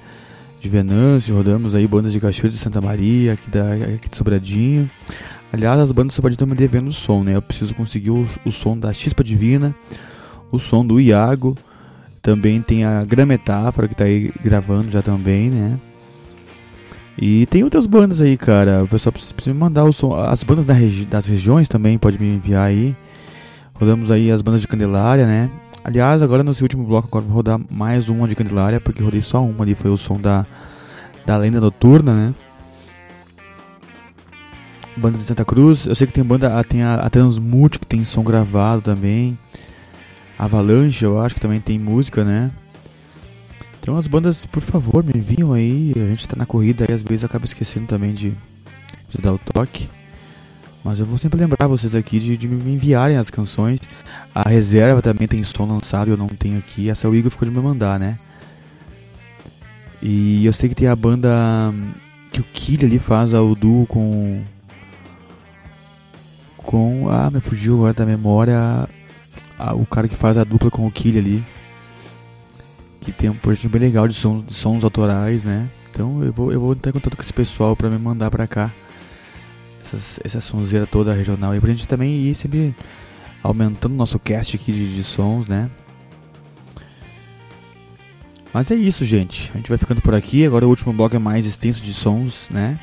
De 0.59 0.67
Venâncio, 0.67 1.33
rodamos 1.33 1.75
aí 1.75 1.87
bandas 1.87 2.11
de 2.11 2.19
Cachoeira 2.19 2.49
de 2.49 2.57
Santa 2.57 2.81
Maria, 2.81 3.33
aqui, 3.33 3.49
da, 3.49 3.73
aqui 3.95 4.09
de 4.09 4.17
Sobradinho. 4.17 4.89
Aliás, 5.53 5.79
as 5.79 5.93
bandas 5.93 6.09
de 6.09 6.15
Sobradinho 6.15 6.35
estão 6.35 6.47
me 6.47 6.55
devendo 6.55 6.91
som, 6.91 7.23
né? 7.23 7.35
Eu 7.35 7.41
preciso 7.41 7.73
conseguir 7.73 8.09
o, 8.09 8.27
o 8.43 8.51
som 8.51 8.77
da 8.77 8.91
Chispa 8.91 9.23
Divina, 9.23 9.73
o 10.51 10.59
som 10.59 10.85
do 10.85 10.99
Iago. 10.99 11.55
Também 12.27 12.61
tem 12.61 12.83
a 12.83 13.05
Gran 13.05 13.25
Metáfora 13.25 13.87
que 13.87 13.95
tá 13.95 14.03
aí 14.03 14.33
gravando 14.43 14.91
já 14.91 15.01
também, 15.01 15.49
né? 15.49 15.79
E 17.17 17.45
tem 17.45 17.63
outras 17.63 17.85
bandas 17.85 18.19
aí, 18.19 18.35
cara. 18.35 18.83
O 18.83 18.87
pessoal 18.89 19.13
precisa 19.13 19.33
me 19.45 19.53
mandar 19.53 19.85
o 19.85 19.93
som. 19.93 20.13
As 20.13 20.43
bandas 20.43 20.65
da 20.65 20.73
regi 20.73 21.05
das 21.05 21.25
regiões 21.25 21.69
também 21.69 21.97
pode 21.97 22.19
me 22.19 22.35
enviar 22.35 22.67
aí. 22.67 22.93
Rodamos 23.75 24.11
aí 24.11 24.29
as 24.29 24.41
bandas 24.41 24.59
de 24.59 24.67
Candelária, 24.67 25.25
né? 25.25 25.49
Aliás, 25.85 26.21
agora 26.21 26.43
nesse 26.43 26.61
último 26.61 26.83
bloco 26.83 27.07
agora 27.07 27.23
vou 27.23 27.35
rodar 27.35 27.61
mais 27.71 28.09
uma 28.09 28.27
de 28.27 28.35
Candelária, 28.35 28.81
porque 28.81 29.01
rodei 29.01 29.21
só 29.21 29.41
uma 29.41 29.63
ali, 29.63 29.73
foi 29.73 29.89
o 29.89 29.95
som 29.95 30.19
da, 30.19 30.45
da 31.25 31.37
Lenda 31.37 31.61
Noturna, 31.61 32.13
né? 32.13 32.35
Bandas 34.97 35.21
de 35.21 35.27
Santa 35.27 35.45
Cruz, 35.45 35.85
eu 35.85 35.95
sei 35.95 36.05
que 36.05 36.11
tem 36.11 36.25
banda, 36.25 36.61
tem 36.65 36.83
a, 36.83 36.95
a 36.95 37.09
Transmute 37.09 37.79
que 37.79 37.85
tem 37.85 38.03
som 38.03 38.21
gravado 38.21 38.81
também. 38.81 39.37
Avalanche, 40.37 41.03
eu 41.03 41.19
acho 41.19 41.35
que 41.35 41.41
também 41.41 41.59
tem 41.59 41.79
música, 41.79 42.23
né? 42.23 42.51
Então 43.81 43.97
as 43.97 44.05
bandas, 44.05 44.45
por 44.45 44.61
favor, 44.61 45.03
me 45.03 45.13
enviam 45.15 45.53
aí. 45.53 45.93
A 45.95 46.09
gente 46.09 46.27
tá 46.27 46.35
na 46.35 46.45
corrida 46.45 46.85
e 46.89 46.93
às 46.93 47.01
vezes 47.01 47.23
acaba 47.23 47.45
esquecendo 47.45 47.87
também 47.87 48.13
de, 48.13 48.33
de 49.09 49.17
dar 49.17 49.33
o 49.33 49.37
toque. 49.37 49.89
Mas 50.83 50.99
eu 50.99 51.05
vou 51.05 51.17
sempre 51.17 51.39
lembrar 51.39 51.67
vocês 51.67 51.95
aqui 51.95 52.19
de, 52.19 52.37
de 52.37 52.47
me 52.47 52.73
enviarem 52.73 53.17
as 53.17 53.29
canções. 53.29 53.79
A 54.33 54.47
reserva 54.47 55.01
também 55.01 55.27
tem 55.27 55.43
som 55.43 55.65
lançado, 55.65 56.09
eu 56.09 56.17
não 56.17 56.27
tenho 56.27 56.59
aqui. 56.59 56.89
Essa 56.89 57.07
é 57.07 57.09
o 57.09 57.15
Igor 57.15 57.31
ficou 57.31 57.47
de 57.47 57.53
me 57.53 57.61
mandar, 57.61 57.99
né? 57.99 58.19
E 60.01 60.45
eu 60.45 60.53
sei 60.53 60.69
que 60.69 60.75
tem 60.75 60.87
a 60.87 60.95
banda 60.95 61.29
que 62.31 62.41
o 62.41 62.45
Kill 62.53 62.79
ali 62.83 62.99
faz 62.99 63.33
o 63.33 63.55
duo 63.55 63.85
com. 63.87 64.43
Com. 66.57 67.09
Ah, 67.09 67.31
me 67.31 67.39
fugiu 67.39 67.75
agora 67.75 67.93
da 67.93 68.05
memória. 68.05 68.87
Ah, 69.57 69.73
o 69.73 69.85
cara 69.85 70.07
que 70.07 70.15
faz 70.15 70.37
a 70.37 70.43
dupla 70.43 70.69
com 70.69 70.85
o 70.85 70.91
Kill 70.91 71.17
ali. 71.17 71.45
Que 73.01 73.11
tem 73.11 73.29
um 73.29 73.35
projeto 73.35 73.69
bem 73.69 73.81
legal 73.81 74.07
de 74.07 74.13
sons, 74.13 74.45
de 74.45 74.53
sons 74.53 74.83
autorais, 74.83 75.43
né? 75.43 75.69
Então 75.89 76.23
eu 76.23 76.31
vou, 76.31 76.51
eu 76.51 76.59
vou 76.59 76.73
entrar 76.73 76.89
em 76.89 76.93
contato 76.93 77.15
com 77.15 77.23
esse 77.23 77.33
pessoal 77.33 77.75
pra 77.75 77.89
me 77.89 77.97
mandar 77.97 78.29
pra 78.29 78.45
cá 78.45 78.71
essas, 79.83 80.19
essa 80.23 80.41
sonzeira 80.41 80.85
toda 80.85 81.13
regional 81.13 81.55
e 81.55 81.59
pra 81.59 81.71
gente 81.71 81.87
também 81.87 82.13
ir 82.21 82.35
sempre 82.35 82.75
aumentando 83.41 83.93
o 83.93 83.97
nosso 83.97 84.19
cast 84.19 84.55
aqui 84.55 84.71
de, 84.71 84.95
de 84.95 85.03
sons, 85.03 85.47
né? 85.47 85.69
Mas 88.53 88.71
é 88.71 88.75
isso, 88.75 89.05
gente. 89.05 89.51
A 89.53 89.57
gente 89.57 89.69
vai 89.69 89.77
ficando 89.77 90.01
por 90.01 90.15
aqui. 90.15 90.45
Agora 90.45 90.65
o 90.65 90.69
último 90.69 90.91
bloco 90.91 91.15
é 91.15 91.19
mais 91.19 91.45
extenso 91.45 91.81
de 91.81 91.93
sons, 91.93 92.47
né? 92.49 92.79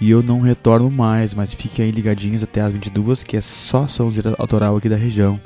E 0.00 0.10
eu 0.10 0.22
não 0.22 0.40
retorno 0.40 0.90
mais, 0.90 1.34
mas 1.34 1.52
fiquem 1.52 1.84
aí 1.84 1.90
ligadinhos 1.90 2.42
até 2.42 2.60
as 2.60 2.72
22, 2.72 3.24
que 3.24 3.36
é 3.36 3.40
só 3.40 3.86
sonzeira 3.86 4.34
autoral 4.38 4.76
aqui 4.76 4.88
da 4.88 4.96
região. 4.96 5.40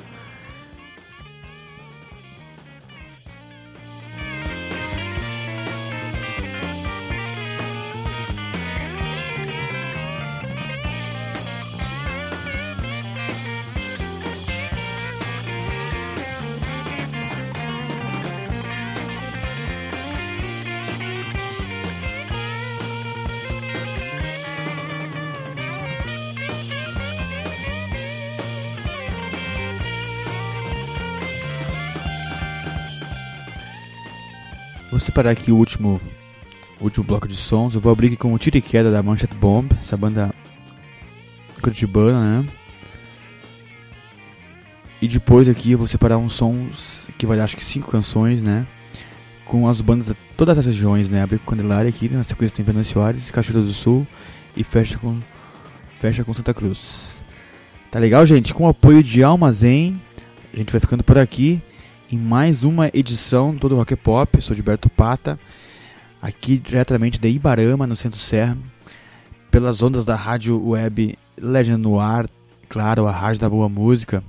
Separar 35.03 35.31
aqui 35.31 35.51
o 35.51 35.57
último, 35.57 35.99
último 36.79 37.03
bloco 37.03 37.27
de 37.27 37.35
sons. 37.35 37.75
Eu 37.75 37.81
vou 37.81 37.91
abrir 37.91 38.07
aqui 38.07 38.15
com 38.15 38.33
o 38.33 38.39
Tiro 38.39 38.57
e 38.57 38.61
Queda 38.61 38.89
da 38.89 39.03
Manchete 39.03 39.35
Bomb, 39.35 39.69
essa 39.81 39.97
banda 39.97 40.33
curitibana, 41.61 42.41
né? 42.41 42.49
E 45.01 45.07
depois 45.09 45.49
aqui 45.49 45.73
eu 45.73 45.77
vou 45.77 45.87
separar 45.87 46.17
uns 46.17 46.31
sons 46.31 47.09
que 47.17 47.27
dar 47.27 47.43
acho 47.43 47.57
que 47.57 47.65
cinco 47.65 47.91
canções, 47.91 48.41
né? 48.41 48.65
Com 49.45 49.67
as 49.67 49.81
bandas 49.81 50.07
de 50.07 50.15
todas 50.37 50.57
as 50.57 50.65
regiões, 50.65 51.09
né? 51.09 51.21
Abrir 51.21 51.39
com 51.39 51.51
Candelária 51.51 51.89
aqui, 51.89 52.07
na 52.07 52.23
sequência 52.23 52.55
tem 52.55 52.63
Venâncio 52.63 52.93
Soares, 52.93 53.29
Cachoeira 53.29 53.61
do 53.61 53.73
Sul 53.73 54.07
e 54.55 54.63
fecha 54.63 54.97
com, 54.97 55.19
fecha 55.99 56.23
com 56.23 56.33
Santa 56.33 56.53
Cruz. 56.53 57.21
Tá 57.91 57.99
legal, 57.99 58.25
gente? 58.25 58.53
Com 58.53 58.63
o 58.63 58.69
apoio 58.69 59.03
de 59.03 59.21
Alma 59.21 59.51
Zen, 59.51 59.99
a 60.53 60.57
gente 60.57 60.71
vai 60.71 60.79
ficando 60.79 61.03
por 61.03 61.17
aqui 61.17 61.61
em 62.13 62.17
mais 62.17 62.63
uma 62.63 62.91
edição 62.93 63.55
do 63.55 63.75
Rock 63.75 63.95
Pop. 63.95 64.39
Sou 64.39 64.55
Gilberto 64.55 64.87
Pata, 64.87 65.39
aqui 66.21 66.59
diretamente 66.59 67.19
de 67.19 67.27
Ibarama, 67.27 67.87
no 67.87 67.95
Centro 67.95 68.19
Serra, 68.19 68.55
pelas 69.49 69.81
ondas 69.81 70.05
da 70.05 70.15
rádio 70.15 70.63
web 70.63 71.17
Legend 71.35 71.81
no 71.81 71.99
Ar, 71.99 72.27
claro, 72.69 73.07
a 73.07 73.11
rádio 73.11 73.41
da 73.41 73.49
boa 73.49 73.67
música. 73.67 74.23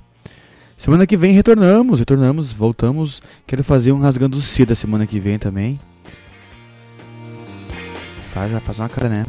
Semana 0.75 1.05
que 1.05 1.15
vem 1.15 1.33
retornamos, 1.33 1.99
retornamos, 1.99 2.51
voltamos. 2.51 3.21
Quero 3.45 3.63
fazer 3.63 3.91
um 3.91 3.99
rasgando 3.99 4.41
C 4.41 4.65
da 4.65 4.73
semana 4.73 5.05
que 5.05 5.19
vem 5.19 5.37
também. 5.37 5.79
Faz, 8.33 8.51
já 8.51 8.59
faz 8.59 8.79
uma 8.79 8.89
cara, 8.89 9.09
né? 9.09 9.25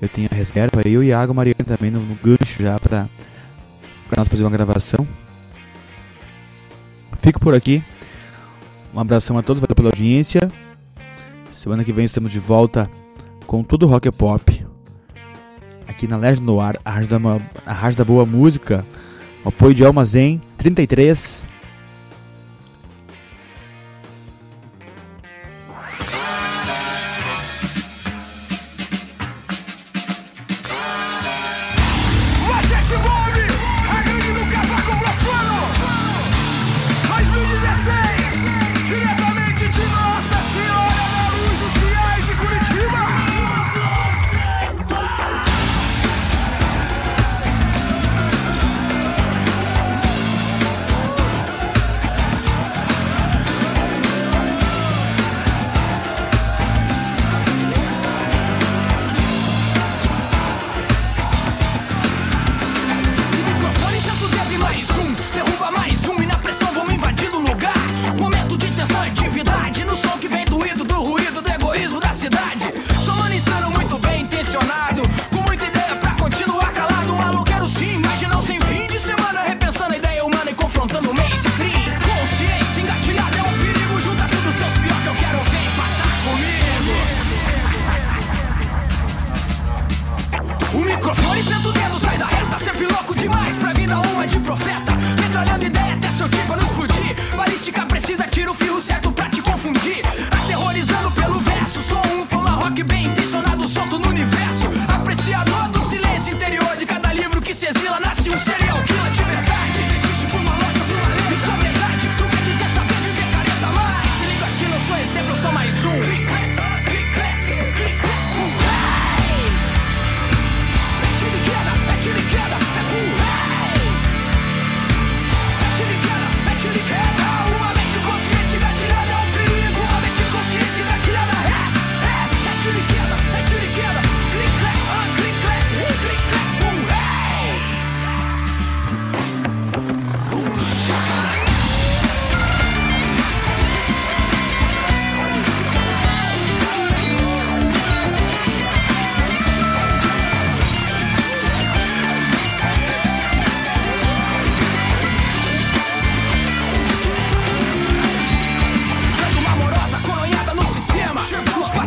Eu 0.00 0.10
tenho 0.10 0.28
a 0.30 0.34
reserva, 0.34 0.82
eu 0.84 1.02
e 1.02 1.06
a 1.10 1.20
Iago 1.20 1.32
Mariana 1.32 1.64
também 1.64 1.90
no, 1.90 2.00
no 2.00 2.14
gancho 2.16 2.62
já 2.62 2.78
pra 2.78 3.08
nós 4.14 4.28
fazer 4.28 4.42
uma 4.44 4.50
gravação. 4.50 5.08
Fico 7.22 7.40
por 7.40 7.54
aqui. 7.54 7.82
Um 8.94 9.00
abração 9.00 9.36
a 9.36 9.42
todos, 9.42 9.60
valeu 9.60 9.74
pela 9.74 9.88
audiência. 9.88 10.52
Semana 11.50 11.82
que 11.82 11.92
vem 11.92 12.04
estamos 12.04 12.30
de 12.30 12.38
volta 12.38 12.88
com 13.44 13.64
tudo 13.64 13.88
rock 13.88 14.06
e 14.06 14.12
pop. 14.12 14.64
Aqui 15.88 16.06
na 16.06 16.16
Legend 16.16 16.46
no 16.46 16.60
Ar, 16.60 16.76
a 16.84 16.92
rádio 16.92 17.08
da, 17.08 17.18
da 17.96 18.04
boa 18.04 18.24
música. 18.24 18.86
O 19.44 19.48
apoio 19.48 19.74
de 19.74 19.84
Alma 19.84 20.04
Zen 20.04 20.40
33. 20.58 21.53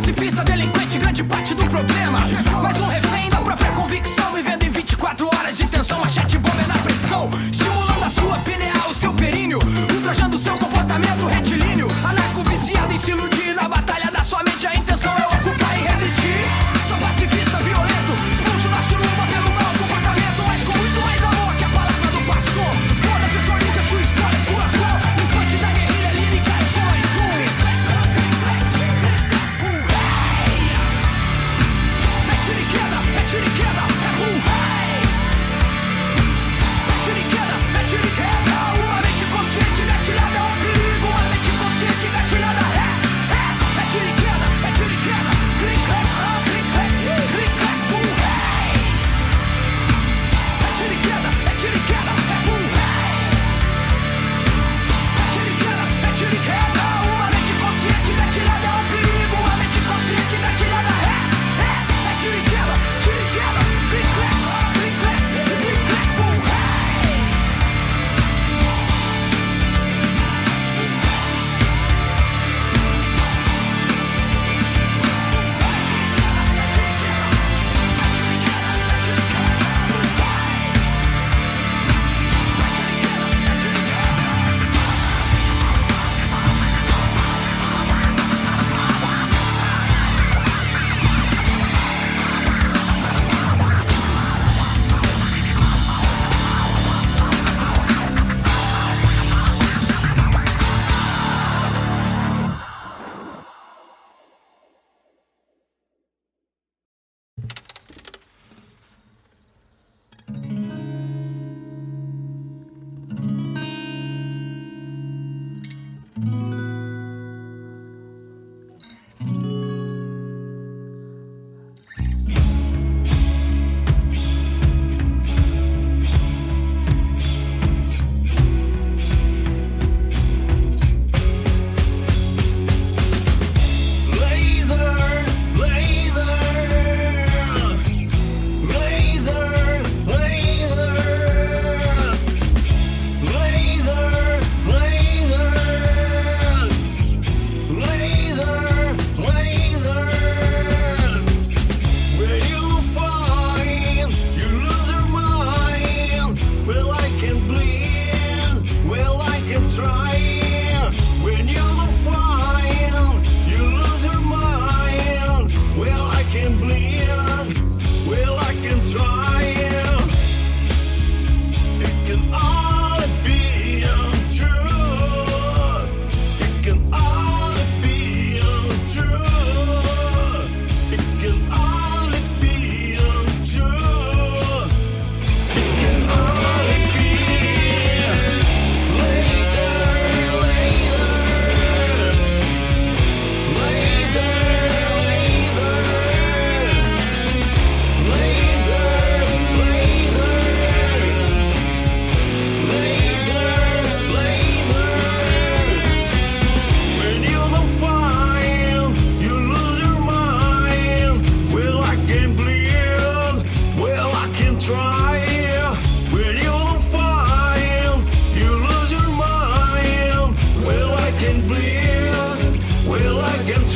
She 0.08 0.37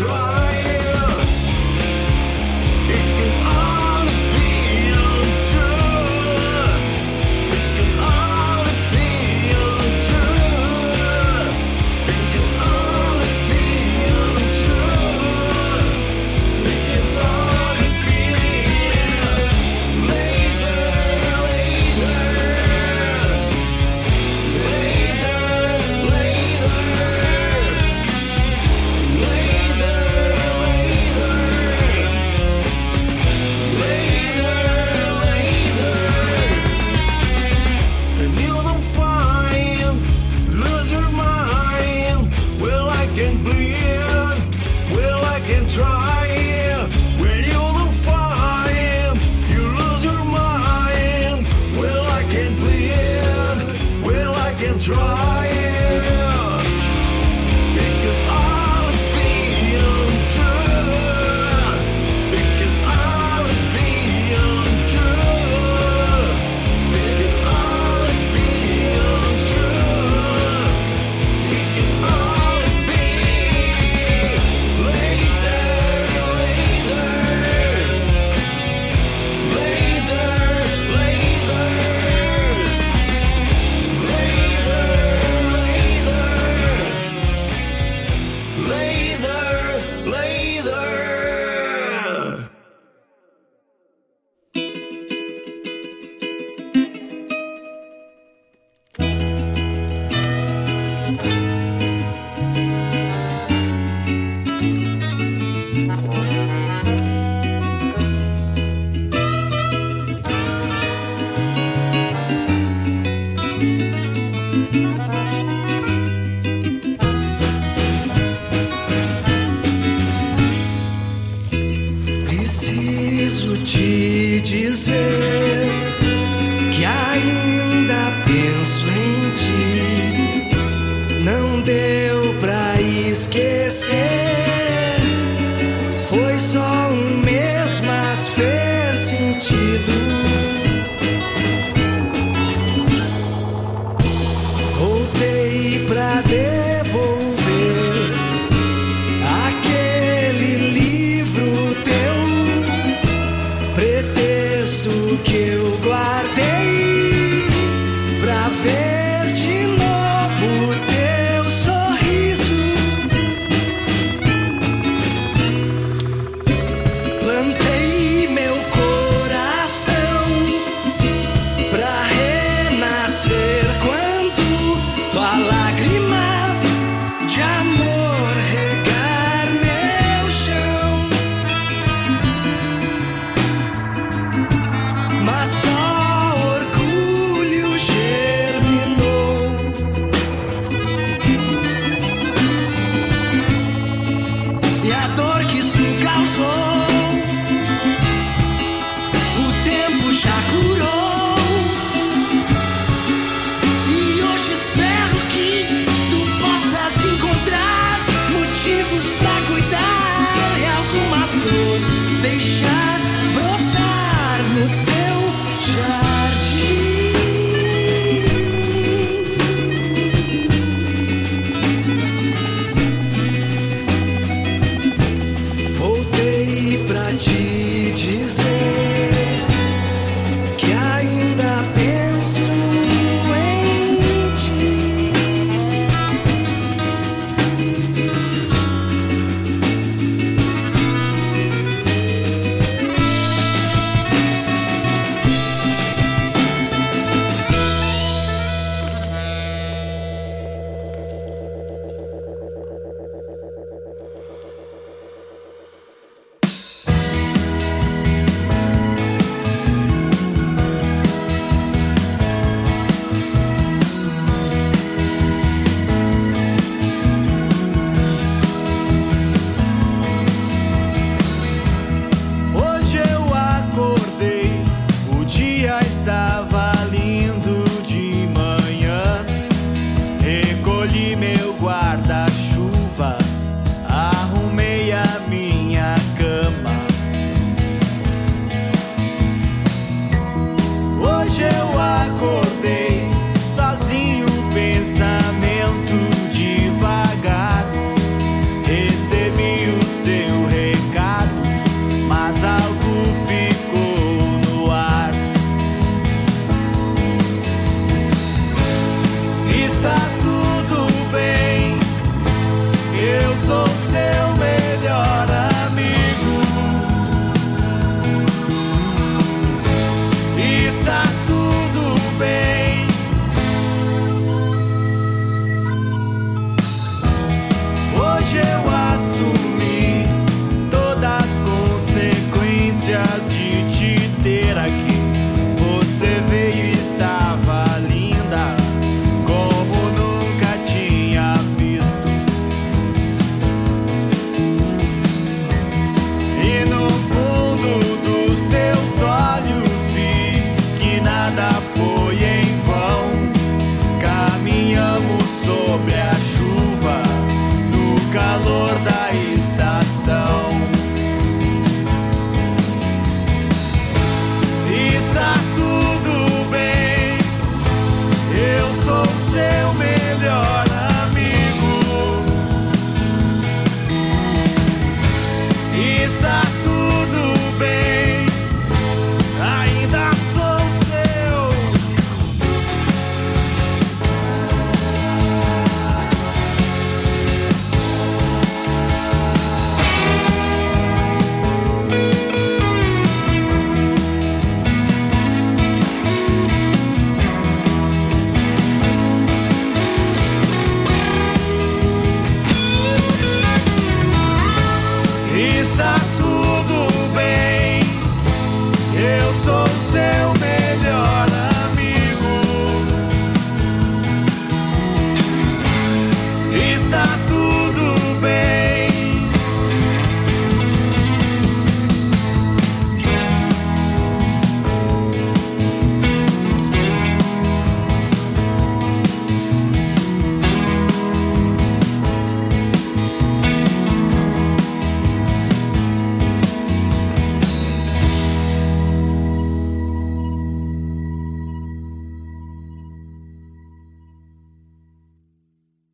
try. 0.03 0.32